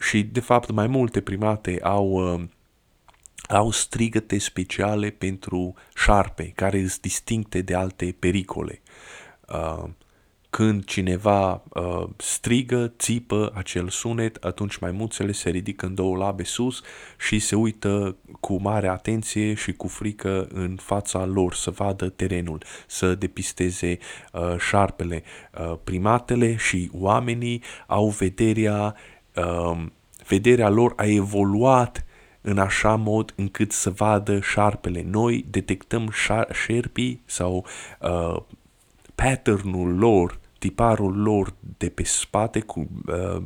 și 0.00 0.22
de 0.22 0.40
fapt 0.40 0.70
mai 0.70 0.86
multe 0.86 1.20
primate 1.20 1.78
au 1.82 2.34
uh, 2.34 2.44
au 3.48 3.70
strigăte 3.70 4.38
speciale 4.38 5.10
pentru 5.10 5.74
șarpe, 5.94 6.52
care 6.54 6.78
sunt 6.78 7.00
distincte 7.00 7.60
de 7.60 7.74
alte 7.74 8.16
pericole. 8.18 8.82
Uh, 9.48 9.84
când 10.56 10.84
cineva 10.84 11.62
uh, 11.68 12.04
strigă, 12.16 12.92
țipă 12.98 13.52
acel 13.54 13.88
sunet, 13.88 14.44
atunci 14.44 14.76
maimuțele 14.76 15.32
se 15.32 15.50
ridică 15.50 15.86
în 15.86 15.94
două 15.94 16.16
labe 16.16 16.42
sus 16.42 16.82
și 17.18 17.38
se 17.38 17.56
uită 17.56 18.16
cu 18.40 18.60
mare 18.60 18.88
atenție 18.88 19.54
și 19.54 19.72
cu 19.72 19.88
frică 19.88 20.48
în 20.52 20.76
fața 20.80 21.24
lor 21.24 21.54
să 21.54 21.70
vadă 21.70 22.08
terenul, 22.08 22.62
să 22.86 23.14
depisteze 23.14 23.98
uh, 24.32 24.58
șarpele. 24.58 25.22
Uh, 25.58 25.74
primatele 25.84 26.56
și 26.56 26.90
oamenii 26.92 27.62
au 27.86 28.08
vederea, 28.08 28.94
uh, 29.36 29.84
vederea 30.26 30.68
lor 30.68 30.92
a 30.96 31.04
evoluat 31.04 32.04
în 32.40 32.58
așa 32.58 32.94
mod 32.94 33.32
încât 33.36 33.72
să 33.72 33.90
vadă 33.90 34.40
șarpele. 34.40 35.04
Noi 35.10 35.44
detectăm 35.50 36.12
șerpii 36.52 37.22
sau 37.24 37.66
uh, 38.00 38.36
patternul 39.14 39.98
lor, 39.98 40.40
tiparul 40.62 41.22
lor 41.22 41.54
de 41.78 41.88
pe 41.88 42.02
spate, 42.04 42.60
cu, 42.60 42.88
uh, 43.06 43.42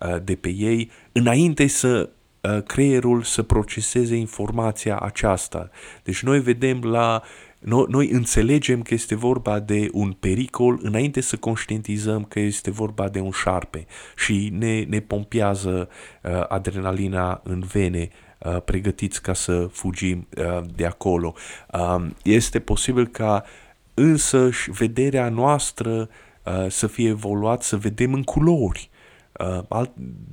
uh, 0.00 0.16
de 0.24 0.34
pe 0.34 0.48
ei, 0.48 0.90
înainte 1.12 1.66
să 1.66 2.10
uh, 2.40 2.62
creierul 2.62 3.22
să 3.22 3.42
proceseze 3.42 4.16
informația 4.16 4.98
aceasta. 4.98 5.70
Deci 6.02 6.22
noi 6.22 6.40
vedem 6.40 6.82
la 6.82 7.22
noi, 7.58 7.84
noi 7.88 8.10
înțelegem 8.10 8.82
că 8.82 8.94
este 8.94 9.14
vorba 9.14 9.60
de 9.60 9.88
un 9.92 10.12
pericol 10.12 10.78
înainte 10.82 11.20
să 11.20 11.36
conștientizăm 11.36 12.24
că 12.24 12.40
este 12.40 12.70
vorba 12.70 13.08
de 13.08 13.20
un 13.20 13.30
șarpe 13.30 13.86
și 14.16 14.50
ne, 14.58 14.82
ne 14.82 15.00
pompează 15.00 15.88
uh, 16.22 16.44
adrenalina 16.48 17.40
în 17.44 17.60
vene 17.60 18.08
Uh, 18.38 18.62
pregătiți 18.64 19.22
ca 19.22 19.32
să 19.32 19.68
fugim 19.72 20.28
uh, 20.36 20.60
de 20.74 20.86
acolo. 20.86 21.34
Um, 21.72 22.14
este 22.22 22.58
posibil 22.58 23.06
ca 23.06 23.44
însăși 23.94 24.70
vederea 24.70 25.28
noastră 25.28 25.90
uh, 25.90 26.06
să 26.68 26.86
fie 26.86 27.08
evoluat, 27.08 27.62
să 27.62 27.76
vedem 27.76 28.12
în 28.14 28.22
culori. 28.22 28.90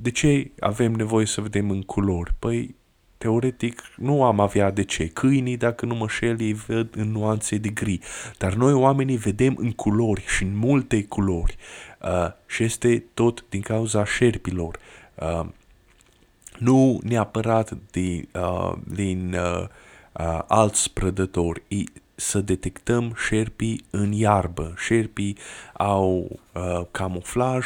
De 0.01 0.11
ce 0.11 0.51
avem 0.59 0.91
nevoie 0.91 1.25
să 1.25 1.41
vedem 1.41 1.69
în 1.69 1.81
culori? 1.81 2.33
Păi, 2.39 2.75
teoretic, 3.17 3.81
nu 3.97 4.23
am 4.23 4.39
avea 4.39 4.71
de 4.71 4.83
ce. 4.83 5.07
Câinii, 5.07 5.57
dacă 5.57 5.85
nu 5.85 5.95
mă 5.95 6.07
șel, 6.07 6.41
ei 6.41 6.53
văd 6.53 6.95
în 6.95 7.11
nuanțe 7.11 7.57
de 7.57 7.69
gri. 7.69 7.99
Dar 8.37 8.53
noi, 8.53 8.73
oamenii, 8.73 9.17
vedem 9.17 9.55
în 9.57 9.71
culori 9.71 10.23
și 10.27 10.43
în 10.43 10.57
multe 10.57 11.03
culori. 11.03 11.57
și 12.45 12.63
este 12.63 13.03
tot 13.13 13.45
din 13.49 13.61
cauza 13.61 14.05
șerpilor 14.05 14.79
nu 16.57 16.99
neapărat 17.03 17.77
de, 17.91 18.27
uh, 18.33 18.73
din 18.83 19.33
uh, 19.33 19.67
uh, 20.11 20.39
alți 20.47 20.93
prădători, 20.93 21.63
să 22.15 22.41
detectăm 22.41 23.13
șerpii 23.27 23.85
în 23.89 24.11
iarbă. 24.11 24.73
Șerpii 24.77 25.37
au 25.73 26.39
uh, 26.53 26.81
camuflaj, 26.91 27.65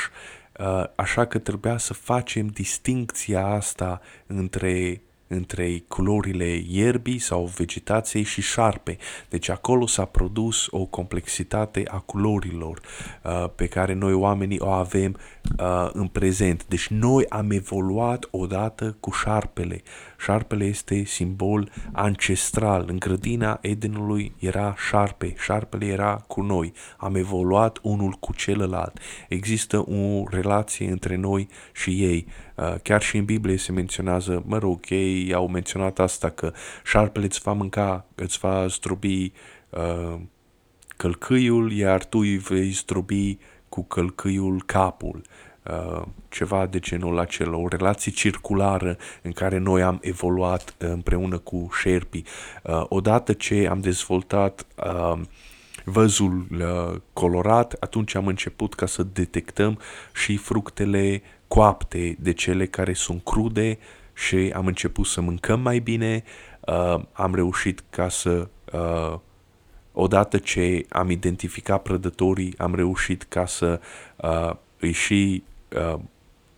uh, 0.59 0.83
așa 0.95 1.25
că 1.25 1.37
trebuia 1.37 1.77
să 1.77 1.93
facem 1.93 2.47
distincția 2.47 3.45
asta 3.45 4.01
între 4.27 5.01
între 5.29 5.83
culorile 5.87 6.61
ierbii 6.67 7.19
sau 7.19 7.45
vegetației 7.45 8.23
și 8.23 8.41
șarpe. 8.41 8.97
Deci 9.29 9.49
acolo 9.49 9.87
s-a 9.87 10.05
produs 10.05 10.67
o 10.69 10.85
complexitate 10.85 11.83
a 11.87 11.99
culorilor 11.99 12.81
uh, 13.23 13.45
pe 13.55 13.67
care 13.67 13.93
noi 13.93 14.13
oamenii 14.13 14.59
o 14.59 14.69
avem 14.69 15.17
uh, 15.59 15.89
în 15.93 16.07
prezent. 16.07 16.65
Deci 16.67 16.87
noi 16.87 17.25
am 17.29 17.51
evoluat 17.51 18.27
odată 18.31 18.97
cu 18.99 19.11
șarpele. 19.11 19.81
Șarpele 20.19 20.65
este 20.65 21.03
simbol 21.03 21.71
ancestral. 21.91 22.85
În 22.87 22.99
grădina 22.99 23.57
Edenului 23.61 24.33
era 24.39 24.75
șarpe. 24.89 25.33
Șarpele 25.37 25.85
era 25.85 26.23
cu 26.27 26.41
noi. 26.41 26.73
Am 26.97 27.15
evoluat 27.15 27.79
unul 27.81 28.11
cu 28.11 28.33
celălalt. 28.33 28.99
Există 29.29 29.77
o 29.77 30.23
relație 30.29 30.91
între 30.91 31.15
noi 31.15 31.47
și 31.73 32.03
ei. 32.03 32.25
Uh, 32.55 32.75
chiar 32.83 33.01
și 33.01 33.17
în 33.17 33.25
Biblie 33.25 33.57
se 33.57 33.71
menționează, 33.71 34.43
mă 34.45 34.57
rog, 34.57 34.79
ei 34.89 35.33
au 35.33 35.47
menționat 35.47 35.99
asta 35.99 36.29
că 36.29 36.51
șarpele 36.83 37.25
îți 37.25 37.41
va 37.43 37.53
mânca, 37.53 38.05
îți 38.15 38.37
va 38.37 38.67
zdrobi 38.67 39.31
uh, 39.69 40.19
călcâiul, 40.97 41.71
iar 41.71 42.05
tu 42.05 42.17
îi 42.17 42.37
vei 42.37 42.69
zdrobi 42.69 43.37
cu 43.69 43.83
călcâiul 43.83 44.63
capul. 44.65 45.21
Uh, 45.69 46.01
ceva 46.29 46.65
de 46.65 46.79
genul 46.79 47.19
acela, 47.19 47.57
o 47.57 47.67
relație 47.67 48.11
circulară 48.11 48.97
în 49.21 49.31
care 49.31 49.57
noi 49.57 49.81
am 49.81 49.99
evoluat 50.01 50.75
uh, 50.81 50.89
împreună 50.89 51.37
cu 51.37 51.69
șerpii. 51.81 52.25
Uh, 52.63 52.85
odată 52.87 53.33
ce 53.33 53.67
am 53.69 53.79
dezvoltat 53.79 54.65
uh, 54.75 55.19
văzul 55.83 56.47
uh, 56.51 56.99
colorat, 57.13 57.75
atunci 57.79 58.15
am 58.15 58.27
început 58.27 58.73
ca 58.73 58.85
să 58.85 59.03
detectăm 59.03 59.79
și 60.13 60.37
fructele 60.37 61.21
coapte 61.47 62.17
de 62.19 62.33
cele 62.33 62.65
care 62.65 62.93
sunt 62.93 63.23
crude 63.23 63.77
și 64.13 64.51
am 64.55 64.65
început 64.65 65.05
să 65.05 65.21
mâncăm 65.21 65.59
mai 65.59 65.79
bine, 65.79 66.23
uh, 66.59 67.01
am 67.11 67.35
reușit 67.35 67.83
ca 67.89 68.09
să, 68.09 68.47
uh, 68.73 69.19
odată 69.93 70.37
ce 70.37 70.85
am 70.89 71.09
identificat 71.09 71.81
prădătorii, 71.81 72.53
am 72.57 72.75
reușit 72.75 73.23
ca 73.23 73.45
să 73.45 73.79
uh, 74.15 74.51
îi 74.79 74.91
și 74.91 75.43
uh, 75.43 75.48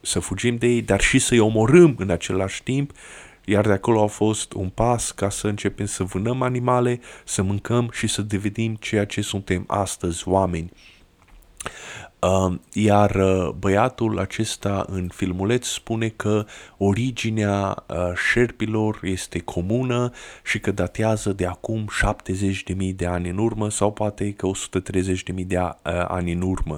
să 0.02 0.20
fugim 0.20 0.56
de 0.56 0.68
ei, 0.68 0.82
dar 0.82 1.02
și 1.02 1.20
să-i 1.20 1.40
omorâm 1.40 1.96
în 1.98 2.10
același 2.10 2.64
timp, 2.64 2.92
iar 3.46 3.66
de 3.66 3.74
acolo 3.74 4.04
a 4.04 4.08
fost 4.08 4.54
un 4.54 4.70
pas 4.70 5.12
ca 5.12 5.30
să 5.30 5.48
începem 5.48 5.86
să 5.86 6.04
vânăm 6.04 6.42
animale, 6.42 7.00
să 7.26 7.42
mâncăm 7.42 7.90
și 7.94 8.08
să 8.08 8.22
devenim 8.22 8.76
ceea 8.76 9.06
ce 9.06 9.22
suntem 9.22 9.64
astăzi, 9.68 10.28
oameni. 10.28 10.72
Iar 12.74 13.16
uh, 13.16 13.50
băiatul 13.60 14.20
acesta 14.20 14.86
în 14.88 15.10
filmuleț 15.14 15.66
spune 15.68 16.08
că 16.08 16.46
originea 16.78 17.84
uh, 17.88 17.96
șerpilor 18.32 19.00
este 19.04 19.40
comună 19.40 20.12
și 20.44 20.60
că 20.60 20.72
datează 20.72 21.34
de 21.34 21.46
acum 21.46 21.88
70.000 22.76 22.96
de 22.96 23.06
ani 23.06 23.30
în 23.30 23.38
urmă 23.38 23.70
sau 23.70 23.92
poate 23.92 24.34
că 24.34 24.50
130.000 25.38 25.46
de 25.46 25.58
uh, 25.58 25.72
ani 26.08 26.32
în 26.32 26.42
urmă. 26.42 26.76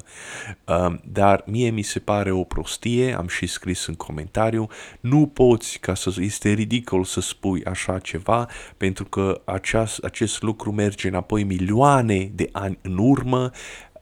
Dar 1.04 1.44
mie 1.46 1.70
mi 1.70 1.82
se 1.82 2.00
pare 2.00 2.32
o 2.32 2.44
prostie, 2.44 3.18
am 3.18 3.28
și 3.28 3.46
scris 3.46 3.86
în 3.86 3.94
comentariu, 3.94 4.68
nu 5.00 5.28
poți, 5.28 5.80
ca 5.80 5.94
să 5.94 6.12
este 6.20 6.50
ridicol 6.50 7.04
să 7.04 7.22
spui 7.22 7.64
așa 7.66 8.00
ceva, 8.00 8.48
pentru 8.78 9.06
că 9.06 9.42
aceast, 9.46 10.04
acest 10.04 10.42
lucru 10.42 10.72
merge 10.72 11.08
înapoi 11.08 11.44
milioane 11.44 12.32
de 12.36 12.50
ani 12.52 12.78
în 12.82 12.98
urmă, 12.98 13.52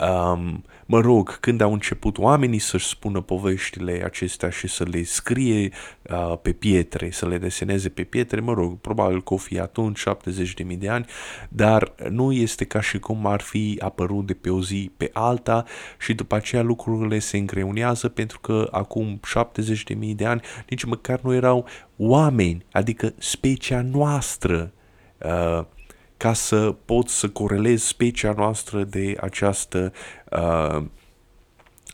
um, 0.02 0.64
mă 0.86 1.00
rog, 1.00 1.40
când 1.40 1.62
au 1.62 1.74
început 1.74 2.18
oamenii 2.18 2.60
să-și 2.60 2.88
spună 2.88 3.22
poveștile 3.22 4.02
acestea 4.04 4.50
și 4.50 4.68
să 4.68 4.84
le 4.84 5.04
scrie 5.04 5.72
uh, 6.10 6.38
pe 6.42 6.52
pietre, 6.52 7.12
să 7.12 7.28
le 7.28 7.38
deseneze 7.38 7.90
pe 7.90 8.04
pietre, 8.04 8.40
mă 8.40 8.54
rog, 8.54 8.80
probabil 8.80 9.24
că 9.24 9.34
o 9.34 9.38
fi 9.38 9.60
atunci 9.60 10.04
70.000 10.04 10.78
de 10.78 10.90
ani, 10.90 11.06
dar 11.50 11.94
nu 12.10 12.32
este 12.32 12.66
ca 12.66 12.82
și 12.82 13.00
cum 13.00 13.26
ar 13.26 13.42
fi 13.42 13.78
apărut 13.82 14.26
de 14.26 14.34
pe 14.34 14.50
o 14.50 14.62
zi 14.62 14.92
pe 14.98 15.10
alta 15.14 15.66
și 16.00 16.14
după 16.14 16.36
aceea 16.36 16.62
lucrurile 16.62 17.20
se 17.20 17.38
îngreunează 17.38 18.10
pentru 18.10 18.40
că 18.40 18.68
acum 18.72 19.20
70.000 20.00 20.16
de 20.16 20.26
ani 20.26 20.42
nici 20.70 20.84
măcar 20.84 21.20
nu 21.22 21.34
erau 21.34 21.68
oameni, 21.98 22.66
adică 22.72 23.14
specia 23.18 23.82
noastră. 23.82 24.72
Uh, 25.18 25.66
ca 26.22 26.34
să 26.34 26.76
pot 26.86 27.10
să 27.10 27.30
corelez 27.30 27.84
specia 27.84 28.34
noastră 28.38 28.84
de 28.84 29.16
această 29.20 29.94
uh, 30.32 30.84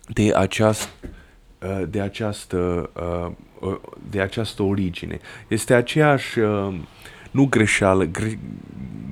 de 0.07 0.33
această 0.35 0.87
de 1.87 2.01
această, 2.01 2.89
de 4.09 4.21
această 4.21 4.63
origine. 4.63 5.19
Este 5.47 5.73
aceeași 5.73 6.39
nu 7.31 7.45
greșeală, 7.45 8.03
gre, 8.03 8.39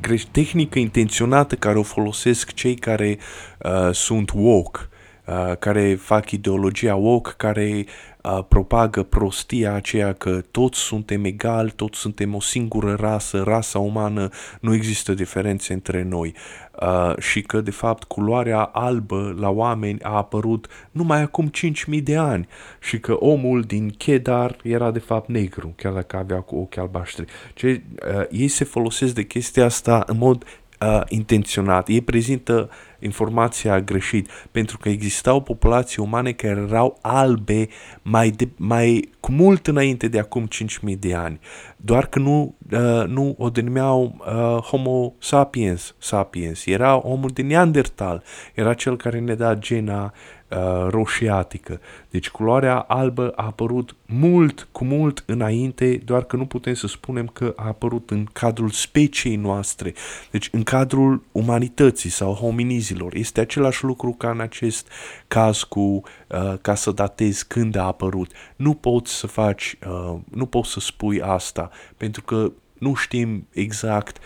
greș, 0.02 0.24
tehnică 0.24 0.80
intenționată 0.80 1.56
care 1.56 1.78
o 1.78 1.84
folosesc 1.84 2.54
cei 2.54 2.76
care 2.76 3.18
uh, 3.60 3.90
sunt 3.92 4.32
woke, 4.34 4.80
uh, 5.26 5.58
care 5.60 5.96
fac 5.96 6.32
ideologia 6.32 6.96
woke, 6.96 7.34
care 7.38 7.86
uh, 7.86 8.15
propagă 8.48 9.04
prostia 9.04 9.74
aceea 9.74 10.14
că 10.14 10.42
toți 10.52 10.80
suntem 10.80 11.24
egali, 11.24 11.72
toți 11.76 12.00
suntem 12.00 12.36
o 12.36 12.42
singură 12.42 12.96
rasă, 13.00 13.44
rasa 13.44 13.80
umană, 13.80 14.30
nu 14.62 14.74
există 14.74 15.14
diferențe 15.14 15.74
între 15.74 16.04
noi 16.04 16.34
uh, 16.82 17.18
și 17.18 17.42
că 17.42 17.62
de 17.62 17.72
fapt 17.72 18.04
culoarea 18.04 18.64
albă 18.64 19.36
la 19.40 19.50
oameni 19.50 20.02
a 20.02 20.16
apărut 20.16 20.68
numai 20.92 21.22
acum 21.22 21.52
5.000 21.96 22.04
de 22.04 22.16
ani 22.16 22.48
și 22.80 23.00
că 23.00 23.14
omul 23.14 23.62
din 23.62 23.90
Kedar 23.98 24.58
era 24.64 24.92
de 24.92 25.00
fapt 25.00 25.30
negru, 25.30 25.74
chiar 25.76 25.94
dacă 25.94 26.18
avea 26.18 26.40
cu 26.40 26.56
ochi 26.56 26.78
albaștri. 26.78 27.26
Ce, 27.54 27.82
uh, 28.18 28.24
ei 28.32 28.48
se 28.48 28.64
folosesc 28.64 29.14
de 29.14 29.24
chestia 29.24 29.66
asta 29.66 30.04
în 30.08 30.18
mod 30.18 30.44
uh, 30.80 31.02
intenționat. 31.08 31.88
Ei 31.88 32.02
prezintă 32.02 32.70
informația 33.00 33.80
greșit, 33.80 34.30
pentru 34.52 34.78
că 34.78 34.90
existau 34.90 35.42
populații 35.42 36.02
umane 36.02 36.32
care 36.32 36.66
erau 36.68 36.98
albe 37.02 37.68
mai, 38.02 38.30
de, 38.30 38.48
mai 38.58 39.10
cu 39.20 39.32
mult 39.32 39.68
înainte 39.68 40.08
de 40.08 40.20
acum 40.20 40.48
5.000 40.88 41.00
de 41.00 41.16
ani, 41.16 41.40
doar 41.78 42.06
că 42.06 42.20
nu, 42.20 42.56
uh, 42.72 43.04
nu 43.08 43.36
o 43.38 43.50
denumeau 43.50 44.16
uh, 44.20 44.62
Homo 44.62 45.14
sapiens, 45.18 45.96
sapiens, 45.98 46.66
era 46.66 47.08
omul 47.08 47.30
de 47.34 47.42
Neandertal, 47.42 48.24
era 48.54 48.74
cel 48.74 48.98
care 48.98 49.20
ne 49.20 49.36
da 49.36 49.56
gena 49.56 50.14
uh, 50.56 50.88
roșiatică. 50.90 51.80
Deci 52.10 52.30
culoarea 52.30 52.78
albă 52.78 53.32
a 53.36 53.46
apărut 53.46 53.96
mult, 54.06 54.68
cu 54.72 54.84
mult 54.84 55.24
înainte, 55.26 56.02
doar 56.06 56.24
că 56.24 56.36
nu 56.36 56.46
putem 56.46 56.74
să 56.74 56.88
spunem 56.88 57.28
că 57.28 57.54
a 57.56 57.68
apărut 57.68 58.10
în 58.10 58.26
cadrul 58.34 58.70
speciei 58.70 59.36
noastre, 59.36 59.94
deci 60.32 60.50
în 60.52 60.64
cadrul 60.64 61.24
umanității 61.32 62.10
sau 62.10 62.34
hominizilor. 62.34 63.16
Este 63.16 63.40
același 63.40 63.84
lucru 63.84 64.12
ca 64.12 64.30
în 64.30 64.40
acest 64.40 64.88
caz 65.28 65.64
cu 65.64 65.80
uh, 65.80 66.54
ca 66.62 66.76
să 66.76 66.92
datezi 66.92 67.48
când 67.48 67.76
a 67.76 67.84
apărut. 67.84 68.32
Nu 68.56 68.74
poți 68.74 69.14
să 69.14 69.28
faci, 69.28 69.78
uh, 69.88 70.20
nu 70.32 70.46
poți 70.46 70.72
să 70.72 70.80
spui 70.80 71.22
asta, 71.22 71.70
pentru 71.98 72.22
că 72.22 72.52
nu 72.78 72.94
știm 72.94 73.48
exact 73.52 74.18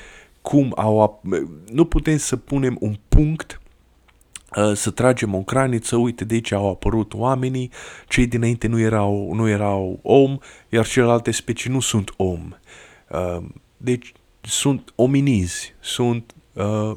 cum 0.41 0.73
au, 0.75 1.21
nu 1.71 1.85
putem 1.85 2.17
să 2.17 2.35
punem 2.35 2.77
un 2.79 2.95
punct 3.07 3.58
Uh, 3.58 3.58
să 4.73 4.91
tragem 4.91 5.35
o 5.35 5.41
craniță, 5.41 5.95
uite 5.95 6.25
de 6.25 6.33
aici 6.33 6.51
au 6.51 6.69
apărut 6.69 7.13
oamenii, 7.13 7.71
cei 8.07 8.27
dinainte 8.27 8.67
nu 8.67 8.79
erau, 8.79 9.33
nu 9.33 9.47
erau 9.47 9.99
om, 10.01 10.37
iar 10.69 10.87
celelalte 10.87 11.31
specii 11.31 11.71
nu 11.71 11.79
sunt 11.79 12.13
om. 12.17 12.53
Uh, 13.09 13.45
deci 13.77 14.13
sunt 14.41 14.93
ominizi, 14.95 15.73
sunt, 15.79 16.33
uh, 16.53 16.95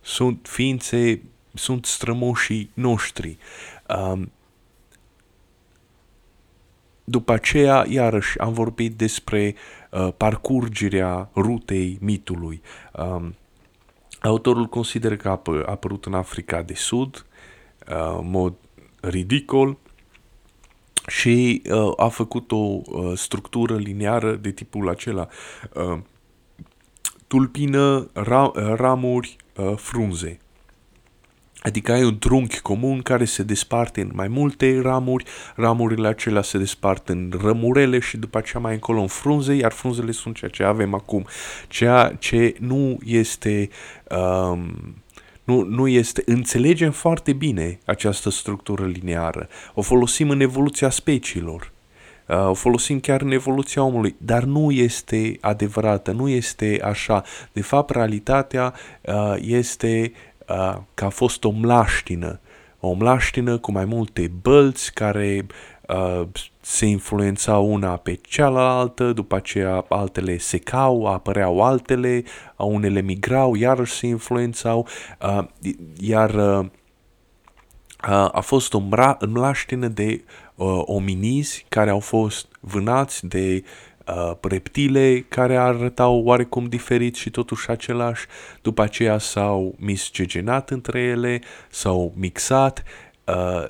sunt 0.00 0.46
ființe, 0.50 1.22
sunt 1.54 1.84
strămoșii 1.84 2.70
noștri. 2.74 3.36
După 7.04 7.32
aceea, 7.32 7.86
iarăși, 7.88 8.38
am 8.38 8.52
vorbit 8.52 8.96
despre 8.96 9.54
parcurgerea 10.16 11.30
rutei 11.34 11.98
mitului. 12.00 12.62
Autorul 14.24 14.66
consideră 14.66 15.16
că 15.16 15.28
a 15.28 15.40
apărut 15.66 16.04
în 16.04 16.14
Africa 16.14 16.62
de 16.62 16.74
Sud, 16.74 17.26
uh, 17.88 18.16
în 18.18 18.30
mod 18.30 18.54
ridicol, 19.00 19.76
și 21.06 21.62
uh, 21.70 21.92
a 21.96 22.08
făcut 22.08 22.52
o 22.52 22.56
uh, 22.56 22.82
structură 23.14 23.76
liniară 23.76 24.34
de 24.34 24.50
tipul 24.50 24.88
acela. 24.88 25.28
Tulpină, 27.26 28.10
ramuri, 28.76 29.36
frunze. 29.76 30.38
Adică 31.66 31.92
ai 31.92 32.04
un 32.04 32.18
trunchi 32.18 32.60
comun 32.60 33.02
care 33.02 33.24
se 33.24 33.42
desparte 33.42 34.00
în 34.00 34.10
mai 34.12 34.28
multe 34.28 34.80
ramuri, 34.82 35.24
ramurile 35.54 36.08
acelea 36.08 36.42
se 36.42 36.58
despart 36.58 37.08
în 37.08 37.32
rămurele 37.42 37.98
și 37.98 38.16
după 38.16 38.38
aceea 38.38 38.62
mai 38.62 38.72
încolo 38.72 39.00
în 39.00 39.06
frunze, 39.06 39.54
iar 39.54 39.72
frunzele 39.72 40.12
sunt 40.12 40.36
ceea 40.36 40.50
ce 40.50 40.62
avem 40.62 40.94
acum. 40.94 41.26
Ceea 41.68 42.16
ce 42.18 42.54
nu 42.60 42.98
este... 43.04 43.68
Um, 44.10 44.94
nu, 45.44 45.62
nu 45.62 45.88
este, 45.88 46.22
înțelegem 46.26 46.90
foarte 46.90 47.32
bine 47.32 47.78
această 47.84 48.30
structură 48.30 48.86
lineară. 48.86 49.48
O 49.74 49.82
folosim 49.82 50.30
în 50.30 50.40
evoluția 50.40 50.90
speciilor. 50.90 51.72
Uh, 52.28 52.48
o 52.48 52.54
folosim 52.54 53.00
chiar 53.00 53.20
în 53.20 53.30
evoluția 53.30 53.82
omului, 53.82 54.14
dar 54.18 54.42
nu 54.42 54.70
este 54.70 55.38
adevărată, 55.40 56.12
nu 56.12 56.28
este 56.28 56.80
așa. 56.84 57.22
De 57.52 57.62
fapt, 57.62 57.90
realitatea 57.90 58.74
uh, 59.00 59.34
este 59.40 60.12
uh, 60.12 60.33
că 60.94 61.04
a 61.04 61.08
fost 61.08 61.44
o 61.44 61.50
mlaștină, 61.50 62.40
o 62.80 62.92
mlaștină 62.92 63.58
cu 63.58 63.72
mai 63.72 63.84
multe 63.84 64.30
bălți 64.42 64.92
care 64.92 65.46
uh, 65.88 66.26
se 66.60 66.86
influențau 66.86 67.72
una 67.72 67.96
pe 67.96 68.18
cealaltă, 68.22 69.12
după 69.12 69.36
aceea 69.36 69.84
altele 69.88 70.38
secau, 70.38 71.06
apăreau 71.06 71.62
altele, 71.62 72.22
unele 72.56 73.00
migrau, 73.00 73.54
iarăși 73.54 73.92
se 73.92 74.06
influențau, 74.06 74.88
uh, 75.22 75.44
iar 75.98 76.34
uh, 76.34 76.66
a 78.32 78.40
fost 78.40 78.74
o 78.74 78.82
mlaștină 79.28 79.88
de 79.88 80.24
uh, 80.54 80.82
ominizi 80.84 81.66
care 81.68 81.90
au 81.90 82.00
fost 82.00 82.46
vânați 82.60 83.26
de 83.26 83.64
uh, 84.08 84.32
reptile 84.40 85.24
care 85.28 85.56
arătau 85.56 86.22
oarecum 86.24 86.64
diferit 86.64 87.14
și 87.14 87.30
totuși 87.30 87.70
același, 87.70 88.26
după 88.62 88.82
aceea 88.82 89.18
s-au 89.18 89.74
miscegenat 89.78 90.70
între 90.70 91.00
ele, 91.00 91.40
s-au 91.70 92.12
mixat 92.16 92.82
uh, 93.24 93.64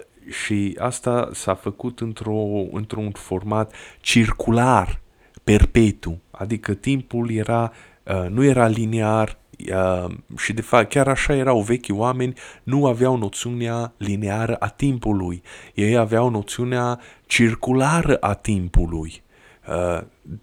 și 0.45 0.77
asta 0.79 1.29
s-a 1.33 1.55
făcut 1.55 2.01
într-o, 2.01 2.45
într-un 2.73 3.11
format 3.11 3.73
circular, 4.01 5.01
perpetu, 5.45 6.21
adică 6.31 6.75
timpul 6.75 7.31
era, 7.31 7.73
uh, 8.03 8.29
nu 8.29 8.45
era 8.45 8.67
linear, 8.67 9.37
Uh, 9.71 10.11
și 10.37 10.53
de 10.53 10.61
fapt 10.61 10.89
chiar 10.89 11.09
așa 11.09 11.35
erau 11.35 11.61
vechi 11.61 11.87
oameni, 11.89 12.35
nu 12.63 12.87
aveau 12.87 13.17
noțiunea 13.17 13.93
lineară 13.97 14.55
a 14.55 14.69
timpului. 14.69 15.43
Ei 15.75 15.97
aveau 15.97 16.29
noțiunea 16.29 17.01
circulară 17.27 18.17
a 18.17 18.35
timpului. 18.35 19.23
Uh, 19.69 20.01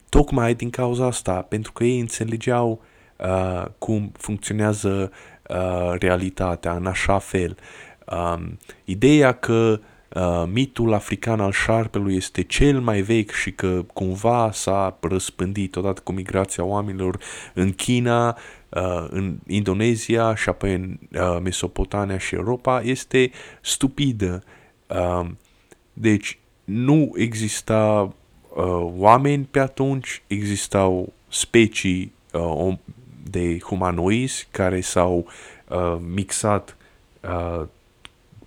tocmai 0.10 0.56
din 0.56 0.70
cauza 0.70 1.06
asta, 1.06 1.42
pentru 1.42 1.72
că 1.72 1.84
ei 1.84 2.00
înțelegeau 2.00 2.82
uh, 3.18 3.66
cum 3.78 4.12
funcționează 4.18 5.12
uh, 5.50 5.94
realitatea 6.00 6.76
în 6.76 6.86
așa 6.86 7.18
fel. 7.18 7.58
Uh, 8.06 8.42
ideea 8.84 9.32
că 9.32 9.80
uh, 10.10 10.44
mitul 10.52 10.94
african 10.94 11.40
al 11.40 11.52
șarpelui 11.52 12.16
este 12.16 12.42
cel 12.42 12.80
mai 12.80 13.02
vechi 13.02 13.32
și 13.32 13.52
că 13.52 13.86
cumva 13.94 14.52
s-a 14.52 14.98
răspândit 15.02 15.76
odată 15.76 16.02
cu 16.04 16.12
migrația 16.12 16.64
oamenilor 16.64 17.20
în 17.54 17.72
China, 17.72 18.38
uh, 18.70 19.06
în 19.10 19.38
Indonezia 19.48 20.36
și 20.36 20.50
apoi 20.50 20.74
în 20.74 20.98
uh, 21.12 21.40
Mesopotamia 21.44 22.18
și 22.18 22.36
Europa 22.36 22.82
este 22.82 23.32
stupidă. 23.62 24.44
Uh, 24.88 25.30
deci 25.94 26.40
nu 26.64 27.12
exista 27.16 28.14
uh, 28.54 28.92
oameni 28.98 29.44
pe 29.52 29.60
atunci, 29.60 30.22
existau 30.28 31.14
specii 31.28 32.14
uh, 32.34 32.74
de 33.30 33.60
humanoizi 33.60 34.48
care 34.52 34.82
s-au 34.82 35.26
uh, 35.68 35.98
mixat 36.14 36.78
uh, 37.22 37.68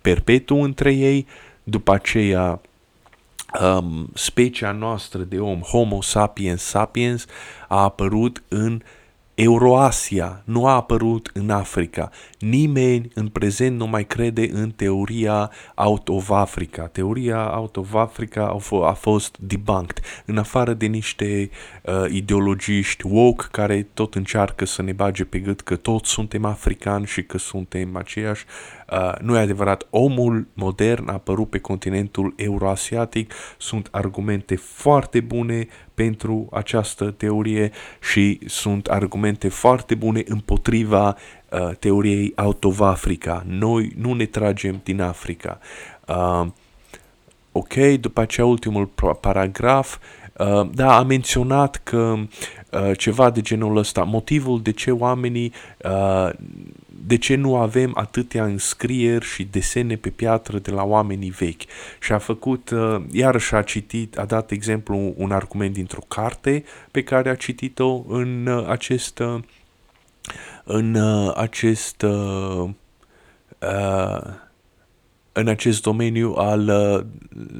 perpetu 0.01 0.55
între 0.55 0.93
ei, 0.93 1.27
după 1.63 1.93
aceea 1.93 2.61
um, 3.61 4.09
specia 4.13 4.71
noastră 4.71 5.21
de 5.21 5.39
om, 5.39 5.59
Homo 5.59 6.01
sapiens 6.01 6.63
sapiens, 6.63 7.25
a 7.67 7.83
apărut 7.83 8.43
în 8.47 8.81
Euroasia 9.35 10.41
nu 10.45 10.65
a 10.65 10.73
apărut 10.73 11.29
în 11.33 11.49
Africa. 11.49 12.09
Nimeni 12.39 13.11
în 13.13 13.27
prezent 13.27 13.77
nu 13.77 13.87
mai 13.87 14.05
crede 14.05 14.49
în 14.51 14.71
teoria 14.71 15.51
out 15.75 16.09
of 16.09 16.29
Africa. 16.29 16.87
Teoria 16.87 17.57
out 17.57 17.77
of 17.77 17.93
Africa 17.93 18.57
a, 18.83 18.93
fost 18.93 19.37
debunked, 19.39 19.99
în 20.25 20.37
afară 20.37 20.73
de 20.73 20.85
niște 20.85 21.49
uh, 21.81 21.93
ideologiști 22.09 23.07
woke 23.07 23.45
care 23.51 23.87
tot 23.93 24.15
încearcă 24.15 24.65
să 24.65 24.81
ne 24.81 24.91
bage 24.91 25.23
pe 25.23 25.39
gât 25.39 25.61
că 25.61 25.75
toți 25.75 26.09
suntem 26.09 26.45
africani 26.45 27.05
și 27.05 27.23
că 27.23 27.37
suntem 27.37 27.95
aceiași. 27.95 28.45
Uh, 28.91 29.11
nu 29.21 29.35
e 29.35 29.39
adevărat, 29.39 29.87
omul 29.89 30.47
modern 30.53 31.09
a 31.09 31.13
apărut 31.13 31.49
pe 31.49 31.59
continentul 31.59 32.33
euroasiatic, 32.35 33.33
sunt 33.57 33.87
argumente 33.91 34.55
foarte 34.55 35.19
bune 35.19 35.67
pentru 35.93 36.47
această 36.51 37.11
teorie 37.11 37.71
și 38.01 38.39
sunt 38.45 38.87
argumente 38.87 39.47
foarte 39.47 39.95
bune 39.95 40.23
împotriva 40.25 41.17
uh, 41.49 41.75
teoriei 41.79 42.33
out 42.35 42.63
of 42.63 42.79
Africa. 42.79 43.43
Noi 43.47 43.93
nu 43.97 44.13
ne 44.13 44.25
tragem 44.25 44.79
din 44.83 45.01
Africa. 45.01 45.59
Uh, 46.07 46.47
ok, 47.51 47.73
după 47.99 48.21
aceea 48.21 48.45
ultimul 48.45 48.89
paragraf, 49.21 49.97
uh, 50.37 50.69
da, 50.73 50.97
a 50.97 51.03
menționat 51.03 51.81
că 51.83 52.15
uh, 52.71 52.97
ceva 52.97 53.29
de 53.29 53.41
genul 53.41 53.77
ăsta, 53.77 54.03
motivul 54.03 54.61
de 54.61 54.71
ce 54.71 54.91
oamenii, 54.91 55.53
uh, 55.83 56.29
de 57.05 57.17
ce 57.17 57.35
nu 57.35 57.55
avem 57.55 57.91
atâtea 57.95 58.45
înscrieri 58.45 59.25
și 59.25 59.43
desene 59.43 59.95
pe 59.95 60.09
piatră 60.09 60.59
de 60.59 60.71
la 60.71 60.83
oamenii 60.83 61.29
vechi. 61.29 61.61
Și 61.99 62.11
a 62.11 62.17
făcut, 62.17 62.69
uh, 62.69 63.01
iarăși 63.11 63.55
a 63.55 63.61
citit, 63.61 64.17
a 64.17 64.25
dat 64.25 64.51
exemplu 64.51 65.13
un 65.17 65.31
argument 65.31 65.73
dintr-o 65.73 66.03
carte 66.07 66.63
pe 66.91 67.03
care 67.03 67.29
a 67.29 67.35
citit-o 67.35 68.03
în 68.07 68.45
uh, 68.45 68.67
acest, 68.67 69.19
uh, 69.19 69.39
în 70.63 70.93
uh, 70.93 71.33
acest 71.35 72.01
uh, 72.01 72.69
uh, 73.59 74.43
în 75.37 75.47
acest 75.47 75.81
domeniu 75.81 76.33
al 76.33 76.67
uh, 76.67 77.05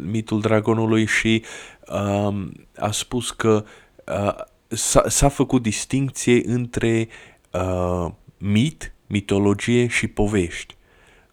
mitul 0.06 0.42
dragonului 0.42 1.06
și 1.06 1.44
uh, 1.88 2.36
a 2.78 2.92
spus 2.92 3.32
că 3.32 3.66
uh, 4.06 4.34
s-a, 4.68 5.04
s-a 5.08 5.30
făcut 5.30 5.62
distinție 5.62 6.42
între 6.46 7.08
uh, 7.52 8.12
mit, 8.38 8.95
mitologie 9.08 9.88
și 9.88 10.08
povești. 10.08 10.76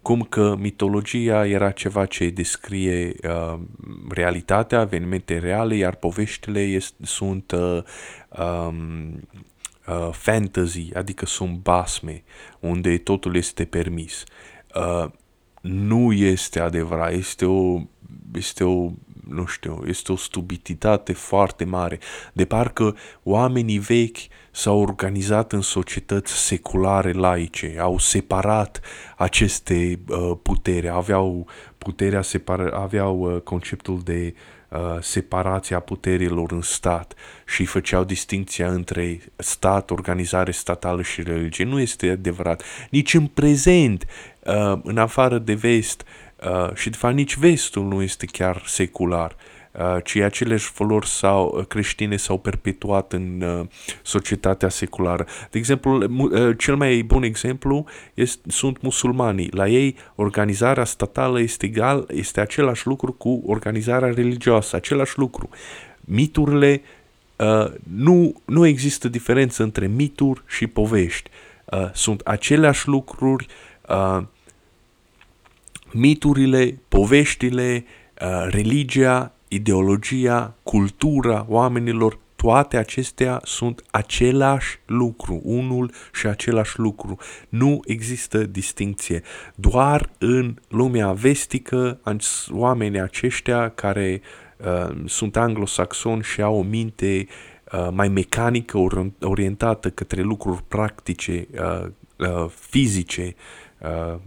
Cum 0.03 0.23
că 0.23 0.57
mitologia 0.59 1.47
era 1.47 1.71
ceva 1.71 2.07
ce 2.07 2.31
descrie 2.31 3.15
uh, 3.29 3.59
realitatea, 4.09 4.81
evenimente 4.81 5.39
reale, 5.39 5.75
iar 5.75 5.95
poveștile 5.95 6.61
est, 6.61 6.95
sunt 7.03 7.51
uh, 7.51 7.83
um, 8.39 9.29
uh, 9.87 10.09
fantasy, 10.13 10.95
adică 10.95 11.27
sunt 11.27 11.57
basme, 11.57 12.23
unde 12.61 12.99
totul 12.99 13.37
este 13.37 13.65
permis. 13.65 14.25
Uh, 14.75 15.11
nu 15.61 16.13
este 16.13 16.61
adevărat, 16.61 17.13
este 17.13 17.45
o, 17.45 17.81
este 18.35 18.65
o, 18.65 18.91
nu 19.29 19.47
știu, 19.47 19.83
este 19.87 20.13
o 20.13 20.17
stupiditate 20.17 21.13
foarte 21.13 21.65
mare. 21.65 21.99
De 22.33 22.45
parcă 22.45 22.97
oamenii 23.23 23.79
vechi 23.79 24.19
s-au 24.53 24.81
organizat 24.81 25.53
în 25.53 25.61
societăți 25.61 26.33
seculare 26.33 27.13
laice, 27.13 27.77
au 27.79 27.99
separat 27.99 28.81
aceste 29.17 29.99
uh, 30.09 30.33
putere, 30.43 30.89
aveau 30.89 31.47
puterea 31.79 32.23
separa, 32.23 32.81
aveau 32.81 33.19
uh, 33.21 33.41
conceptul 33.41 34.01
de 34.05 34.35
uh, 34.69 34.79
separația 35.01 35.81
puterilor 35.81 36.53
în 36.53 36.61
stat 36.61 37.15
și 37.47 37.65
făceau 37.65 38.05
distinția 38.05 38.69
între 38.69 39.21
stat, 39.37 39.91
organizare 39.91 40.51
statală 40.51 41.03
și 41.03 41.23
religie. 41.23 41.65
Nu 41.65 41.81
este 41.81 42.11
adevărat. 42.11 42.63
Nici 42.91 43.15
în 43.15 43.27
prezent 43.27 44.07
uh, 44.41 44.79
în 44.83 44.99
afară 44.99 45.39
de 45.39 45.55
vest 45.55 46.05
uh, 46.45 46.75
și 46.75 46.91
de 46.91 46.97
fapt 46.97 47.15
nici 47.15 47.37
vestul 47.37 47.85
nu 47.85 48.03
este 48.03 48.27
chiar 48.27 48.63
secular, 48.67 49.31
uh, 49.31 49.62
ci 50.05 50.17
aceleși 50.17 50.73
valori 50.77 51.07
sau 51.07 51.55
uh, 51.57 51.67
creștine 51.67 52.17
s-au 52.17 52.39
perpetuat 52.39 53.13
în 53.13 53.43
uh, 53.43 53.67
societatea 54.03 54.69
seculară. 54.69 55.27
De 55.51 55.59
exemplu, 55.59 56.07
uh, 56.17 56.57
cel 56.59 56.77
mai 56.77 57.03
bun 57.03 57.23
exemplu 57.23 57.85
este, 58.15 58.51
sunt 58.51 58.83
musulmanii. 58.83 59.51
La 59.53 59.69
ei 59.69 59.97
organizarea 60.15 60.85
statală 60.85 61.41
este 61.41 61.67
egal, 61.67 62.09
este 62.15 62.41
același 62.41 62.87
lucru 62.87 63.13
cu 63.13 63.43
organizarea 63.47 64.13
religioasă, 64.13 64.77
același 64.77 65.19
lucru. 65.19 65.49
Miturile 66.01 66.83
Uh, 67.43 67.73
nu, 67.95 68.41
nu 68.45 68.67
există 68.67 69.09
diferență 69.09 69.63
între 69.63 69.87
mituri 69.87 70.43
și 70.47 70.67
povești. 70.67 71.31
Uh, 71.65 71.91
sunt 71.93 72.21
aceleași 72.21 72.89
lucruri, 72.89 73.47
uh, 73.89 74.23
miturile, 75.93 76.79
poveștile, 76.89 77.85
uh, 78.23 78.47
religia, 78.51 79.33
ideologia, 79.53 80.55
cultura 80.63 81.47
oamenilor, 81.49 82.19
toate 82.37 82.77
acestea 82.77 83.41
sunt 83.45 83.83
același 83.91 84.79
lucru, 84.87 85.41
unul 85.45 85.91
și 86.13 86.27
același 86.27 86.79
lucru. 86.79 87.17
Nu 87.49 87.81
există 87.85 88.45
distinție. 88.45 89.23
Doar 89.55 90.11
în 90.19 90.55
lumea 90.69 91.13
vestică, 91.13 92.01
oamenii 92.51 93.01
aceștia 93.01 93.69
care 93.69 94.21
uh, 94.57 94.97
sunt 95.07 95.37
anglosaxoni 95.37 96.23
și 96.23 96.43
au 96.43 96.59
o 96.59 96.63
minte 96.63 97.27
uh, 97.73 97.89
mai 97.91 98.09
mecanică, 98.09 98.79
orientată 99.21 99.91
către 99.91 100.23
lucruri 100.23 100.63
practice, 100.69 101.47
uh, 101.53 101.87
uh, 102.17 102.47
fizice, 102.49 103.35
Uh, 103.35 103.62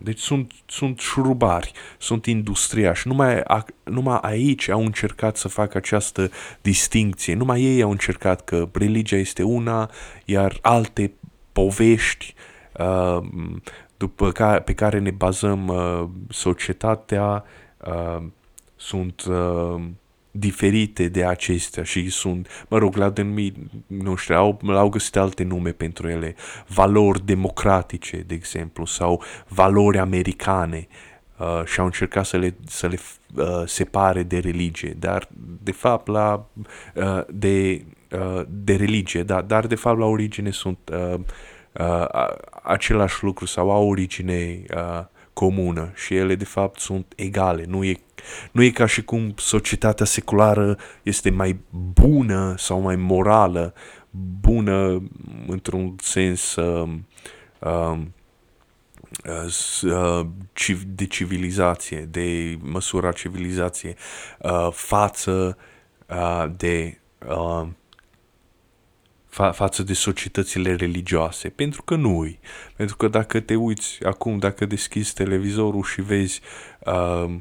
deci 0.03 0.19
sunt, 0.19 0.51
sunt 0.65 0.99
șurubari, 0.99 1.71
sunt 1.97 2.25
industriași. 2.25 3.07
Numai, 3.07 3.39
a, 3.39 3.65
numai 3.83 4.19
aici 4.21 4.69
au 4.69 4.81
încercat 4.81 5.37
să 5.37 5.47
facă 5.47 5.77
această 5.77 6.29
distinție. 6.61 7.33
Numai 7.33 7.61
ei 7.61 7.81
au 7.81 7.91
încercat 7.91 8.43
că 8.43 8.69
religia 8.73 9.17
este 9.17 9.43
una, 9.43 9.89
iar 10.25 10.57
alte 10.61 11.13
povești 11.51 12.33
uh, 12.79 13.19
după 13.97 14.31
ca, 14.31 14.59
pe 14.59 14.73
care 14.73 14.99
ne 14.99 15.11
bazăm 15.11 15.67
uh, 15.67 16.07
societatea 16.29 17.43
sunt 18.75 19.23
diferite 20.37 21.07
de 21.07 21.25
acestea 21.25 21.83
și 21.83 22.09
sunt, 22.09 22.65
mă 22.67 22.77
rog, 22.77 22.95
la 22.95 23.09
denumit, 23.09 23.55
nu 23.87 24.15
știu, 24.15 24.35
au, 24.35 24.59
au 24.67 24.89
găsit 24.89 25.15
alte 25.15 25.43
nume 25.43 25.71
pentru 25.71 26.09
ele, 26.09 26.35
valori 26.67 27.25
democratice, 27.25 28.17
de 28.17 28.33
exemplu, 28.33 28.85
sau 28.85 29.23
valori 29.47 29.97
americane 29.97 30.87
uh, 31.37 31.65
și 31.65 31.79
au 31.79 31.85
încercat 31.85 32.25
să 32.25 32.37
le, 32.37 32.55
să 32.67 32.87
le 32.87 32.99
uh, 33.35 33.63
separe 33.65 34.23
de 34.23 34.37
religie, 34.37 34.95
dar 34.99 35.27
de 35.63 35.71
fapt 35.71 36.07
la, 36.07 36.49
uh, 36.93 37.21
de, 37.29 37.85
uh, 38.11 38.41
de 38.49 38.75
religie, 38.75 39.23
da, 39.23 39.41
dar 39.41 39.67
de 39.67 39.75
fapt 39.75 39.99
la 39.99 40.05
origine 40.05 40.49
sunt 40.49 40.77
uh, 40.91 41.19
uh, 41.79 42.07
același 42.63 43.23
lucru 43.23 43.45
sau 43.45 43.71
au 43.71 43.89
origine 43.89 44.63
uh, 44.75 45.05
comună 45.33 45.91
și 45.95 46.15
ele 46.15 46.35
de 46.35 46.45
fapt 46.45 46.79
sunt 46.79 47.13
egale. 47.15 47.65
Nu 47.67 47.83
e, 47.83 47.95
nu 48.51 48.63
e 48.63 48.69
ca 48.69 48.85
și 48.85 49.03
cum 49.03 49.33
societatea 49.37 50.05
seculară 50.05 50.77
este 51.03 51.29
mai 51.29 51.59
bună 51.93 52.55
sau 52.57 52.79
mai 52.79 52.95
morală, 52.95 53.73
bună 54.41 55.03
într-un 55.47 55.95
sens 56.01 56.55
uh, 56.55 56.89
uh, 57.59 57.97
uh, 59.83 60.25
de 60.87 61.05
civilizație, 61.05 61.99
de 61.99 62.57
măsura 62.61 63.11
civilizație, 63.11 63.95
uh, 64.39 64.67
față 64.71 65.57
uh, 66.09 66.45
de 66.57 66.99
uh, 67.27 67.67
fa- 69.35 69.53
față 69.53 69.83
de 69.83 69.93
societățile 69.93 70.75
religioase, 70.75 71.49
pentru 71.49 71.81
că 71.81 71.95
nu 71.95 72.27
-i. 72.27 72.39
Pentru 72.75 72.97
că 72.97 73.07
dacă 73.07 73.39
te 73.39 73.55
uiți 73.55 74.03
acum, 74.03 74.37
dacă 74.37 74.65
deschizi 74.65 75.13
televizorul 75.13 75.83
și 75.83 76.01
vezi 76.01 76.41
uh, 76.79 77.35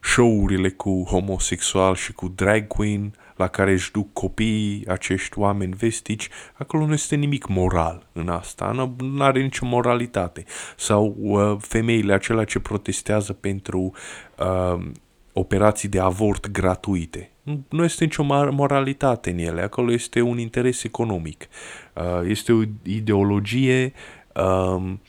show-urile 0.00 0.70
cu 0.70 1.04
homosexual 1.08 1.94
și 1.94 2.12
cu 2.12 2.28
drag 2.28 2.66
queen 2.66 3.12
la 3.36 3.48
care 3.48 3.72
își 3.72 3.92
duc 3.92 4.12
copiii 4.12 4.84
acești 4.88 5.38
oameni 5.38 5.74
vestici, 5.74 6.28
acolo 6.54 6.86
nu 6.86 6.92
este 6.92 7.16
nimic 7.16 7.46
moral 7.46 8.06
în 8.12 8.28
asta, 8.28 8.92
nu 8.98 9.22
are 9.22 9.42
nicio 9.42 9.66
moralitate. 9.66 10.44
Sau 10.76 11.16
uh, 11.18 11.56
femeile 11.60 12.12
acelea 12.12 12.44
ce 12.44 12.58
protestează 12.58 13.32
pentru 13.32 13.92
uh, 14.38 14.84
operații 15.32 15.88
de 15.88 16.00
avort 16.00 16.50
gratuite. 16.50 17.30
Nu 17.68 17.84
este 17.84 18.04
nicio 18.04 18.22
moralitate 18.50 19.30
în 19.30 19.38
ele, 19.38 19.62
acolo 19.62 19.92
este 19.92 20.20
un 20.20 20.38
interes 20.38 20.84
economic. 20.84 21.48
Uh, 21.94 22.28
este 22.28 22.52
o 22.52 22.62
ideologie 22.82 23.92
um, 24.34 25.00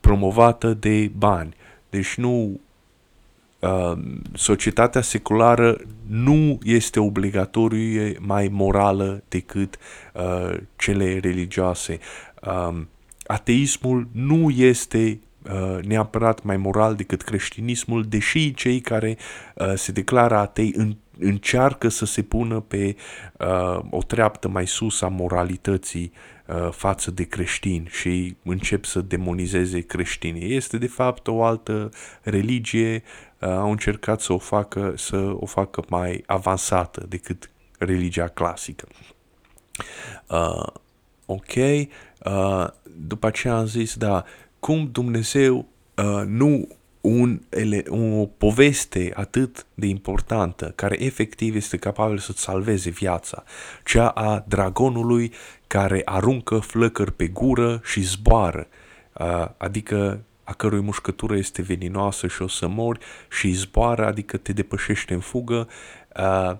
promovată 0.00 0.74
de 0.74 1.10
bani. 1.16 1.54
Deci 1.90 2.14
nu 2.14 2.42
uh, 2.44 2.60
societatea 4.32 5.00
seculară 5.00 5.76
nu 6.06 6.58
este 6.62 7.00
obligatorie 7.00 8.16
mai 8.20 8.48
morală 8.52 9.22
decât 9.28 9.78
uh, 10.14 10.56
cele 10.76 11.18
religioase. 11.18 11.98
Um, 12.42 12.88
ateismul 13.26 14.08
nu 14.12 14.50
este 14.50 15.20
Uh, 15.52 15.84
neapărat 15.84 16.42
mai 16.42 16.56
moral 16.56 16.94
decât 16.94 17.22
creștinismul, 17.22 18.04
deși 18.08 18.54
cei 18.54 18.80
care 18.80 19.16
uh, 19.54 19.72
se 19.74 19.92
declară 19.92 20.36
atei 20.36 20.72
în, 20.76 20.96
încearcă 21.18 21.88
să 21.88 22.04
se 22.04 22.22
pună 22.22 22.60
pe 22.60 22.96
uh, 23.38 23.80
o 23.90 24.02
treaptă 24.02 24.48
mai 24.48 24.66
sus 24.66 25.02
a 25.02 25.08
moralității 25.08 26.12
uh, 26.14 26.37
față 26.70 27.10
de 27.10 27.24
creștini 27.24 27.88
și 27.90 28.36
încep 28.42 28.84
să 28.84 29.00
demonizeze 29.00 29.80
creștinii. 29.80 30.54
Este 30.54 30.78
de 30.78 30.86
fapt 30.86 31.26
o 31.26 31.44
altă 31.44 31.90
religie, 32.22 33.02
uh, 33.38 33.48
au 33.48 33.70
încercat 33.70 34.20
să 34.20 34.32
o 34.32 34.38
facă 34.38 34.94
să 34.96 35.16
o 35.16 35.46
facă 35.46 35.84
mai 35.88 36.22
avansată 36.26 37.06
decât 37.08 37.50
religia 37.78 38.28
clasică. 38.28 38.88
Uh, 40.28 40.66
ok, 41.26 41.54
uh, 41.54 42.66
după 43.06 43.26
aceea 43.26 43.56
am 43.56 43.66
zis, 43.66 43.96
da, 43.96 44.24
cum 44.60 44.88
Dumnezeu 44.92 45.66
uh, 45.94 46.22
nu 46.26 46.68
un, 47.00 47.40
ele, 47.48 47.82
o 47.88 48.26
poveste 48.26 49.12
atât 49.14 49.66
de 49.74 49.86
importantă, 49.86 50.72
care 50.74 51.04
efectiv 51.04 51.54
este 51.54 51.76
capabil 51.76 52.18
să-ți 52.18 52.40
salveze 52.40 52.90
viața, 52.90 53.44
cea 53.84 54.08
a 54.08 54.44
dragonului 54.48 55.32
care 55.66 56.02
aruncă 56.04 56.58
flăcări 56.58 57.12
pe 57.12 57.26
gură 57.26 57.80
și 57.84 58.00
zboară, 58.00 58.66
uh, 59.12 59.48
adică 59.56 60.20
a 60.44 60.52
cărui 60.52 60.80
mușcătură 60.80 61.36
este 61.36 61.62
veninoasă 61.62 62.26
și 62.26 62.42
o 62.42 62.48
să 62.48 62.68
mori 62.68 63.00
și 63.30 63.52
zboară, 63.52 64.06
adică 64.06 64.36
te 64.36 64.52
depășește 64.52 65.14
în 65.14 65.20
fugă, 65.20 65.68
uh, 66.16 66.56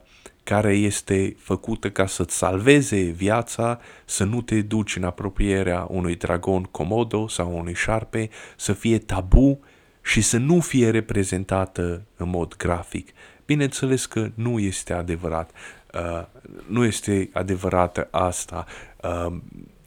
care 0.49 0.73
este 0.73 1.37
făcută 1.39 1.91
ca 1.91 2.07
să-ți 2.07 2.37
salveze 2.37 3.01
viața, 3.01 3.81
să 4.05 4.25
nu 4.25 4.43
te 4.43 4.61
duci 4.63 4.97
în 4.97 5.05
apropierea 5.05 5.87
unui 5.91 6.17
dragon 6.17 6.63
comodo 6.63 7.29
sau 7.29 7.59
unui 7.59 7.75
șarpe, 7.75 8.31
să 8.57 8.73
fie 8.73 8.99
tabu 8.99 9.61
și 10.09 10.21
să 10.21 10.39
nu 10.39 10.61
fie 10.61 10.91
reprezentată 10.91 12.03
în 12.17 12.29
mod 12.29 12.57
grafic. 12.57 13.09
Bineînțeles 13.47 14.07
că 14.07 14.31
nu 14.35 14.59
este 14.59 14.93
adevărat. 14.93 15.51
Uh, 15.95 16.25
nu 16.67 16.85
este 16.85 17.31
adevărată 17.33 18.09
asta. 18.11 18.67
Uh, 19.03 19.37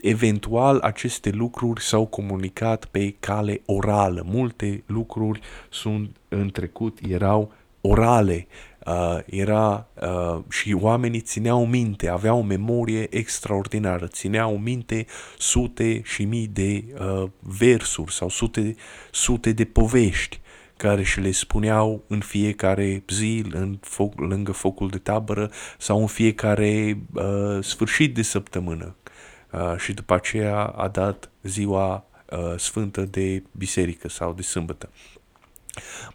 eventual 0.01 0.79
aceste 0.79 1.29
lucruri 1.29 1.81
s-au 1.81 2.05
comunicat 2.05 2.85
pe 2.85 3.15
cale 3.19 3.61
orală. 3.65 4.23
Multe 4.25 4.83
lucruri 4.85 5.39
sunt 5.69 6.15
în 6.27 6.49
trecut 6.49 6.99
erau 7.09 7.53
orale 7.81 8.47
uh, 8.85 9.17
era 9.25 9.87
uh, 10.01 10.43
și 10.49 10.77
oamenii 10.79 11.21
țineau 11.21 11.65
minte, 11.65 12.09
aveau 12.09 12.37
o 12.37 12.43
memorie 12.43 13.15
extraordinară, 13.15 14.07
țineau 14.07 14.57
minte 14.57 15.05
sute 15.37 16.01
și 16.03 16.25
mii 16.25 16.47
de 16.47 16.83
uh, 16.99 17.29
versuri 17.39 18.13
sau 18.13 18.29
sute, 18.29 18.75
sute 19.11 19.51
de 19.51 19.65
povești 19.65 20.39
care 20.81 21.03
și 21.03 21.19
le 21.19 21.31
spuneau 21.31 22.03
în 22.07 22.19
fiecare 22.19 23.03
zi 23.07 23.43
în 23.51 23.77
foc, 23.81 24.19
lângă 24.19 24.51
focul 24.51 24.89
de 24.89 24.97
tabără 24.97 25.51
sau 25.77 25.99
în 25.99 26.07
fiecare 26.07 26.97
uh, 27.13 27.63
sfârșit 27.63 28.13
de 28.13 28.21
săptămână. 28.21 28.95
Uh, 29.51 29.75
și 29.77 29.93
după 29.93 30.13
aceea 30.13 30.63
a 30.63 30.87
dat 30.87 31.29
ziua 31.43 32.05
uh, 32.29 32.53
sfântă 32.57 33.01
de 33.01 33.43
biserică 33.51 34.09
sau 34.09 34.33
de 34.33 34.41
sâmbătă. 34.41 34.89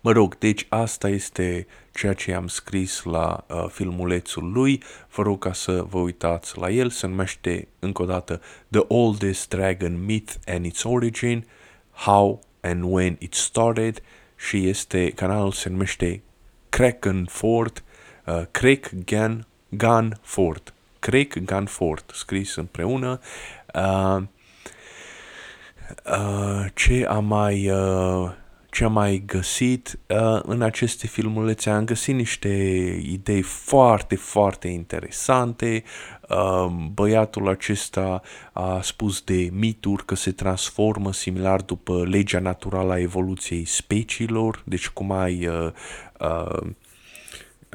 Mă 0.00 0.12
rog, 0.12 0.38
deci 0.38 0.66
asta 0.68 1.09
este 1.09 1.66
ceea 1.92 2.12
ce 2.12 2.32
am 2.32 2.48
scris 2.48 3.02
la 3.02 3.44
uh, 3.48 3.66
filmulețul 3.68 4.52
lui. 4.52 4.82
Vă 5.14 5.22
rog 5.22 5.38
ca 5.38 5.52
să 5.52 5.84
vă 5.88 5.98
uitați 5.98 6.59
la 6.59 6.70
el. 6.70 6.90
Se 6.90 7.07
numește 7.07 7.68
încă 7.78 8.02
o 8.02 8.04
dată 8.04 8.40
The 8.70 8.84
Oldest 8.88 9.48
Dragon 9.48 10.04
Myth 10.04 10.34
and 10.46 10.64
Its 10.64 10.82
Origin, 10.82 11.46
How 11.90 12.42
and 12.61 12.82
When 12.84 13.16
It 13.18 13.34
Started 13.34 14.02
și 14.36 14.68
este, 14.68 15.11
canalul 15.11 15.52
se 15.52 15.68
numește 15.68 16.22
Kraken 16.68 17.26
Fort, 17.30 17.84
uh, 18.26 18.42
Craig 18.50 18.90
Gun, 19.04 19.46
Gun 19.68 20.18
Fort, 20.22 20.74
Craig 20.98 21.44
Gun 21.44 21.66
Fort, 21.66 22.11
scris 22.14 22.54
împreună. 22.54 23.20
Uh, 23.74 24.22
uh, 26.07 26.66
ce 26.74 27.07
am 27.09 27.24
mai... 27.24 27.70
Uh, 27.70 28.30
ce 28.77 28.85
am 28.85 28.93
mai 28.93 29.22
găsit 29.27 29.99
uh, 30.09 30.41
în 30.43 30.62
aceste 30.62 31.07
filmulețe. 31.07 31.70
Am 31.70 31.85
găsit 31.85 32.14
niște 32.14 32.49
idei 33.03 33.43
foarte, 33.43 34.16
foarte 34.16 34.68
interesante. 34.68 35.83
Uh, 36.29 36.66
băiatul 36.93 37.49
acesta 37.49 38.22
a 38.53 38.81
spus 38.83 39.20
de 39.20 39.49
mituri 39.53 40.05
că 40.05 40.14
se 40.14 40.33
transformă 40.33 41.12
similar 41.12 41.61
după 41.61 42.05
legea 42.07 42.39
naturală 42.39 42.93
a 42.93 43.01
evoluției 43.01 43.64
speciilor, 43.64 44.62
deci 44.64 44.89
cum 44.89 45.12
ai 45.12 45.47
uh, 45.47 45.70
uh, 46.20 46.61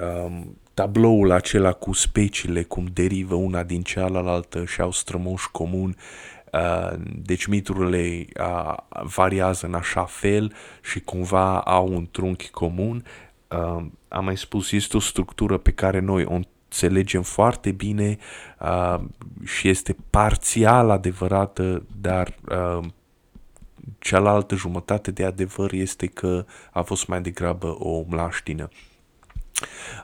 uh, 0.02 0.41
tabloul 0.74 1.32
acela 1.32 1.72
cu 1.72 1.93
speciile, 1.93 2.64
cum 2.64 2.86
derivă 2.93 3.36
una 3.36 3.64
din 3.64 3.82
cealaltă 3.82 4.66
și 4.66 4.82
au 4.82 4.91
strămoși 4.91 5.52
comun 5.52 5.95
Uh, 5.95 6.40
deci 7.16 7.45
miturile 7.45 8.26
uh, 8.39 8.76
variază 9.04 9.66
în 9.66 9.74
așa 9.74 10.06
fel 10.06 10.54
și 10.82 10.99
cumva 10.99 11.62
au 11.62 11.88
un 11.88 12.08
trunchi 12.12 12.49
comun. 12.49 13.06
Uh, 13.47 13.86
am 14.08 14.24
mai 14.24 14.38
spus, 14.38 14.72
este 14.72 14.97
o 14.97 14.99
structură 14.99 15.58
pe 15.58 15.72
care 15.72 15.99
noi 15.99 16.26
o 16.26 16.34
înțelegem 16.34 17.22
foarte 17.22 17.72
bine 17.72 18.18
uh, 18.60 18.99
și 19.45 19.68
este 19.68 19.95
parțial 20.10 20.89
adevărată, 20.89 21.86
dar 22.02 22.36
uh, 22.49 22.86
cealaltă 23.99 24.56
jumătate 24.56 25.12
de 25.12 25.26
adevăr 25.26 25.72
este 25.72 26.08
că 26.08 26.45
a 26.72 26.82
fost 26.82 27.08
mai 27.08 27.22
degrabă 27.22 27.76
o 27.80 28.04
mlaștină. 28.08 28.70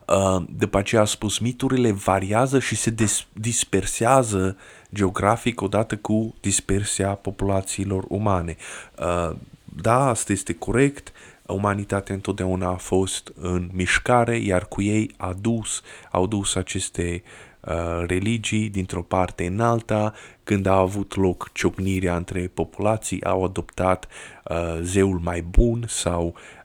Uh, 0.08 0.44
după 0.58 0.78
aceea 0.78 1.02
a 1.02 1.06
spus, 1.06 1.40
miturile 1.40 1.92
variază 1.92 2.60
și 2.60 2.76
se 2.76 2.94
dispersează 3.34 4.58
geografic 4.94 5.62
odată 5.62 5.96
cu 5.96 6.36
dispersia 6.40 7.10
populațiilor 7.10 8.06
umane. 8.08 8.56
Uh, 9.00 9.36
da, 9.82 10.08
asta 10.08 10.32
este 10.32 10.54
corect, 10.54 11.12
umanitatea 11.46 12.16
întotdeauna 12.16 12.68
a 12.68 12.76
fost 12.76 13.32
în 13.42 13.70
mișcare, 13.74 14.38
iar 14.38 14.66
cu 14.68 14.82
ei 14.82 15.14
a 15.18 15.36
dus, 15.42 15.82
au 16.12 16.28
dus 16.28 16.56
aceste 16.56 17.24
uh, 17.60 18.04
religii 18.08 18.70
dintr-o 18.70 19.02
parte 19.02 19.46
în 19.46 19.60
alta, 19.60 20.14
când 20.44 20.66
a 20.66 20.76
avut 20.78 21.16
loc 21.16 21.50
ciocnirea 21.54 22.16
între 22.16 22.52
populații, 22.54 23.24
au 23.24 23.44
adoptat 23.44 24.08
uh, 24.44 24.80
zeul 24.82 25.20
mai 25.24 25.42
bun 25.42 25.86
sau 25.88 26.26
uh, 26.26 26.57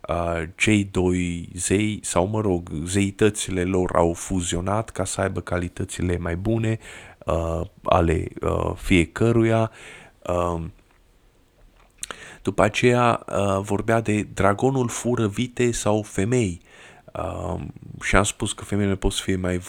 cei 0.57 0.85
doi 0.85 1.49
zei, 1.55 2.01
sau 2.03 2.27
mă 2.27 2.41
rog, 2.41 2.69
zeitățile 2.85 3.65
lor 3.65 3.91
au 3.95 4.13
fuzionat 4.13 4.91
ca 4.91 5.05
să 5.05 5.21
aibă 5.21 5.41
calitățile 5.41 6.19
mai 6.19 6.37
bune 6.37 6.79
uh, 7.27 7.61
ale 7.83 8.29
uh, 8.41 8.73
fiecăruia. 8.77 9.71
Uh, 10.27 10.63
după 12.43 12.63
aceea 12.63 13.25
uh, 13.27 13.61
vorbea 13.61 14.01
de 14.01 14.23
dragonul 14.23 14.89
fură 14.89 15.27
vite 15.27 15.71
sau 15.71 16.03
femei. 16.03 16.61
Uh, 17.13 17.61
și 18.03 18.17
am 18.17 18.23
spus 18.23 18.53
că 18.53 18.65
femeile 18.65 18.97
pot 18.97 19.13
să 19.13 19.23
fie 19.23 19.37
mai, 19.37 19.61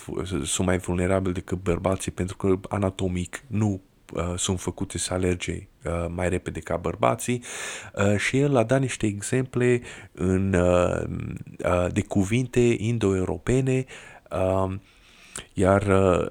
sunt 0.43 0.67
mai 0.67 0.77
vulnerabile 0.77 1.33
decât 1.33 1.63
bărbații 1.63 2.11
pentru 2.11 2.37
că 2.37 2.59
anatomic 2.69 3.43
nu 3.47 3.81
uh, 4.13 4.33
sunt 4.35 4.59
făcute 4.59 4.97
să 4.97 5.13
alerge 5.13 5.53
uh, 5.53 5.72
mai 6.07 6.29
repede 6.29 6.59
ca 6.59 6.77
bărbații 6.77 7.43
uh, 7.93 8.17
și 8.17 8.37
el 8.37 8.57
a 8.57 8.63
dat 8.63 8.79
niște 8.79 9.05
exemple 9.05 9.81
în, 10.11 10.53
uh, 10.53 11.01
uh, 11.65 11.93
de 11.93 12.01
cuvinte 12.01 12.75
indo-europene 12.77 13.85
uh, 14.31 14.73
iar 15.53 15.81
uh, 15.87 16.25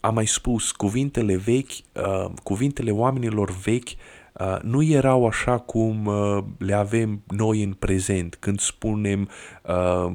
am 0.00 0.14
mai 0.14 0.26
spus, 0.26 0.72
cuvintele 0.72 1.36
vechi, 1.36 1.70
uh, 1.70 2.30
cuvintele 2.42 2.90
oamenilor 2.90 3.50
vechi 3.50 3.88
uh, 4.32 4.58
nu 4.62 4.82
erau 4.82 5.26
așa 5.26 5.58
cum 5.58 6.06
uh, 6.06 6.44
le 6.58 6.74
avem 6.74 7.22
noi 7.26 7.62
în 7.62 7.72
prezent, 7.72 8.34
când 8.34 8.60
spunem, 8.60 9.28
uh, 9.62 10.12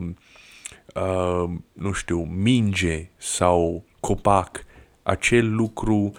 uh, 0.95 1.49
nu 1.73 1.91
știu, 1.91 2.23
minge 2.23 3.09
sau 3.17 3.85
copac, 3.99 4.65
acel 5.03 5.55
lucru 5.55 6.11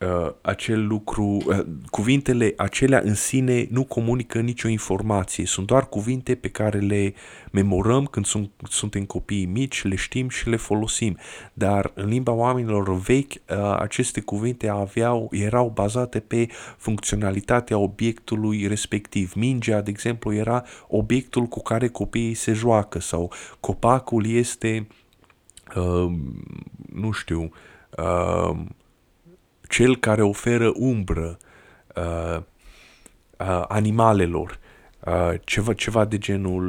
uh, 0.00 0.32
acel 0.40 0.86
lucru, 0.86 1.24
uh, 1.24 1.60
cuvintele 1.90 2.52
acelea 2.56 3.00
în 3.04 3.14
sine 3.14 3.66
nu 3.70 3.84
comunică 3.84 4.40
nicio 4.40 4.68
informație, 4.68 5.46
sunt 5.46 5.66
doar 5.66 5.88
cuvinte 5.88 6.34
pe 6.34 6.48
care 6.48 6.78
le 6.78 7.14
memorăm 7.50 8.06
când 8.06 8.26
sunt, 8.26 8.50
suntem 8.68 9.04
copii 9.04 9.44
mici, 9.44 9.84
le 9.84 9.94
știm 9.94 10.28
și 10.28 10.48
le 10.48 10.56
folosim, 10.56 11.16
dar 11.52 11.90
în 11.94 12.08
limba 12.08 12.32
oamenilor 12.32 12.98
vechi 12.98 13.32
uh, 13.32 13.76
aceste 13.78 14.20
cuvinte 14.20 14.68
aveau, 14.68 15.28
erau 15.32 15.68
bazate 15.74 16.20
pe 16.20 16.46
funcționalitatea 16.76 17.78
obiectului 17.78 18.66
respectiv. 18.66 19.32
Mingea, 19.34 19.80
de 19.80 19.90
exemplu, 19.90 20.34
era 20.34 20.64
obiectul 20.88 21.44
cu 21.44 21.62
care 21.62 21.88
copiii 21.88 22.34
se 22.34 22.52
joacă 22.52 23.00
sau 23.00 23.32
copacul 23.60 24.26
este, 24.26 24.86
uh, 25.76 26.12
nu 26.92 27.10
știu, 27.10 27.50
uh, 27.98 28.58
cel 29.70 29.96
care 29.96 30.22
oferă 30.22 30.72
umbră 30.74 31.38
uh, 31.96 32.36
uh, 33.38 33.64
animalelor, 33.68 34.58
uh, 35.04 35.34
ceva, 35.44 35.72
ceva 35.72 36.04
de 36.04 36.18
genul 36.18 36.66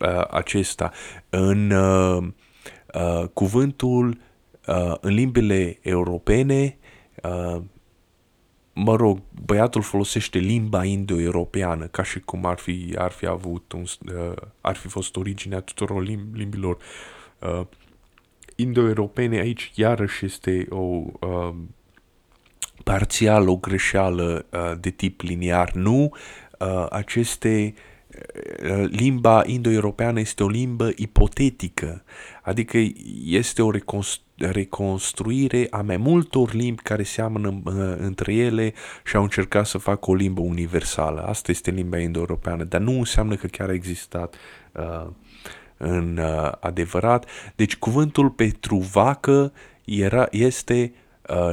uh, 0.00 0.24
acesta. 0.30 0.92
În, 1.30 1.70
uh, 1.70 2.26
uh, 2.94 3.28
cuvântul 3.32 4.18
uh, 4.66 4.94
în 5.00 5.14
limbile 5.14 5.78
europene, 5.80 6.78
uh, 7.22 7.60
mă 8.72 8.96
rog, 8.96 9.18
băiatul 9.44 9.82
folosește 9.82 10.38
limba 10.38 10.84
indo-europeană, 10.84 11.86
ca 11.86 12.02
și 12.02 12.20
cum 12.20 12.44
ar 12.44 12.58
fi, 12.58 12.94
ar 12.98 13.10
fi 13.10 13.26
avut 13.26 13.72
un, 13.72 13.84
uh, 14.14 14.36
ar 14.60 14.76
fi 14.76 14.88
fost 14.88 15.16
originea 15.16 15.60
tuturor 15.60 16.04
lim- 16.04 16.32
limbilor 16.32 16.76
uh, 17.38 17.66
indo-europene. 18.56 19.38
Aici 19.38 19.72
iarăși 19.74 20.24
este 20.24 20.66
o 20.70 21.02
uh, 21.20 21.54
parțial 22.92 23.48
o 23.48 23.56
greșeală 23.56 24.46
uh, 24.50 24.72
de 24.80 24.90
tip 24.90 25.20
liniar. 25.20 25.72
Nu, 25.72 26.10
uh, 26.58 26.86
aceste 26.90 27.74
uh, 28.62 28.84
limba 28.90 29.42
indo-europeană 29.46 30.20
este 30.20 30.42
o 30.42 30.48
limbă 30.48 30.92
ipotetică, 30.96 32.04
adică 32.42 32.78
este 33.24 33.62
o 33.62 33.70
reconstruire 33.70 34.24
reconstruire 34.38 35.66
a 35.70 35.82
mai 35.82 35.96
multor 35.96 36.52
limbi 36.52 36.82
care 36.82 37.02
seamănă 37.02 37.48
uh, 37.64 37.72
între 37.98 38.34
ele 38.34 38.72
și 39.04 39.16
au 39.16 39.22
încercat 39.22 39.66
să 39.66 39.78
facă 39.78 40.10
o 40.10 40.14
limbă 40.14 40.40
universală. 40.40 41.20
Asta 41.20 41.50
este 41.50 41.70
limba 41.70 41.98
indo-europeană, 41.98 42.64
dar 42.64 42.80
nu 42.80 42.92
înseamnă 42.92 43.34
că 43.34 43.46
chiar 43.46 43.68
a 43.68 43.72
existat 43.72 44.34
uh, 44.72 45.06
în 45.76 46.16
uh, 46.16 46.52
adevărat. 46.60 47.26
Deci 47.54 47.76
cuvântul 47.76 48.30
pentru 48.30 48.76
vacă 48.76 49.52
era, 49.84 50.26
este 50.30 50.92
uh, 50.92 51.04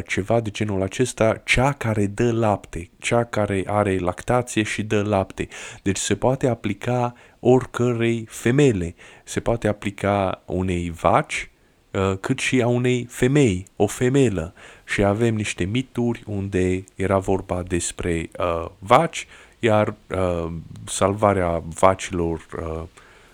ceva 0.08 0.40
de 0.40 0.50
genul 0.50 0.82
acesta, 0.82 1.42
cea 1.46 1.72
care 1.72 2.06
dă 2.06 2.32
lapte, 2.32 2.90
cea 3.00 3.24
care 3.24 3.64
are 3.68 3.98
lactație 3.98 4.64
și 4.64 4.84
dă 4.84 5.02
lapte. 5.02 5.48
Deci 5.82 5.98
se 5.98 6.16
poate 6.16 6.48
aplica 6.48 7.14
oricărei 7.40 8.26
femele, 8.30 8.96
se 9.24 9.40
poate 9.40 9.68
aplica 9.68 10.42
unei 10.46 10.94
vaci, 11.02 11.48
Uh, 11.94 12.18
cât 12.20 12.40
și 12.40 12.62
a 12.62 12.68
unei 12.68 13.06
femei, 13.10 13.66
o 13.76 13.88
femelă. 13.88 14.54
Și 14.86 15.04
avem 15.04 15.36
niște 15.36 15.64
mituri 15.64 16.24
unde 16.26 16.84
era 16.96 17.18
vorba 17.18 17.64
despre 17.64 18.30
uh, 18.40 18.66
vaci, 18.80 19.28
iar 19.60 19.96
uh, 20.10 20.52
salvarea 20.86 21.64
vacilor 21.80 22.46
uh, 22.60 22.84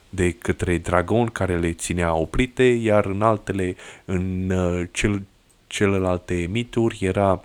de 0.10 0.32
către 0.32 0.78
dragon 0.78 1.26
care 1.26 1.58
le 1.58 1.74
ținea 1.74 2.14
oprite, 2.14 2.64
iar 2.64 3.06
în 3.06 3.22
altele, 3.22 3.76
în 4.06 4.50
uh, 4.50 4.88
cel, 4.92 5.22
celelalte 5.70 6.48
mituri 6.50 6.98
era 7.02 7.44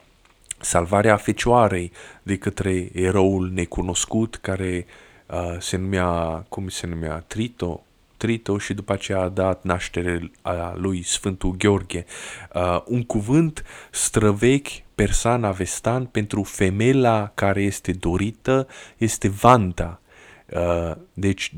salvarea 0.61 1.17
fecioarei 1.17 1.93
de 2.23 2.37
către 2.37 2.89
eroul 2.93 3.51
necunoscut 3.53 4.37
care 4.37 4.87
uh, 5.27 5.57
se 5.59 5.77
numea, 5.77 6.45
cum 6.49 6.69
se 6.69 6.87
numea, 6.87 7.25
Trito, 7.27 7.85
Trito 8.17 8.59
și 8.59 8.75
după 8.75 8.93
aceea 8.93 9.21
a 9.21 9.29
dat 9.29 9.63
naștere 9.63 10.31
a 10.43 10.75
lui 10.77 11.03
Sfântul 11.03 11.57
Gheorghe. 11.57 12.05
Uh, 12.55 12.83
un 12.85 13.03
cuvânt 13.03 13.65
străvechi 13.91 14.83
persan 14.95 15.45
avestan 15.45 16.05
pentru 16.05 16.43
femeia 16.43 17.33
care 17.35 17.63
este 17.63 17.93
dorită 17.93 18.67
este 18.97 19.29
vanta. 19.29 20.01
Uh, 20.51 20.93
deci 21.13 21.55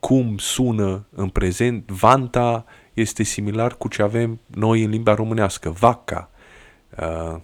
cum 0.00 0.38
sună 0.38 1.06
în 1.10 1.28
prezent, 1.28 1.90
vanta 1.90 2.64
este 3.00 3.22
similar 3.22 3.76
cu 3.76 3.88
ce 3.88 4.02
avem 4.02 4.40
noi 4.46 4.82
în 4.82 4.90
limba 4.90 5.14
românească, 5.14 5.70
vaca. 5.70 6.30
Uh, 6.98 7.40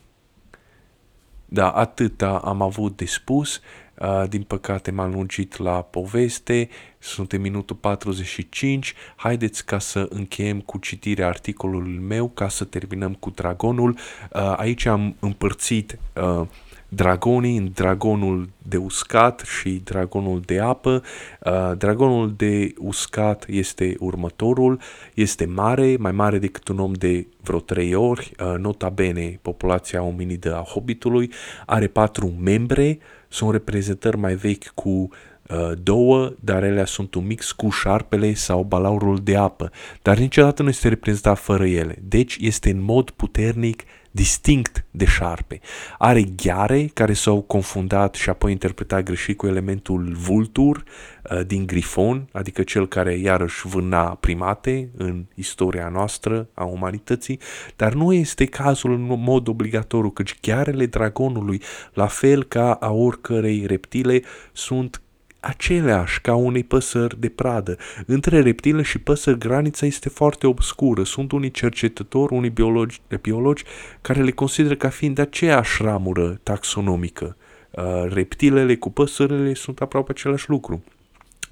da, 1.45 1.71
atâta 1.71 2.41
am 2.45 2.63
avut 2.63 2.97
de 2.97 3.05
spus. 3.05 3.61
Uh, 3.99 4.29
din 4.29 4.43
păcate 4.43 4.91
m-am 4.91 5.13
lungit 5.13 5.57
la 5.57 5.83
poveste, 5.83 6.69
suntem 6.99 7.41
minutul 7.41 7.77
45, 7.77 8.95
haideți 9.17 9.65
ca 9.65 9.79
să 9.79 10.07
încheiem 10.11 10.61
cu 10.61 10.79
citirea 10.79 11.27
articolului 11.27 11.99
meu, 11.99 12.29
ca 12.29 12.49
să 12.49 12.65
terminăm 12.65 13.15
cu 13.15 13.31
dragonul. 13.31 13.91
Uh, 13.91 14.55
aici 14.57 14.85
am 14.85 15.17
împărțit 15.21 15.99
uh, 16.15 16.47
dragonii 16.95 17.57
în 17.57 17.71
dragonul 17.75 18.49
de 18.63 18.77
uscat 18.77 19.43
și 19.61 19.81
dragonul 19.85 20.41
de 20.41 20.59
apă. 20.59 21.03
Uh, 21.41 21.73
dragonul 21.79 22.35
de 22.37 22.75
uscat 22.79 23.45
este 23.49 23.95
următorul, 23.99 24.81
este 25.15 25.45
mare, 25.45 25.97
mai 25.99 26.13
mare 26.13 26.39
decât 26.39 26.69
un 26.69 26.79
om 26.79 26.93
de 26.93 27.27
vreo 27.41 27.61
trei 27.61 27.95
ori, 27.95 28.33
uh, 28.41 28.59
nota 28.59 28.89
bene 28.89 29.39
populația 29.43 30.03
ominidă 30.03 30.57
a 30.57 30.63
Hobbitului, 30.63 31.31
are 31.67 31.87
patru 31.87 32.33
membre, 32.41 32.99
sunt 33.29 33.51
reprezentări 33.51 34.17
mai 34.17 34.35
vechi 34.35 34.69
cu 34.69 34.89
uh, 34.89 35.73
două, 35.83 36.33
dar 36.41 36.63
ele 36.63 36.85
sunt 36.85 37.15
un 37.15 37.27
mix 37.27 37.53
cu 37.53 37.71
șarpele 37.71 38.35
sau 38.35 38.63
balaurul 38.63 39.19
de 39.23 39.37
apă, 39.37 39.71
dar 40.03 40.19
niciodată 40.19 40.63
nu 40.63 40.69
este 40.69 40.89
reprezentat 40.89 41.39
fără 41.39 41.67
ele. 41.67 41.97
Deci 42.03 42.37
este 42.41 42.71
în 42.71 42.83
mod 42.83 43.11
puternic 43.11 43.83
distinct 44.15 44.85
de 44.91 45.05
șarpe. 45.05 45.61
Are 45.99 46.23
gheare 46.23 46.91
care 46.95 47.13
s-au 47.13 47.41
confundat 47.41 48.15
și 48.15 48.29
apoi 48.29 48.53
interpretat 48.53 49.03
greșit 49.03 49.37
cu 49.37 49.47
elementul 49.47 50.13
vultur 50.17 50.85
uh, 51.31 51.47
din 51.47 51.67
grifon, 51.67 52.29
adică 52.33 52.63
cel 52.63 52.89
care 52.89 53.15
iarăși 53.15 53.67
vâna 53.67 54.15
primate 54.15 54.89
în 54.97 55.25
istoria 55.35 55.89
noastră 55.89 56.49
a 56.55 56.65
umanității, 56.65 57.41
dar 57.77 57.95
nu 57.95 58.13
este 58.13 58.45
cazul 58.45 58.93
în 58.93 59.21
mod 59.23 59.49
obligatoriu, 59.49 60.11
căci 60.11 60.41
ghearele 60.41 60.87
dragonului, 60.87 61.63
la 61.93 62.07
fel 62.07 62.45
ca 62.45 62.73
a 62.73 62.91
oricărei 62.91 63.67
reptile, 63.67 64.23
sunt 64.53 65.03
aceleași 65.45 66.21
ca 66.21 66.35
unei 66.35 66.65
păsări 66.65 67.21
de 67.21 67.29
pradă. 67.29 67.77
Între 68.07 68.41
reptile 68.41 68.83
și 68.83 68.99
păsări 68.99 69.39
granița 69.39 69.87
este 69.87 70.09
foarte 70.09 70.47
obscură. 70.47 71.03
Sunt 71.03 71.33
unii 71.33 71.51
cercetători, 71.51 72.35
unii 72.35 72.51
biologi, 72.51 73.01
biologi 73.21 73.65
care 74.01 74.23
le 74.23 74.31
consideră 74.31 74.75
ca 74.75 74.89
fiind 74.89 75.19
aceeași 75.19 75.83
ramură 75.83 76.41
taxonomică. 76.43 77.37
Uh, 77.71 77.85
reptilele 78.09 78.77
cu 78.77 78.91
păsările 78.91 79.55
sunt 79.55 79.81
aproape 79.81 80.11
același 80.11 80.51
lucru. 80.51 80.85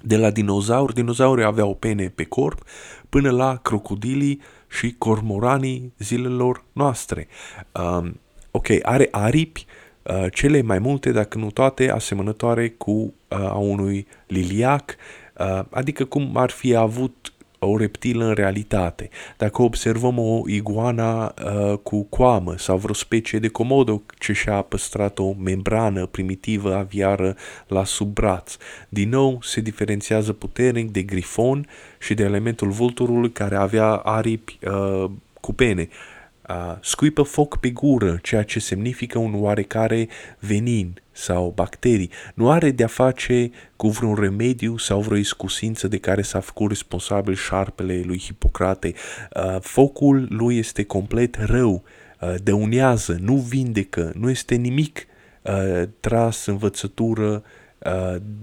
De 0.01 0.17
la 0.17 0.31
dinozauri, 0.31 0.93
dinozaurii 0.93 1.45
aveau 1.45 1.75
pene 1.75 2.11
pe 2.15 2.23
corp, 2.23 2.63
până 3.09 3.29
la 3.29 3.55
crocodilii 3.55 4.41
și 4.69 4.95
cormoranii 4.97 5.93
zilelor 5.97 6.63
noastre. 6.71 7.27
Uh, 7.71 8.09
ok, 8.51 8.67
are 8.81 9.07
aripi, 9.11 9.65
uh, 9.67 9.83
Uh, 10.03 10.25
cele 10.31 10.61
mai 10.61 10.79
multe, 10.79 11.11
dacă 11.11 11.37
nu 11.37 11.51
toate, 11.51 11.91
asemănătoare 11.91 12.69
cu 12.69 12.91
uh, 12.91 13.13
a 13.35 13.57
unui 13.57 14.07
liliac, 14.27 14.95
uh, 15.37 15.61
adică 15.69 16.05
cum 16.05 16.37
ar 16.37 16.49
fi 16.49 16.75
avut 16.75 17.33
o 17.65 17.77
reptilă 17.77 18.25
în 18.25 18.33
realitate. 18.33 19.09
Dacă 19.37 19.61
observăm 19.61 20.17
o 20.19 20.41
iguana 20.45 21.33
uh, 21.45 21.77
cu 21.77 22.03
coamă 22.03 22.53
sau 22.57 22.77
vreo 22.77 22.93
specie 22.93 23.39
de 23.39 23.47
comodo 23.47 24.01
ce 24.19 24.33
și-a 24.33 24.61
păstrat 24.61 25.19
o 25.19 25.33
membrană 25.43 26.05
primitivă 26.05 26.75
aviară 26.75 27.35
la 27.67 27.83
sub 27.83 28.13
braț, 28.13 28.55
din 28.89 29.09
nou 29.09 29.39
se 29.41 29.61
diferențiază 29.61 30.33
puternic 30.33 30.91
de 30.91 31.01
grifon 31.01 31.67
și 31.99 32.13
de 32.13 32.23
elementul 32.23 32.69
vulturului 32.69 33.31
care 33.31 33.55
avea 33.55 33.89
aripi 33.93 34.59
uh, 34.65 35.09
cu 35.41 35.53
pene. 35.53 35.87
Uh, 35.89 36.12
uh, 36.49 36.77
scuipă 36.81 37.21
foc 37.21 37.57
pe 37.57 37.69
gură, 37.69 38.19
ceea 38.21 38.43
ce 38.43 38.59
semnifică 38.59 39.17
un 39.17 39.33
oarecare 39.35 40.07
venin 40.39 41.01
sau 41.11 41.51
bacterii. 41.55 42.09
Nu 42.33 42.51
are 42.51 42.71
de-a 42.71 42.87
face 42.87 43.51
cu 43.75 43.87
vreun 43.87 44.15
remediu 44.15 44.77
sau 44.77 45.01
vreo 45.01 45.17
iscusință 45.17 45.87
de 45.87 45.97
care 45.97 46.21
s-a 46.21 46.39
făcut 46.39 46.69
responsabil 46.69 47.35
șarpele 47.35 48.01
lui 48.05 48.19
Hipocrate. 48.19 48.93
Uh, 49.35 49.57
focul 49.61 50.27
lui 50.29 50.57
este 50.57 50.83
complet 50.83 51.35
rău, 51.39 51.83
uh, 52.21 52.35
dăunează, 52.43 53.17
nu 53.21 53.35
vindecă, 53.35 54.11
nu 54.15 54.29
este 54.29 54.55
nimic 54.55 55.05
uh, 55.41 55.83
tras 55.99 56.45
învățătură 56.45 57.43
Uh, 57.43 57.62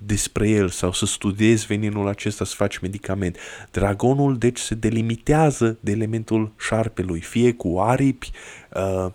despre 0.02 0.48
el 0.48 0.68
sau 0.68 0.92
să 0.92 1.06
studiezi 1.06 1.66
veninul 1.66 2.08
acesta 2.08 2.44
să 2.44 2.54
faci 2.54 2.78
medicament. 2.78 3.36
Dragonul 3.70 4.38
deci 4.38 4.58
se 4.58 4.74
delimitează 4.74 5.78
de 5.80 5.90
elementul 5.90 6.52
șarpelui, 6.58 7.20
fie 7.20 7.52
cu 7.52 7.78
aripi, 7.78 8.30
uh, 8.74 9.06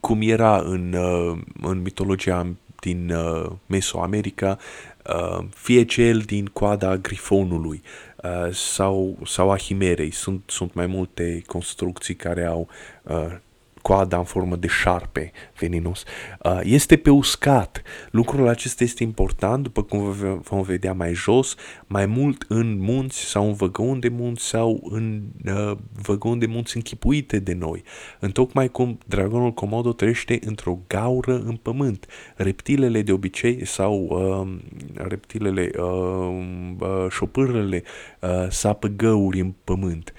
cum 0.00 0.20
era 0.20 0.58
în, 0.58 0.92
uh, 0.92 1.38
în 1.62 1.82
mitologia 1.82 2.46
din 2.80 3.10
uh, 3.10 3.50
Mesoamerica, 3.66 4.58
uh, 5.06 5.44
fie 5.54 5.84
cel 5.84 6.18
din 6.18 6.46
coada 6.46 6.96
grifonului 6.96 7.82
uh, 8.16 8.52
sau, 8.52 9.18
sau 9.26 9.50
a 9.50 9.58
himerei. 9.58 10.10
Sunt, 10.10 10.42
sunt 10.46 10.74
mai 10.74 10.86
multe 10.86 11.42
construcții 11.46 12.14
care 12.14 12.44
au 12.44 12.68
uh, 13.02 13.36
coada 13.84 14.16
în 14.16 14.24
formă 14.24 14.56
de 14.56 14.66
șarpe 14.66 15.32
veninos. 15.58 16.04
Uh, 16.42 16.60
este 16.62 16.96
pe 16.96 17.10
uscat. 17.10 17.82
Lucrul 18.10 18.48
acesta 18.48 18.84
este 18.84 19.02
important, 19.02 19.62
după 19.62 19.82
cum 19.82 20.14
vom 20.42 20.62
vedea 20.62 20.92
mai 20.92 21.14
jos, 21.14 21.54
mai 21.86 22.06
mult 22.06 22.44
în 22.48 22.78
munți 22.78 23.18
sau 23.18 23.46
în 23.46 23.52
văgăuni 23.52 24.00
de 24.00 24.08
munți 24.08 24.44
sau 24.44 24.88
în 24.90 25.22
uh, 25.46 25.76
văgăuni 26.02 26.40
de 26.40 26.46
munți 26.46 26.76
închipuite 26.76 27.38
de 27.38 27.52
noi. 27.52 27.82
Întocmai 28.20 28.68
cum 28.68 28.98
dragonul 29.06 29.52
Komodo 29.52 29.92
trăiește 29.92 30.38
într-o 30.44 30.78
gaură 30.86 31.34
în 31.34 31.56
pământ. 31.56 32.06
Reptilele 32.36 33.02
de 33.02 33.12
obicei 33.12 33.66
sau 33.66 34.06
uh, 34.10 34.56
reptilele, 34.94 35.70
uh, 35.78 36.44
uh, 36.78 37.06
șopârlele 37.10 37.82
uh, 38.20 38.46
sapă 38.48 38.86
găuri 38.86 39.40
în 39.40 39.54
pământ. 39.64 40.12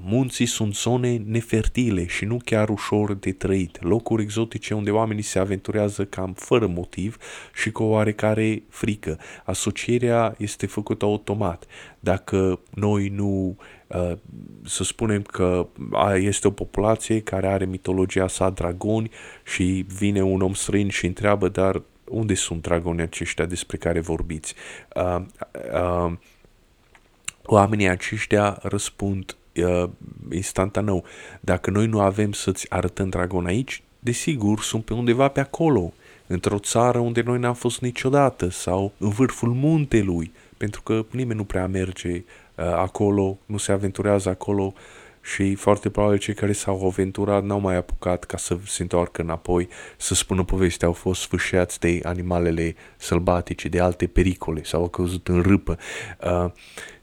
Munții 0.00 0.46
sunt 0.46 0.74
zone 0.74 1.16
nefertile 1.26 2.06
și 2.06 2.24
nu 2.24 2.38
chiar 2.44 2.68
ușor 2.68 3.14
de 3.14 3.32
trăit, 3.32 3.82
locuri 3.82 4.22
exotice 4.22 4.74
unde 4.74 4.90
oamenii 4.90 5.22
se 5.22 5.38
aventurează 5.38 6.04
cam 6.04 6.32
fără 6.32 6.66
motiv 6.66 7.16
și 7.54 7.70
cu 7.70 7.82
o 7.82 7.86
oarecare 7.86 8.62
frică. 8.68 9.18
Asocierea 9.44 10.34
este 10.38 10.66
făcută 10.66 11.04
automat. 11.04 11.66
Dacă 12.00 12.60
noi 12.74 13.08
nu 13.08 13.56
să 14.64 14.84
spunem 14.84 15.22
că 15.22 15.66
este 16.14 16.46
o 16.46 16.50
populație 16.50 17.20
care 17.20 17.46
are 17.46 17.64
mitologia 17.64 18.28
sa 18.28 18.50
dragoni 18.50 19.10
și 19.44 19.84
vine 19.98 20.22
un 20.22 20.40
om 20.40 20.52
străin 20.52 20.88
și 20.88 21.06
întreabă, 21.06 21.48
dar 21.48 21.82
unde 22.04 22.34
sunt 22.34 22.62
dragonii 22.62 23.02
aceștia 23.02 23.44
despre 23.44 23.76
care 23.76 24.00
vorbiți? 24.00 24.54
Uh, 24.94 25.22
uh, 25.72 26.12
oamenii 27.44 27.88
aceștia 27.88 28.58
răspund 28.62 29.36
uh, 29.56 29.88
instantaneu. 30.32 31.04
Dacă 31.40 31.70
noi 31.70 31.86
nu 31.86 32.00
avem 32.00 32.32
să-ți 32.32 32.70
arătăm 32.70 33.08
dragon 33.08 33.46
aici, 33.46 33.82
desigur 33.98 34.60
sunt 34.60 34.84
pe 34.84 34.94
undeva 34.94 35.28
pe 35.28 35.40
acolo, 35.40 35.92
într-o 36.26 36.58
țară 36.58 36.98
unde 36.98 37.22
noi 37.22 37.38
n-am 37.38 37.54
fost 37.54 37.80
niciodată 37.80 38.48
sau 38.48 38.92
în 38.98 39.08
vârful 39.08 39.52
muntelui, 39.52 40.32
pentru 40.56 40.82
că 40.82 41.04
nimeni 41.10 41.38
nu 41.38 41.44
prea 41.44 41.66
merge 41.66 42.10
uh, 42.10 42.64
acolo, 42.64 43.38
nu 43.46 43.56
se 43.56 43.72
aventurează 43.72 44.28
acolo 44.28 44.74
și 45.24 45.54
foarte 45.54 45.90
probabil 45.90 46.18
cei 46.18 46.34
care 46.34 46.52
s-au 46.52 46.86
aventurat 46.86 47.44
n-au 47.44 47.60
mai 47.60 47.76
apucat 47.76 48.24
ca 48.24 48.36
să 48.36 48.58
se 48.66 48.82
întoarcă 48.82 49.22
înapoi 49.22 49.68
să 49.96 50.14
spună 50.14 50.44
povestea, 50.44 50.88
au 50.88 50.94
fost 50.94 51.20
sfâșiați 51.20 51.80
de 51.80 52.00
animalele 52.02 52.74
sălbatice, 52.96 53.68
de 53.68 53.80
alte 53.80 54.06
pericole 54.06 54.64
sau 54.64 54.80
au 54.80 54.88
căzut 54.88 55.28
în 55.28 55.42
râpă. 55.42 55.78
Uh, 56.24 56.50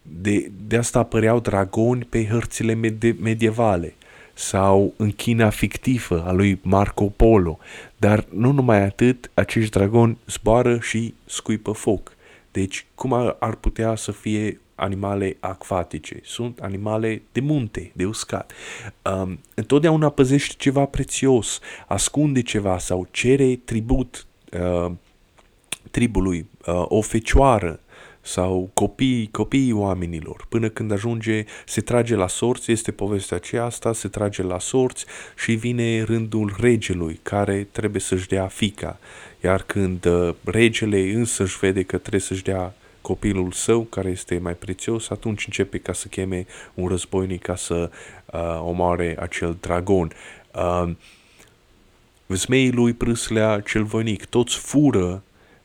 de, 0.02 0.52
de 0.68 0.78
asta 0.78 1.00
apăreau 1.00 1.40
dragoni 1.40 2.04
pe 2.04 2.26
hărțile 2.26 2.74
med- 2.74 3.20
medievale 3.20 3.94
sau 4.34 4.94
în 4.98 5.12
China 5.12 5.50
fictivă 5.50 6.24
a 6.28 6.32
lui 6.32 6.60
Marco 6.62 7.06
Polo. 7.06 7.60
Dar 7.98 8.26
nu 8.30 8.52
numai 8.52 8.82
atât, 8.82 9.32
acești 9.34 9.70
dragoni 9.70 10.18
zboară 10.28 10.80
și 10.80 11.14
scuipă 11.26 11.72
foc. 11.72 12.16
Deci, 12.52 12.86
cum 12.96 13.14
ar, 13.14 13.36
ar 13.40 13.56
putea 13.56 13.96
să 13.96 14.12
fie 14.12 14.60
animale 14.76 15.38
acvatice? 15.40 16.20
Sunt 16.24 16.60
animale 16.60 17.22
de 17.32 17.40
munte, 17.40 17.92
de 17.96 18.06
uscat. 18.06 18.52
Um, 19.02 19.40
întotdeauna 19.54 20.10
păzește 20.10 20.56
ceva 20.58 20.86
prețios, 20.86 21.60
ascunde 21.88 22.42
ceva 22.42 22.78
sau 22.78 23.08
cere 23.12 23.56
tribut 23.56 24.26
uh, 24.62 24.92
tribului, 25.92 26.50
uh, 26.66 26.84
o 26.88 27.02
fecioară, 27.02 27.80
sau 28.22 28.70
copii, 28.74 29.30
copiii 29.32 29.72
oamenilor. 29.72 30.46
Până 30.50 30.70
când 30.70 30.92
ajunge, 30.92 31.46
se 31.66 31.82
trage 31.82 32.16
la 32.16 32.28
sorți, 32.28 32.72
este 32.72 32.92
povestea 32.92 33.38
aceasta, 33.38 33.94
se 33.94 34.08
trage 34.08 34.44
la 34.44 34.60
sorți 34.60 35.06
și 35.38 35.54
vine 35.54 36.04
rândul 36.04 36.56
regelui 36.60 37.20
care 37.24 37.68
trebuie 37.72 38.02
să-și 38.02 38.28
dea 38.28 38.48
fica. 38.48 39.00
Iar 39.44 39.62
când 39.62 40.06
uh, 40.06 40.34
regele 40.44 41.00
însă 41.00 41.44
își 41.44 41.58
vede 41.60 41.84
că 41.84 41.98
trebuie 41.98 42.22
să-și 42.22 42.44
dea 42.44 42.74
copilul 43.02 43.52
său, 43.52 43.82
care 43.82 44.10
este 44.10 44.38
mai 44.38 44.54
prețios, 44.54 45.10
atunci 45.10 45.46
începe 45.46 45.78
ca 45.78 45.94
să 45.94 46.08
cheme 46.08 46.46
un 46.74 46.88
războinic 46.88 47.42
ca 47.42 47.56
să 47.56 47.90
uh, 48.26 48.60
omoare 48.60 49.16
acel 49.20 49.58
dragon. 49.60 50.12
Uh, 50.56 50.92
Zmeii 52.28 52.72
lui 52.72 52.94
prâslea 52.94 53.60
cel 53.60 53.84
voinic, 53.84 54.26
toți 54.26 54.58
fură, 54.58 55.24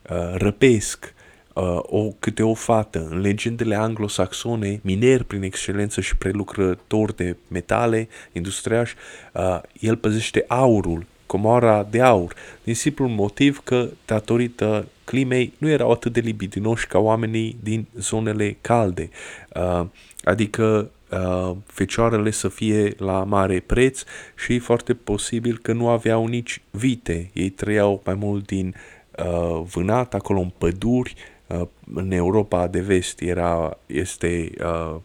uh, 0.09 0.33
răpesc, 0.33 1.13
uh, 1.53 1.79
o, 1.81 2.11
câte 2.19 2.43
o 2.43 2.53
fată. 2.53 3.07
În 3.11 3.19
legendele 3.19 3.75
anglosaxone, 3.75 4.79
miner 4.83 5.23
prin 5.23 5.43
excelență 5.43 6.01
și 6.01 6.17
prelucrător 6.17 7.11
de 7.11 7.35
metale 7.47 8.07
industriași, 8.31 8.95
uh, 9.33 9.61
el 9.79 9.97
păzește 9.97 10.45
aurul, 10.47 11.05
comoara 11.27 11.87
de 11.89 12.01
aur, 12.01 12.33
din 12.63 12.75
simplul 12.75 13.07
motiv 13.07 13.61
că, 13.63 13.89
datorită 14.05 14.87
climei, 15.03 15.53
nu 15.57 15.69
erau 15.69 15.91
atât 15.91 16.13
de 16.13 16.19
libidinoși 16.19 16.87
ca 16.87 16.99
oamenii 16.99 17.57
din 17.63 17.85
zonele 17.97 18.57
calde. 18.61 19.09
Uh, 19.55 19.85
adică 20.23 20.91
uh, 21.11 21.55
fecioarele 21.65 22.31
să 22.31 22.47
fie 22.47 22.93
la 22.97 23.23
mare 23.23 23.63
preț 23.65 24.03
și 24.45 24.59
foarte 24.59 24.93
posibil 24.93 25.59
că 25.61 25.73
nu 25.73 25.89
aveau 25.89 26.27
nici 26.27 26.61
vite. 26.71 27.29
Ei 27.33 27.49
trăiau 27.49 28.01
mai 28.05 28.15
mult 28.15 28.45
din 28.45 28.75
uh, 29.17 29.61
vânat, 29.73 30.13
acolo 30.13 30.39
în 30.39 30.51
păduri, 30.57 31.15
Uh, 31.47 31.67
în 31.93 32.11
Europa 32.11 32.67
de 32.67 32.79
vest 32.79 33.21
era, 33.21 33.77
este 33.85 34.51
uh, 34.59 34.95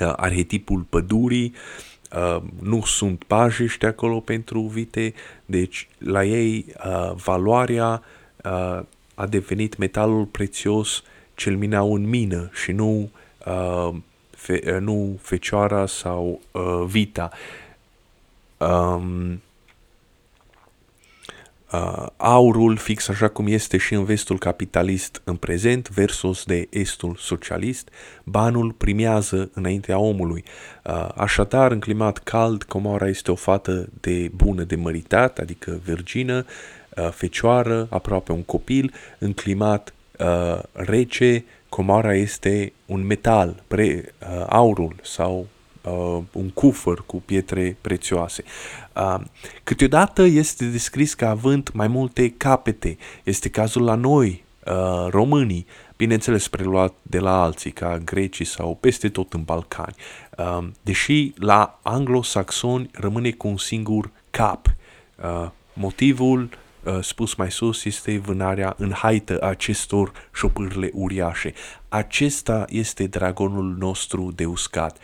uh, 0.00 0.12
arhetipul 0.16 0.80
pădurii, 0.80 1.54
uh, 2.14 2.42
nu 2.62 2.82
sunt 2.84 3.24
pajiști 3.24 3.84
acolo 3.84 4.20
pentru 4.20 4.60
vite, 4.60 5.14
deci 5.44 5.88
la 5.98 6.24
ei 6.24 6.66
uh, 6.84 7.12
valoarea 7.14 8.02
uh, 8.44 8.80
a 9.14 9.26
devenit 9.26 9.76
metalul 9.76 10.24
prețios 10.24 11.02
cel 11.34 11.56
minau 11.56 11.94
în 11.94 12.08
mină 12.08 12.50
și 12.52 12.72
nu, 12.72 13.10
uh, 13.46 13.94
fe, 14.30 14.62
uh, 14.66 14.80
nu 14.80 15.18
fecioara 15.20 15.86
sau 15.86 16.40
uh, 16.50 16.84
vita. 16.86 17.30
Um, 18.56 19.40
uh, 21.74 22.06
aurul 22.16 22.76
fix 22.76 23.08
așa 23.08 23.28
cum 23.28 23.46
este 23.46 23.76
și 23.76 23.94
în 23.94 24.04
vestul 24.04 24.38
capitalist 24.38 25.20
în 25.24 25.36
prezent 25.36 25.90
versus 25.90 26.44
de 26.44 26.66
estul 26.70 27.16
socialist, 27.18 27.88
banul 28.24 28.72
primează 28.72 29.50
înaintea 29.54 29.98
omului. 29.98 30.44
Uh, 30.84 31.08
așadar, 31.16 31.70
în 31.70 31.80
climat 31.80 32.18
cald, 32.18 32.62
Comora 32.62 33.08
este 33.08 33.30
o 33.30 33.34
fată 33.34 33.88
de 34.00 34.30
bună 34.34 34.62
de 34.62 34.76
măritat, 34.76 35.38
adică 35.38 35.80
virgină, 35.84 36.44
uh, 36.96 37.08
fecioară, 37.10 37.86
aproape 37.90 38.32
un 38.32 38.42
copil, 38.42 38.92
în 39.18 39.32
climat 39.32 39.94
uh, 40.18 40.58
rece, 40.72 41.44
Comora 41.68 42.14
este 42.14 42.72
un 42.86 43.06
metal, 43.06 43.62
pre, 43.68 44.14
uh, 44.20 44.44
aurul 44.48 44.96
sau 45.02 45.46
uh, 45.84 46.22
un 46.32 46.50
cufăr 46.50 47.02
cu 47.06 47.22
pietre 47.24 47.76
prețioase. 47.80 48.44
Uh, 48.96 49.20
câteodată 49.64 50.22
este 50.22 50.64
descris 50.64 51.14
ca 51.14 51.30
având 51.30 51.70
mai 51.72 51.88
multe 51.88 52.30
capete. 52.30 52.96
Este 53.22 53.48
cazul 53.48 53.82
la 53.82 53.94
noi, 53.94 54.44
uh, 54.66 55.06
românii, 55.10 55.66
bineînțeles 55.96 56.48
preluat 56.48 56.94
de 57.02 57.18
la 57.18 57.42
alții, 57.42 57.70
ca 57.70 57.98
grecii 58.04 58.44
sau 58.44 58.76
peste 58.80 59.08
tot 59.08 59.32
în 59.32 59.42
Balcani. 59.42 59.94
Uh, 60.38 60.66
deși 60.82 61.32
la 61.36 61.78
anglosaxoni 61.82 62.90
rămâne 62.92 63.30
cu 63.30 63.48
un 63.48 63.56
singur 63.56 64.10
cap. 64.30 64.66
Uh, 65.24 65.50
motivul 65.72 66.48
uh, 66.84 66.98
spus 67.00 67.34
mai 67.34 67.50
sus, 67.50 67.84
este 67.84 68.18
vânarea 68.18 68.74
în 68.78 68.92
haită 68.92 69.38
a 69.38 69.46
acestor 69.46 70.12
șopârle 70.34 70.90
uriașe. 70.92 71.52
Acesta 71.88 72.64
este 72.68 73.06
dragonul 73.06 73.76
nostru 73.78 74.32
de 74.34 74.44
uscat. 74.44 74.98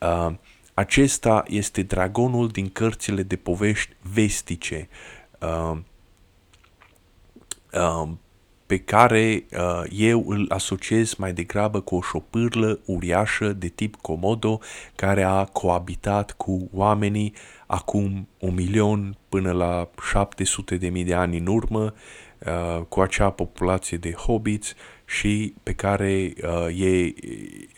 Uh, 0.00 0.34
acesta 0.74 1.42
este 1.46 1.82
dragonul 1.82 2.48
din 2.48 2.68
cărțile 2.68 3.22
de 3.22 3.36
povești 3.36 3.96
vestice 4.12 4.88
uh, 5.40 5.78
uh, 7.72 8.08
pe 8.66 8.78
care 8.78 9.46
uh, 9.52 9.82
eu 9.90 10.24
îl 10.28 10.46
asociez 10.48 11.14
mai 11.14 11.32
degrabă 11.32 11.80
cu 11.80 11.94
o 11.94 12.00
șopârlă 12.00 12.80
uriașă 12.84 13.52
de 13.52 13.68
tip 13.68 13.96
Komodo 13.96 14.60
care 14.94 15.22
a 15.22 15.44
coabitat 15.44 16.32
cu 16.32 16.68
oamenii 16.72 17.32
acum 17.66 18.28
un 18.38 18.54
milion 18.54 19.16
până 19.28 19.52
la 19.52 19.88
700 20.10 20.76
de 20.76 20.88
mii 20.88 21.04
de 21.04 21.14
ani 21.14 21.38
în 21.38 21.46
urmă 21.46 21.94
uh, 22.38 22.82
cu 22.88 23.00
acea 23.00 23.30
populație 23.30 23.96
de 23.96 24.12
hobbits 24.12 24.74
și 25.04 25.54
pe 25.62 25.72
care 25.72 26.32
uh, 26.42 26.66
ei 26.74 27.14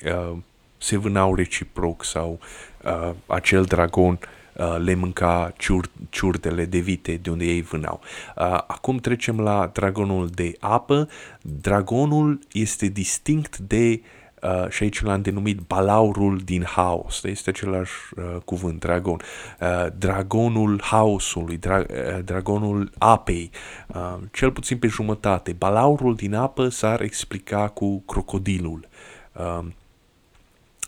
uh, 0.04 0.38
se 0.78 0.96
vânau 0.96 1.34
reciproc 1.34 2.04
sau 2.04 2.38
uh, 2.84 3.14
acel 3.26 3.64
dragon 3.64 4.18
uh, 4.52 4.76
le 4.78 4.94
mânca 4.94 5.52
ciur, 5.58 5.90
ciurdele 6.08 6.64
de 6.64 6.78
vite 6.78 7.18
de 7.22 7.30
unde 7.30 7.44
ei 7.44 7.62
vânau. 7.62 8.00
Uh, 8.36 8.44
acum 8.66 8.96
trecem 8.96 9.40
la 9.40 9.70
dragonul 9.72 10.26
de 10.26 10.56
apă. 10.60 11.08
Dragonul 11.42 12.38
este 12.52 12.86
distinct 12.86 13.58
de 13.58 14.00
uh, 14.42 14.68
și 14.68 14.82
aici 14.82 15.02
l-am 15.02 15.22
denumit 15.22 15.58
balaurul 15.58 16.38
din 16.44 16.64
haos, 16.64 17.24
este 17.24 17.50
același 17.50 17.92
uh, 18.16 18.36
cuvânt, 18.44 18.80
dragon, 18.80 19.20
uh, 19.60 19.86
dragonul 19.98 20.80
haosului, 20.82 21.56
dra, 21.56 21.76
uh, 21.78 22.18
dragonul 22.24 22.90
apei, 22.98 23.50
uh, 23.86 24.16
cel 24.32 24.50
puțin 24.50 24.78
pe 24.78 24.86
jumătate. 24.86 25.52
Balaurul 25.52 26.14
din 26.14 26.34
apă 26.34 26.68
s-ar 26.68 27.00
explica 27.00 27.68
cu 27.68 28.02
crocodilul. 28.06 28.88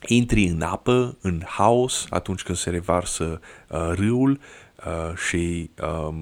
Uh, 0.02 0.08
intri 0.08 0.44
în 0.44 0.62
apă, 0.62 1.16
în 1.20 1.42
haos, 1.46 2.06
atunci 2.10 2.42
când 2.42 2.58
se 2.58 2.70
revarsă 2.70 3.40
uh, 3.68 3.90
râul 3.94 4.40
uh, 4.86 5.16
și 5.16 5.70
uh, 5.82 6.14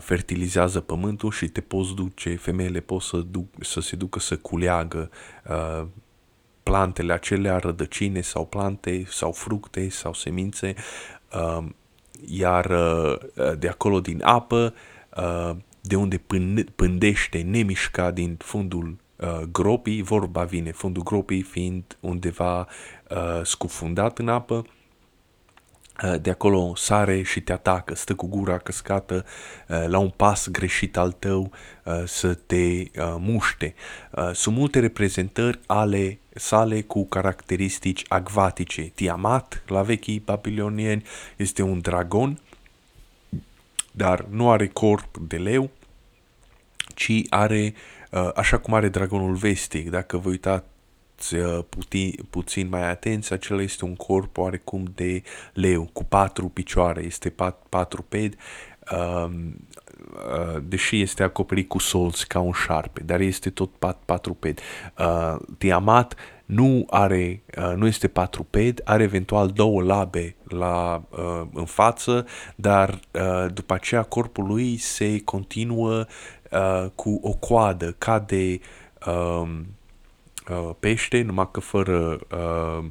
fertilizează 0.00 0.80
pământul 0.80 1.30
și 1.30 1.48
te 1.48 1.60
poți 1.60 1.94
duce, 1.94 2.36
femeile 2.36 2.80
pot 2.80 3.02
să, 3.02 3.16
duc, 3.16 3.46
să 3.60 3.80
se 3.80 3.96
ducă 3.96 4.18
să 4.18 4.36
culeagă 4.36 5.10
uh, 5.48 5.86
plantele 6.62 7.12
acelea, 7.12 7.58
rădăcine 7.58 8.20
sau 8.20 8.46
plante 8.46 9.04
sau 9.08 9.32
fructe 9.32 9.88
sau 9.88 10.12
semințe, 10.12 10.74
uh, 11.34 11.64
iar 12.26 12.64
uh, 12.64 13.18
de 13.58 13.68
acolo 13.68 14.00
din 14.00 14.22
apă, 14.24 14.74
uh, 15.16 15.56
de 15.80 15.96
unde 15.96 16.22
pândește 16.74 17.40
nemișca 17.40 18.10
din 18.10 18.36
fundul 18.38 18.96
uh, 19.18 19.40
gropii, 19.52 20.02
vorba 20.02 20.44
vine, 20.44 20.72
fundul 20.72 21.02
gropii 21.02 21.42
fiind 21.42 21.96
undeva 22.00 22.66
uh, 23.10 23.40
scufundat 23.42 24.18
în 24.18 24.28
apă, 24.28 24.66
uh, 26.04 26.20
de 26.20 26.30
acolo 26.30 26.74
sare 26.74 27.22
și 27.22 27.40
te 27.40 27.52
atacă, 27.52 27.94
stă 27.94 28.14
cu 28.14 28.26
gura 28.26 28.58
căscată 28.58 29.24
uh, 29.68 29.84
la 29.86 29.98
un 29.98 30.08
pas 30.08 30.48
greșit 30.48 30.96
al 30.96 31.12
tău 31.12 31.50
uh, 31.84 32.02
să 32.04 32.34
te 32.34 32.90
muște. 33.18 33.74
Sunt 34.32 34.56
multe 34.56 34.78
reprezentări 34.78 35.60
ale 35.66 36.18
sale 36.34 36.82
cu 36.82 37.06
caracteristici 37.06 38.04
acvatice. 38.08 38.82
Tiamat, 38.82 39.62
la 39.66 39.82
vechii 39.82 40.20
babilonieni, 40.20 41.02
este 41.36 41.62
un 41.62 41.80
dragon, 41.80 42.40
dar 43.90 44.24
nu 44.30 44.50
are 44.50 44.66
corp 44.66 45.16
de 45.16 45.36
leu, 45.36 45.70
ci 46.94 47.22
are 47.28 47.74
uh, 47.74 47.97
Uh, 47.97 47.97
așa 48.34 48.58
cum 48.58 48.74
are 48.74 48.88
dragonul 48.88 49.34
vestic, 49.34 49.90
dacă 49.90 50.16
vă 50.16 50.28
uitați 50.28 51.34
uh, 51.34 51.64
puti, 51.68 52.14
puțin 52.30 52.68
mai 52.68 52.90
atenți, 52.90 53.32
acela 53.32 53.62
este 53.62 53.84
un 53.84 53.96
corp 53.96 54.38
oarecum 54.38 54.84
de 54.94 55.22
leu, 55.52 55.90
cu 55.92 56.04
patru 56.04 56.48
picioare, 56.48 57.04
este 57.04 57.28
pat, 57.30 57.62
patru 57.68 58.02
ped, 58.02 58.34
um, 58.96 59.56
uh, 60.12 60.62
deși 60.62 61.00
este 61.00 61.22
acoperit 61.22 61.68
cu 61.68 61.78
solți 61.78 62.26
ca 62.26 62.40
un 62.40 62.52
șarpe, 62.52 63.02
dar 63.02 63.20
este 63.20 63.50
tot 63.50 63.70
pat, 63.70 63.98
patruped. 64.04 64.60
Uh, 64.98 65.36
Tiamat 65.58 66.14
nu 66.48 66.86
are, 66.90 67.42
uh, 67.58 67.72
nu 67.76 67.86
este 67.86 68.08
patruped, 68.08 68.80
are 68.84 69.02
eventual 69.02 69.48
două 69.48 69.82
labe 69.82 70.36
la, 70.44 71.02
uh, 71.10 71.42
în 71.52 71.64
față, 71.64 72.26
dar 72.56 73.00
uh, 73.12 73.46
după 73.52 73.74
aceea 73.74 74.02
corpul 74.02 74.46
lui 74.46 74.76
se 74.76 75.20
continuă 75.20 76.06
uh, 76.50 76.86
cu 76.94 77.20
o 77.22 77.32
coadă 77.32 77.94
ca 77.98 78.18
de 78.18 78.60
uh, 79.06 79.48
uh, 80.50 80.70
pește, 80.78 81.22
numai 81.22 81.48
că 81.50 81.60
fără, 81.60 82.18
uh, 82.32 82.84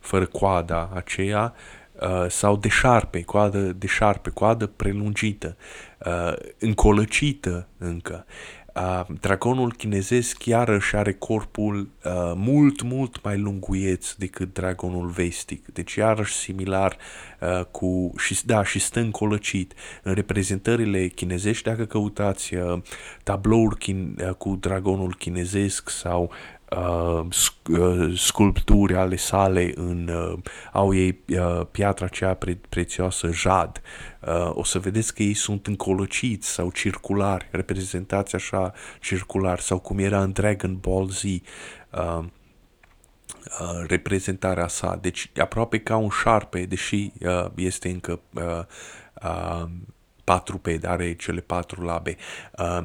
fără 0.00 0.26
coada 0.26 0.90
aceea, 0.94 1.54
uh, 2.00 2.26
sau 2.28 2.56
de 2.56 2.68
șarpe, 2.68 3.22
coadă 3.22 3.58
de 3.58 3.86
șarpe, 3.86 4.30
coadă 4.30 4.66
prelungită, 4.66 5.56
uh, 5.98 6.32
încolăcită 6.58 7.68
încă. 7.78 8.24
Uh, 8.26 8.59
dragonul 9.20 9.72
chinezesc 9.72 10.44
iarăși 10.44 10.96
are 10.96 11.12
corpul 11.12 11.90
uh, 12.04 12.12
mult, 12.34 12.82
mult 12.82 13.22
mai 13.22 13.38
lunguieț 13.38 14.12
decât 14.12 14.52
dragonul 14.52 15.06
vestic. 15.06 15.66
Deci 15.72 15.94
iarăși 15.94 16.34
similar 16.34 16.96
uh, 17.40 17.64
cu, 17.64 18.12
și, 18.16 18.46
da, 18.46 18.64
și 18.64 18.78
stă 18.78 19.00
încolăcit. 19.00 19.74
În 20.02 20.14
reprezentările 20.14 21.06
chinezești, 21.08 21.64
dacă 21.64 21.84
căutați 21.84 22.54
uh, 22.54 22.78
tablouri 23.22 23.78
chin, 23.78 24.16
uh, 24.20 24.34
cu 24.34 24.56
dragonul 24.60 25.14
chinezesc 25.14 25.90
sau 25.90 26.30
uh, 26.76 27.26
uh, 27.78 28.18
sculpturi 28.18 28.96
ale 28.96 29.16
sale 29.16 29.72
în 29.74 30.08
uh, 30.08 30.38
au 30.72 30.94
ei 30.94 31.20
uh, 31.28 31.66
piatra 31.70 32.08
cea 32.08 32.34
pre- 32.34 32.60
prețioasă 32.68 33.30
jad. 33.32 33.82
Uh, 34.20 34.50
o 34.54 34.64
să 34.64 34.78
vedeți 34.78 35.14
că 35.14 35.22
ei 35.22 35.34
sunt 35.34 35.66
încolociți 35.66 36.48
sau 36.48 36.70
circulari, 36.70 37.48
reprezentați 37.50 38.34
așa 38.34 38.72
circular 39.00 39.58
sau 39.58 39.78
cum 39.78 39.98
era 39.98 40.22
în 40.22 40.32
Dragon 40.32 40.76
Ball 40.80 41.08
Z. 41.08 41.22
Uh, 41.22 41.38
uh, 43.60 43.84
reprezentarea 43.86 44.68
sa. 44.68 44.98
Deci 45.00 45.30
aproape 45.36 45.78
ca 45.78 45.96
un 45.96 46.08
șarpe, 46.08 46.64
deși 46.64 47.12
uh, 47.20 47.46
este 47.54 47.88
încă 47.88 48.20
uh, 48.34 48.62
uh, 49.22 49.64
patru 50.24 50.58
pede, 50.58 50.86
are 50.86 51.14
cele 51.14 51.40
patru 51.40 51.82
labe. 51.82 52.16
Uh, 52.58 52.84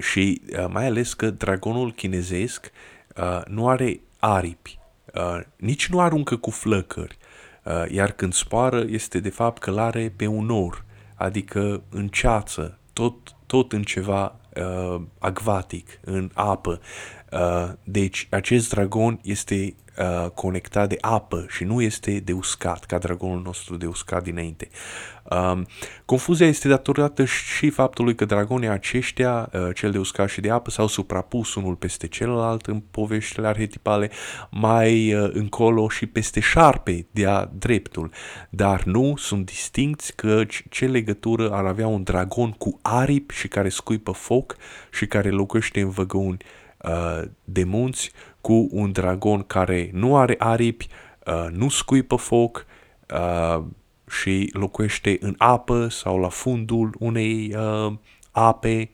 și 0.00 0.42
uh, 0.52 0.66
mai 0.68 0.86
ales 0.86 1.14
că 1.14 1.30
dragonul 1.30 1.92
chinezesc 1.92 2.70
uh, 3.18 3.40
nu 3.46 3.68
are 3.68 4.00
aripi, 4.18 4.78
uh, 5.14 5.40
nici 5.56 5.88
nu 5.88 6.00
aruncă 6.00 6.36
cu 6.36 6.50
flăcări, 6.50 7.18
uh, 7.64 7.84
iar 7.90 8.10
când 8.10 8.32
spoară 8.32 8.84
este 8.88 9.20
de 9.20 9.30
fapt 9.30 9.62
călare 9.62 10.12
pe 10.16 10.26
un 10.26 10.50
or, 10.50 10.84
adică 11.14 11.82
în 11.88 12.08
ceață, 12.08 12.78
tot, 12.92 13.14
tot 13.46 13.72
în 13.72 13.82
ceva 13.82 14.36
uh, 14.56 15.00
acvatic, 15.18 16.00
în 16.04 16.30
apă. 16.34 16.80
Uh, 17.32 17.72
deci 17.84 18.26
acest 18.30 18.68
dragon 18.68 19.20
este 19.22 19.74
uh, 20.00 20.30
conectat 20.30 20.88
de 20.88 20.96
apă 21.00 21.46
și 21.48 21.64
nu 21.64 21.82
este 21.82 22.20
de 22.20 22.32
uscat, 22.32 22.84
ca 22.84 22.98
dragonul 22.98 23.42
nostru 23.44 23.76
de 23.76 23.86
uscat 23.86 24.22
dinainte. 24.22 24.68
Um, 25.30 25.66
confuzia 26.04 26.46
este 26.46 26.68
datorată 26.68 27.24
și 27.24 27.70
faptului 27.70 28.14
că 28.14 28.24
dragonii 28.24 28.68
aceștia, 28.68 29.50
uh, 29.52 29.68
cel 29.74 29.90
de 29.90 29.98
uscat 29.98 30.28
și 30.28 30.40
de 30.40 30.50
apă, 30.50 30.70
s-au 30.70 30.86
suprapus 30.86 31.54
unul 31.54 31.74
peste 31.74 32.06
celălalt 32.06 32.66
în 32.66 32.82
poveștile 32.90 33.46
arhetipale, 33.46 34.10
mai 34.50 35.14
uh, 35.14 35.30
încolo 35.32 35.88
și 35.88 36.06
peste 36.06 36.40
șarpe 36.40 37.06
de-a 37.10 37.50
dreptul, 37.58 38.10
dar 38.50 38.82
nu 38.84 39.14
sunt 39.16 39.46
distincți 39.46 40.14
că 40.14 40.44
ce 40.70 40.86
legătură 40.86 41.50
ar 41.50 41.64
avea 41.64 41.86
un 41.86 42.02
dragon 42.02 42.50
cu 42.50 42.78
aripi 42.82 43.34
și 43.34 43.48
care 43.48 43.68
scuipă 43.68 44.12
foc 44.12 44.56
și 44.90 45.06
care 45.06 45.30
locuiește 45.30 45.80
în 45.80 45.90
văgăuni 45.90 46.36
uh, 46.82 47.22
de 47.44 47.64
munți 47.64 48.12
cu 48.48 48.68
un 48.70 48.92
dragon 48.92 49.42
care 49.42 49.90
nu 49.92 50.16
are 50.16 50.34
aripi, 50.38 50.88
uh, 51.26 51.46
nu 51.50 51.68
scuipă 51.68 52.16
foc 52.16 52.66
uh, 53.14 53.64
și 54.10 54.50
locuiește 54.52 55.16
în 55.20 55.34
apă 55.38 55.88
sau 55.88 56.18
la 56.18 56.28
fundul 56.28 56.94
unei 56.98 57.54
uh, 57.56 57.92
ape 58.30 58.90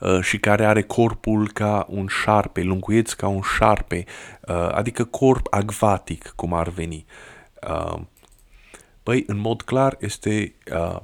uh, 0.00 0.20
și 0.20 0.38
care 0.38 0.64
are 0.64 0.82
corpul 0.82 1.50
ca 1.52 1.86
un 1.88 2.06
șarpe, 2.06 2.62
lunguieț 2.62 3.12
ca 3.12 3.28
un 3.28 3.42
șarpe, 3.56 4.04
uh, 4.48 4.68
adică 4.72 5.04
corp 5.04 5.46
acvatic, 5.50 6.32
cum 6.36 6.54
ar 6.54 6.68
veni. 6.68 7.04
Uh, 7.68 8.00
păi, 9.02 9.24
în 9.26 9.38
mod 9.38 9.62
clar, 9.62 9.96
este 10.00 10.54
uh, 10.72 11.00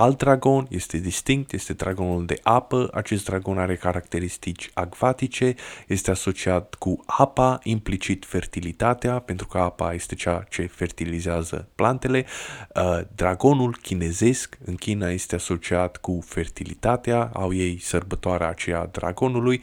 Alt 0.00 0.18
dragon 0.18 0.66
este 0.70 0.98
distinct, 0.98 1.52
este 1.52 1.72
dragonul 1.72 2.26
de 2.26 2.40
apă. 2.42 2.88
Acest 2.92 3.24
dragon 3.24 3.58
are 3.58 3.76
caracteristici 3.76 4.70
acvatice, 4.74 5.54
este 5.86 6.10
asociat 6.10 6.74
cu 6.74 7.02
apa, 7.06 7.58
implicit 7.62 8.24
fertilitatea, 8.24 9.18
pentru 9.18 9.46
că 9.46 9.58
apa 9.58 9.92
este 9.92 10.14
cea 10.14 10.44
ce 10.48 10.66
fertilizează 10.66 11.68
plantele. 11.74 12.26
Uh, 12.74 13.00
dragonul 13.14 13.76
chinezesc 13.82 14.58
în 14.64 14.74
China 14.74 15.08
este 15.10 15.34
asociat 15.34 15.96
cu 15.96 16.20
fertilitatea, 16.26 17.30
au 17.32 17.52
ei 17.52 17.80
sărbătoarea 17.80 18.48
aceea 18.48 18.86
dragonului. 18.86 19.62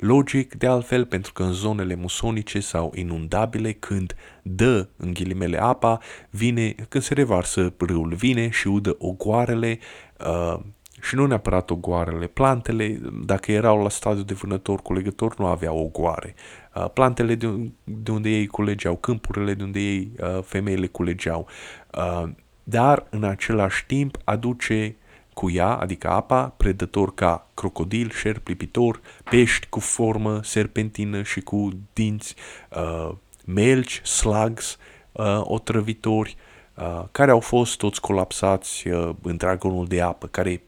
Uh, 0.00 0.08
logic, 0.08 0.54
de 0.54 0.66
altfel, 0.66 1.04
pentru 1.04 1.32
că 1.32 1.42
în 1.42 1.52
zonele 1.52 1.94
musonice 1.94 2.60
sau 2.60 2.92
inundabile, 2.94 3.72
când 3.72 4.14
dă, 4.42 4.88
în 4.96 5.12
ghilimele, 5.12 5.62
apa, 5.62 5.98
vine, 6.30 6.74
când 6.88 7.04
se 7.04 7.14
revarsă 7.14 7.72
râul, 7.78 8.14
vine 8.14 8.48
și 8.48 8.68
udă 8.68 8.96
ogoarele, 8.98 9.78
uh, 10.26 10.58
și 11.00 11.14
nu 11.14 11.26
neapărat 11.26 11.70
ogoarele, 11.70 12.26
plantele, 12.26 13.00
dacă 13.24 13.52
erau 13.52 13.82
la 13.82 13.88
stadiu 13.88 14.22
de 14.22 14.34
vânător 14.34 14.82
culegător, 14.82 15.38
nu 15.38 15.46
aveau 15.46 15.78
ogoare. 15.78 16.34
Uh, 16.74 16.90
plantele 16.90 17.34
de, 17.34 17.70
de 17.84 18.10
unde 18.10 18.28
ei 18.28 18.46
culegeau, 18.46 18.96
câmpurile 18.96 19.54
de 19.54 19.62
unde 19.62 19.80
ei, 19.80 20.12
uh, 20.20 20.42
femeile 20.42 20.86
culegeau. 20.86 21.46
Uh, 21.94 22.28
dar, 22.62 23.06
în 23.10 23.24
același 23.24 23.86
timp, 23.86 24.18
aduce 24.24 24.96
cu 25.38 25.50
ea, 25.50 25.74
adică 25.74 26.10
apa, 26.10 26.52
predător 26.56 27.14
ca 27.14 27.46
crocodil, 27.54 28.10
șerp 28.10 28.46
lipitor, 28.46 29.00
pești 29.30 29.66
cu 29.66 29.80
formă 29.80 30.40
serpentină 30.42 31.22
și 31.22 31.40
cu 31.40 31.70
dinți, 31.92 32.34
uh, 32.70 33.14
melci, 33.44 34.00
slugs, 34.04 34.78
uh, 35.12 35.40
otrăvitori, 35.42 36.36
uh, 36.74 37.04
care 37.12 37.30
au 37.30 37.40
fost 37.40 37.76
toți 37.76 38.00
colapsați 38.00 38.88
uh, 38.88 39.10
în 39.22 39.36
dragonul 39.36 39.86
de 39.86 40.00
apă, 40.00 40.26
care 40.26 40.62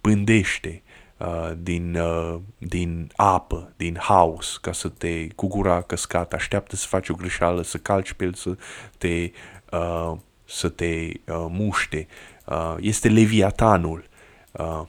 pândește 0.00 0.82
uh, 1.16 1.50
din, 1.58 1.96
uh, 1.96 2.38
din 2.58 3.10
apă, 3.16 3.72
din 3.76 3.96
haos, 4.00 4.56
ca 4.56 4.72
să 4.72 4.88
te, 4.88 5.28
cu 5.28 5.46
gura 5.46 5.80
căscată, 5.80 6.36
așteaptă 6.36 6.76
să 6.76 6.86
faci 6.86 7.08
o 7.08 7.14
greșeală, 7.14 7.62
să 7.62 7.78
calci 7.78 8.12
pe 8.12 8.24
el, 8.24 8.34
să 8.34 8.56
te, 8.98 9.30
uh, 9.70 10.12
să 10.44 10.68
te 10.68 10.84
uh, 10.84 11.46
muște. 11.48 12.06
Uh, 12.46 12.76
este 12.80 13.08
leviatanul. 13.08 14.07
Uh, 14.58 14.82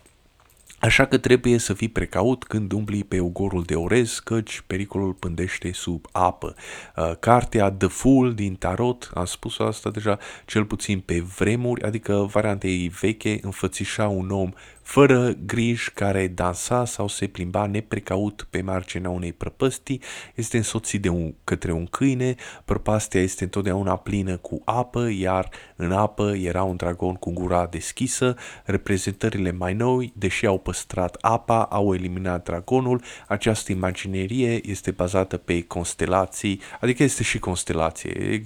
Așa 0.79 1.05
că 1.05 1.17
trebuie 1.17 1.57
să 1.57 1.73
fii 1.73 1.87
precaut 1.89 2.43
când 2.43 2.71
umbli 2.71 3.03
pe 3.03 3.19
ugorul 3.19 3.63
de 3.63 3.75
orez, 3.75 4.19
căci 4.23 4.63
pericolul 4.67 5.13
pândește 5.13 5.71
sub 5.71 6.05
apă. 6.11 6.55
Uh, 6.95 7.11
cartea 7.19 7.71
The 7.71 7.87
Fool 7.87 8.33
din 8.33 8.55
Tarot, 8.55 9.11
am 9.13 9.25
spus 9.25 9.59
asta 9.59 9.89
deja, 9.89 10.17
cel 10.45 10.65
puțin 10.65 10.99
pe 10.99 11.19
vremuri, 11.19 11.83
adică 11.83 12.27
varianta 12.31 12.67
ei 12.67 12.87
veche, 12.87 13.39
înfățișa 13.41 14.07
un 14.07 14.29
om 14.29 14.51
fără 14.89 15.33
griji, 15.45 15.91
care 15.91 16.27
dansa 16.27 16.85
sau 16.85 17.07
se 17.07 17.27
plimba 17.27 17.65
neprecaut 17.65 18.47
pe 18.49 18.61
marginea 18.61 19.09
unei 19.09 19.33
prăpăstii, 19.33 20.01
este 20.35 20.57
însoțit 20.57 21.01
de 21.01 21.09
un, 21.09 21.33
către 21.43 21.71
un 21.71 21.85
câine, 21.85 22.35
prăpastia 22.65 23.21
este 23.21 23.43
întotdeauna 23.43 23.95
plină 23.95 24.37
cu 24.37 24.61
apă, 24.65 25.09
iar 25.11 25.49
în 25.75 25.91
apă 25.91 26.35
era 26.35 26.63
un 26.63 26.75
dragon 26.75 27.13
cu 27.13 27.31
gura 27.31 27.65
deschisă, 27.65 28.35
reprezentările 28.65 29.51
mai 29.51 29.73
noi, 29.73 30.13
deși 30.15 30.45
au 30.45 30.59
păstrat 30.59 31.17
apa, 31.21 31.63
au 31.63 31.93
eliminat 31.93 32.43
dragonul, 32.43 33.01
această 33.27 33.71
imaginerie 33.71 34.69
este 34.69 34.91
bazată 34.91 35.37
pe 35.37 35.61
constelații, 35.61 36.61
adică 36.79 37.03
este 37.03 37.23
și 37.23 37.39
constelație, 37.39 38.41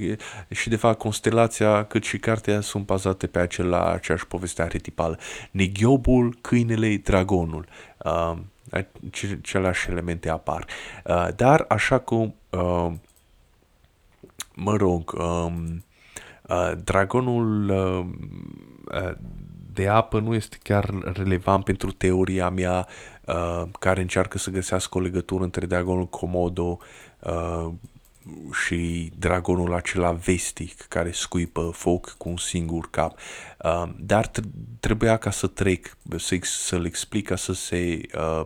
și 0.50 0.70
de 0.70 0.76
fapt 0.76 0.98
constelația 0.98 1.84
cât 1.84 2.04
și 2.04 2.18
cartea 2.18 2.62
sunt 2.62 2.86
bazate 2.86 3.28
pe 3.28 3.40
acela, 3.40 3.92
aceeași 3.92 4.28
poveste 4.28 4.62
arhetipală. 4.62 5.20
Negiobul 5.52 6.33
câinele, 6.42 6.98
dragonul. 6.98 7.66
Uh, 8.06 8.34
aceleași 8.72 9.90
elemente 9.90 10.30
apar. 10.30 10.66
Uh, 11.06 11.28
dar 11.36 11.66
așa 11.68 12.00
cum, 12.00 12.36
uh, 12.50 12.92
mă 14.56 14.76
rog, 14.76 15.14
um, 15.18 15.84
uh, 16.42 16.72
dragonul 16.84 17.70
uh, 17.70 18.06
uh, 19.04 19.12
de 19.74 19.88
apă 19.88 20.20
nu 20.20 20.34
este 20.34 20.58
chiar 20.64 20.94
relevant 21.14 21.64
pentru 21.64 21.92
teoria 21.92 22.50
mea 22.50 22.88
uh, 23.26 23.64
care 23.80 24.02
încearcă 24.02 24.38
să 24.38 24.50
găsească 24.50 24.98
o 24.98 25.02
legătură 25.02 25.44
între 25.44 25.66
dragonul 25.66 26.08
Komodo 26.08 26.78
uh, 27.20 27.72
și 28.66 29.12
dragonul 29.20 29.74
acela 29.74 30.12
vestic 30.12 30.82
care 30.82 31.12
scuipă 31.12 31.72
foc 31.74 32.16
cu 32.18 32.30
un 32.30 32.38
singur 32.38 32.90
cap. 32.90 33.20
Uh, 33.64 33.90
dar 33.98 34.32
trebuia 34.80 35.18
ca 35.18 35.32
să 35.32 35.48
trec, 35.48 35.98
să, 36.18 36.38
să-l 36.42 36.86
explic 36.86 37.28
ca 37.28 37.36
să 37.36 37.54
se, 37.54 38.02
uh, 38.16 38.46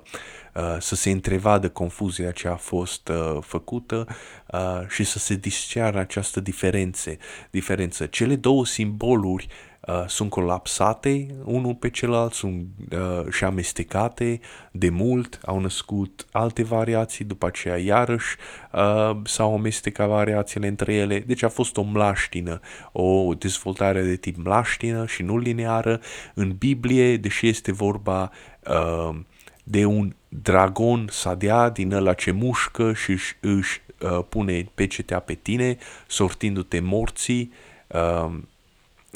uh, 0.55 0.78
să 0.80 0.95
se 0.95 1.09
întrevadă 1.09 1.69
confuzia 1.69 2.32
ce 2.32 2.47
a 2.47 2.55
fost 2.55 3.07
uh, 3.07 3.38
făcută 3.41 4.07
uh, 4.51 4.82
și 4.88 5.03
să 5.03 5.19
se 5.19 5.36
disceară 5.36 5.99
această 5.99 6.39
diferențe, 6.39 7.17
diferență. 7.49 8.05
Cele 8.05 8.36
două 8.36 8.65
simboluri 8.65 9.47
uh, 9.49 9.76
sunt 10.07 10.30
colapsate 10.30 11.28
unul 11.43 11.75
pe 11.75 11.89
celălalt, 11.89 12.34
sunt 12.34 12.65
uh, 12.91 13.32
și 13.32 13.43
amestecate 13.43 14.39
de 14.71 14.89
mult, 14.89 15.39
au 15.45 15.59
născut 15.59 16.25
alte 16.32 16.63
variații, 16.63 17.25
după 17.25 17.45
aceea 17.45 17.78
iarăși 17.78 18.36
uh, 18.71 19.17
s-au 19.23 19.53
amestecat 19.53 20.07
variațiile 20.07 20.67
între 20.67 20.93
ele, 20.93 21.19
deci 21.19 21.43
a 21.43 21.49
fost 21.49 21.78
o 21.78 21.82
mlaștină, 21.82 22.59
o 22.91 23.34
dezvoltare 23.34 24.01
de 24.01 24.15
tip 24.15 24.38
mlaștină 24.43 25.05
și 25.05 25.23
nu 25.23 25.38
lineară. 25.38 26.01
În 26.34 26.55
Biblie, 26.57 27.17
deși 27.17 27.47
este 27.47 27.71
vorba 27.71 28.32
uh, 28.69 29.15
de 29.63 29.86
un 29.86 30.15
dragon 30.30 31.07
sadea 31.11 31.69
din 31.69 31.93
ăla 31.93 32.13
ce 32.13 32.32
mușcă 32.32 32.93
și 32.93 33.11
își, 33.11 33.38
își 33.39 33.82
uh, 34.01 34.19
pune 34.30 34.69
pecetea 34.75 35.19
pe 35.19 35.34
tine, 35.34 35.78
sortindu-te 36.07 36.80
morții, 36.80 37.51
uh, 37.88 38.38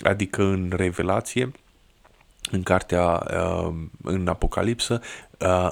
adică 0.03 0.43
în 0.43 0.73
Revelație, 0.75 1.51
în 2.51 2.63
cartea, 2.63 3.25
uh, 3.33 3.73
în 4.03 4.27
Apocalipsă, 4.27 5.01
uh, 5.39 5.71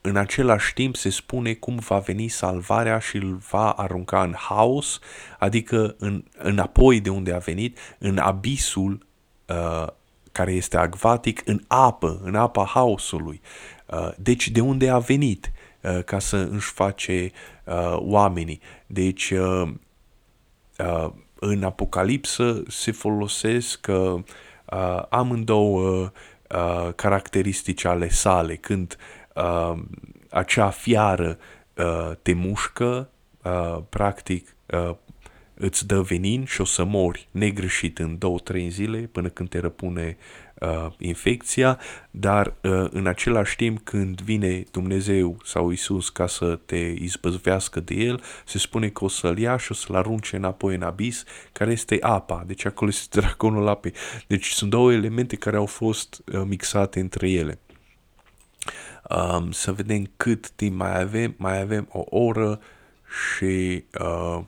în 0.00 0.16
același 0.16 0.72
timp 0.74 0.96
se 0.96 1.10
spune 1.10 1.54
cum 1.54 1.76
va 1.76 1.98
veni 1.98 2.28
salvarea 2.28 2.98
și 2.98 3.16
îl 3.16 3.34
va 3.50 3.70
arunca 3.70 4.22
în 4.22 4.34
haos, 4.38 4.98
adică 5.38 5.94
în, 5.98 6.24
înapoi 6.38 7.00
de 7.00 7.10
unde 7.10 7.32
a 7.32 7.38
venit, 7.38 7.78
în 7.98 8.18
abisul 8.18 9.06
uh, 9.46 9.86
care 10.32 10.52
este 10.52 10.76
acvatic, 10.76 11.42
în 11.44 11.60
apă, 11.66 12.20
în 12.22 12.34
apa 12.34 12.64
haosului. 12.64 13.40
Uh, 13.86 14.10
deci 14.16 14.48
de 14.48 14.60
unde 14.60 14.90
a 14.90 14.98
venit 14.98 15.52
uh, 15.80 16.04
ca 16.04 16.18
să 16.18 16.48
își 16.50 16.70
face 16.70 17.32
uh, 17.64 17.96
oamenii. 17.96 18.60
Deci 18.86 19.30
uh, 19.30 19.68
uh, 20.78 21.12
în 21.48 21.62
Apocalipsă 21.62 22.62
se 22.68 22.92
folosesc 22.92 23.86
uh, 23.88 24.22
uh, 24.72 25.02
amândouă 25.08 26.12
uh, 26.50 26.92
caracteristici 26.94 27.84
ale 27.84 28.08
sale, 28.08 28.56
când 28.56 28.96
uh, 29.34 29.72
acea 30.30 30.70
fiară 30.70 31.38
uh, 31.76 32.10
te 32.22 32.32
mușcă, 32.32 33.08
uh, 33.44 33.78
practic 33.88 34.56
uh, 34.66 34.94
îți 35.58 35.86
dă 35.86 36.00
venin 36.00 36.44
și 36.44 36.60
o 36.60 36.64
să 36.64 36.84
mori 36.84 37.28
negreșit 37.30 37.98
în 37.98 38.18
două-trei 38.18 38.68
zile 38.68 38.98
până 38.98 39.28
când 39.28 39.48
te 39.48 39.58
răpune 39.58 40.16
uh, 40.54 40.86
infecția, 40.98 41.78
dar 42.10 42.46
uh, 42.46 42.86
în 42.90 43.06
același 43.06 43.56
timp 43.56 43.84
când 43.84 44.20
vine 44.20 44.64
Dumnezeu 44.70 45.36
sau 45.44 45.70
Isus 45.70 46.08
ca 46.08 46.26
să 46.26 46.58
te 46.66 46.94
izbăzvească 46.98 47.80
de 47.80 47.94
el, 47.94 48.22
se 48.44 48.58
spune 48.58 48.88
că 48.88 49.04
o 49.04 49.08
să-l 49.08 49.38
ia 49.38 49.56
și 49.56 49.72
o 49.72 49.74
să-l 49.74 49.94
arunce 49.94 50.36
înapoi 50.36 50.74
în 50.74 50.82
abis, 50.82 51.24
care 51.52 51.70
este 51.70 51.96
apa, 52.00 52.44
deci 52.46 52.64
acolo 52.64 52.90
este 52.90 53.18
dragonul 53.20 53.68
apei. 53.68 53.92
Deci 54.26 54.46
sunt 54.46 54.70
două 54.70 54.92
elemente 54.92 55.36
care 55.36 55.56
au 55.56 55.66
fost 55.66 56.22
uh, 56.32 56.42
mixate 56.46 57.00
între 57.00 57.30
ele. 57.30 57.58
Um, 59.10 59.50
să 59.50 59.72
vedem 59.72 60.10
cât 60.16 60.50
timp 60.50 60.76
mai 60.76 61.00
avem. 61.00 61.34
Mai 61.36 61.60
avem 61.60 61.88
o 61.92 62.04
oră 62.04 62.60
și 63.08 63.84
uh, 64.00 64.40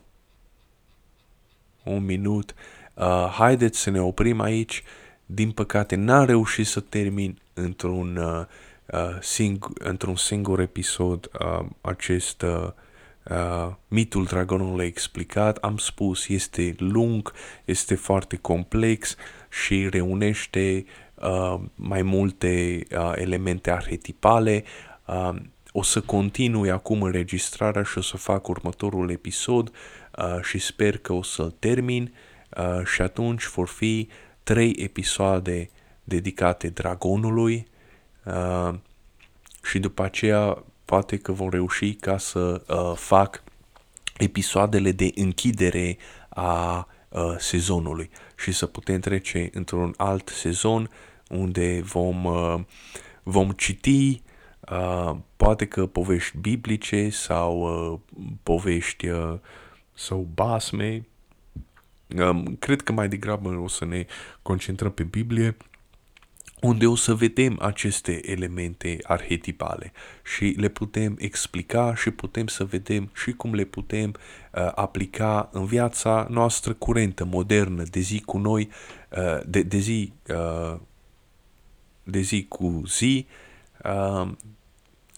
un 1.83 2.05
minut. 2.05 2.53
Uh, 2.93 3.29
haideți 3.31 3.79
să 3.79 3.89
ne 3.89 4.01
oprim 4.01 4.39
aici. 4.39 4.83
Din 5.25 5.51
păcate 5.51 5.95
n-am 5.95 6.25
reușit 6.25 6.67
să 6.67 6.79
termin 6.79 7.39
într-un, 7.53 8.17
uh, 8.17 8.45
uh, 8.85 9.19
sing- 9.19 9.73
într-un 9.73 10.15
singur 10.15 10.59
episod 10.59 11.29
uh, 11.39 11.65
acest 11.81 12.41
uh, 12.41 12.69
uh, 13.29 13.73
mitul 13.87 14.23
dragonului 14.25 14.85
explicat. 14.85 15.57
Am 15.57 15.77
spus, 15.77 16.27
este 16.27 16.75
lung, 16.77 17.33
este 17.65 17.95
foarte 17.95 18.37
complex 18.37 19.15
și 19.49 19.89
reunește 19.89 20.85
uh, 21.13 21.59
mai 21.75 22.01
multe 22.01 22.83
uh, 22.91 23.11
elemente 23.15 23.71
arhetipale. 23.71 24.63
Uh, 25.05 25.35
o 25.71 25.83
să 25.83 26.01
continui 26.01 26.71
acum 26.71 27.01
înregistrarea 27.01 27.83
și 27.83 27.97
o 27.97 28.01
să 28.01 28.17
fac 28.17 28.47
următorul 28.47 29.09
episod 29.09 29.67
uh, 29.67 29.73
și 30.41 30.57
sper 30.57 30.97
că 30.97 31.13
o 31.13 31.23
să-l 31.23 31.53
termin. 31.59 32.13
Uh, 32.57 32.85
și 32.85 33.01
atunci 33.01 33.47
vor 33.47 33.67
fi 33.67 34.07
trei 34.43 34.75
episoade 34.77 35.69
dedicate 36.03 36.69
dragonului. 36.69 37.67
Uh, 38.25 38.73
și 39.63 39.79
după 39.79 40.03
aceea 40.03 40.63
poate 40.85 41.17
că 41.17 41.31
vom 41.31 41.49
reuși 41.49 41.93
ca 41.93 42.17
să 42.17 42.61
uh, 42.67 42.95
fac 42.95 43.43
episoadele 44.17 44.91
de 44.91 45.11
închidere 45.15 45.97
a 46.29 46.87
uh, 47.09 47.35
sezonului 47.37 48.09
și 48.37 48.51
să 48.51 48.65
putem 48.65 48.99
trece 48.99 49.49
într-un 49.53 49.93
alt 49.97 50.27
sezon 50.27 50.89
unde 51.29 51.81
vom, 51.81 52.25
uh, 52.25 52.59
vom 53.23 53.51
citi 53.51 54.21
uh, 54.71 55.15
poate 55.35 55.65
că 55.65 55.85
povești 55.85 56.37
biblice 56.37 57.09
sau 57.09 57.59
uh, 57.59 57.99
povești 58.43 59.07
uh, 59.07 59.33
sau 59.99 60.27
basme. 60.33 61.05
Um, 62.17 62.55
cred 62.59 62.81
că 62.81 62.91
mai 62.91 63.09
degrabă 63.09 63.49
o 63.49 63.67
să 63.67 63.85
ne 63.85 64.05
concentrăm 64.41 64.91
pe 64.91 65.03
Biblie 65.03 65.57
unde 66.61 66.87
o 66.87 66.95
să 66.95 67.13
vedem 67.13 67.57
aceste 67.61 68.31
elemente 68.31 68.97
arhetipale 69.03 69.91
și 70.23 70.45
le 70.57 70.67
putem 70.67 71.15
explica 71.19 71.95
și 71.95 72.11
putem 72.11 72.47
să 72.47 72.65
vedem 72.65 73.09
și 73.13 73.31
cum 73.31 73.53
le 73.53 73.63
putem 73.63 74.09
uh, 74.09 74.71
aplica 74.75 75.49
în 75.51 75.65
viața 75.65 76.27
noastră 76.29 76.73
curentă, 76.73 77.25
modernă, 77.25 77.83
de 77.83 77.99
zi 77.99 78.21
cu 78.21 78.37
noi, 78.37 78.69
uh, 79.09 79.39
de, 79.45 79.61
de 79.61 79.77
zi 79.77 80.13
uh, 80.29 80.79
de 82.03 82.19
zi 82.19 82.45
cu 82.49 82.83
zi 82.85 83.25
uh, 83.83 84.31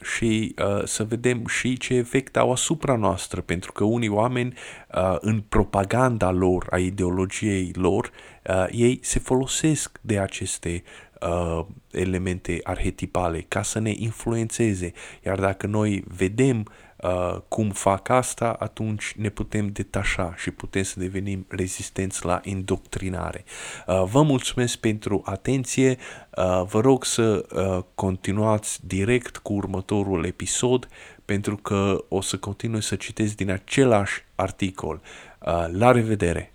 și 0.01 0.55
uh, 0.57 0.83
să 0.83 1.03
vedem 1.03 1.45
și 1.45 1.77
ce 1.77 1.93
efect 1.93 2.37
au 2.37 2.51
asupra 2.51 2.95
noastră, 2.95 3.41
pentru 3.41 3.71
că 3.71 3.83
unii 3.83 4.09
oameni 4.09 4.53
uh, 4.95 5.15
în 5.19 5.43
propaganda 5.49 6.31
lor, 6.31 6.67
a 6.69 6.77
ideologiei 6.77 7.71
lor, 7.75 8.11
uh, 8.49 8.65
ei 8.71 8.99
se 9.01 9.19
folosesc 9.19 9.99
de 10.01 10.19
aceste 10.19 10.83
uh, 11.21 11.65
elemente 11.91 12.59
arhetipale 12.63 13.45
ca 13.47 13.61
să 13.61 13.79
ne 13.79 13.93
influențeze. 13.95 14.93
Iar 15.25 15.39
dacă 15.39 15.67
noi 15.67 16.03
vedem 16.07 16.65
uh, 17.03 17.37
cum 17.47 17.69
fac 17.69 18.09
asta, 18.09 18.55
atunci 18.59 19.13
ne 19.17 19.29
putem 19.29 19.67
detașa 19.67 20.33
și 20.37 20.51
putem 20.51 20.83
să 20.83 20.99
devenim 20.99 21.45
rezistenți 21.49 22.25
la 22.25 22.39
indoctrinare. 22.43 23.43
Uh, 23.87 24.03
vă 24.03 24.21
mulțumesc 24.21 24.77
pentru 24.77 25.21
atenție, 25.25 25.89
uh, 25.89 26.63
vă 26.65 26.79
rog 26.81 27.05
să 27.05 27.45
uh, 27.55 27.83
continuați 27.95 28.87
direct 28.87 29.37
cu 29.37 29.53
următorul 29.53 30.25
episod 30.25 30.87
pentru 31.25 31.55
că 31.55 32.03
o 32.07 32.21
să 32.21 32.37
continui 32.37 32.81
să 32.81 32.95
citesc 32.95 33.35
din 33.35 33.51
același 33.51 34.25
articol. 34.35 35.01
Uh, 35.39 35.65
la 35.71 35.91
revedere! 35.91 36.51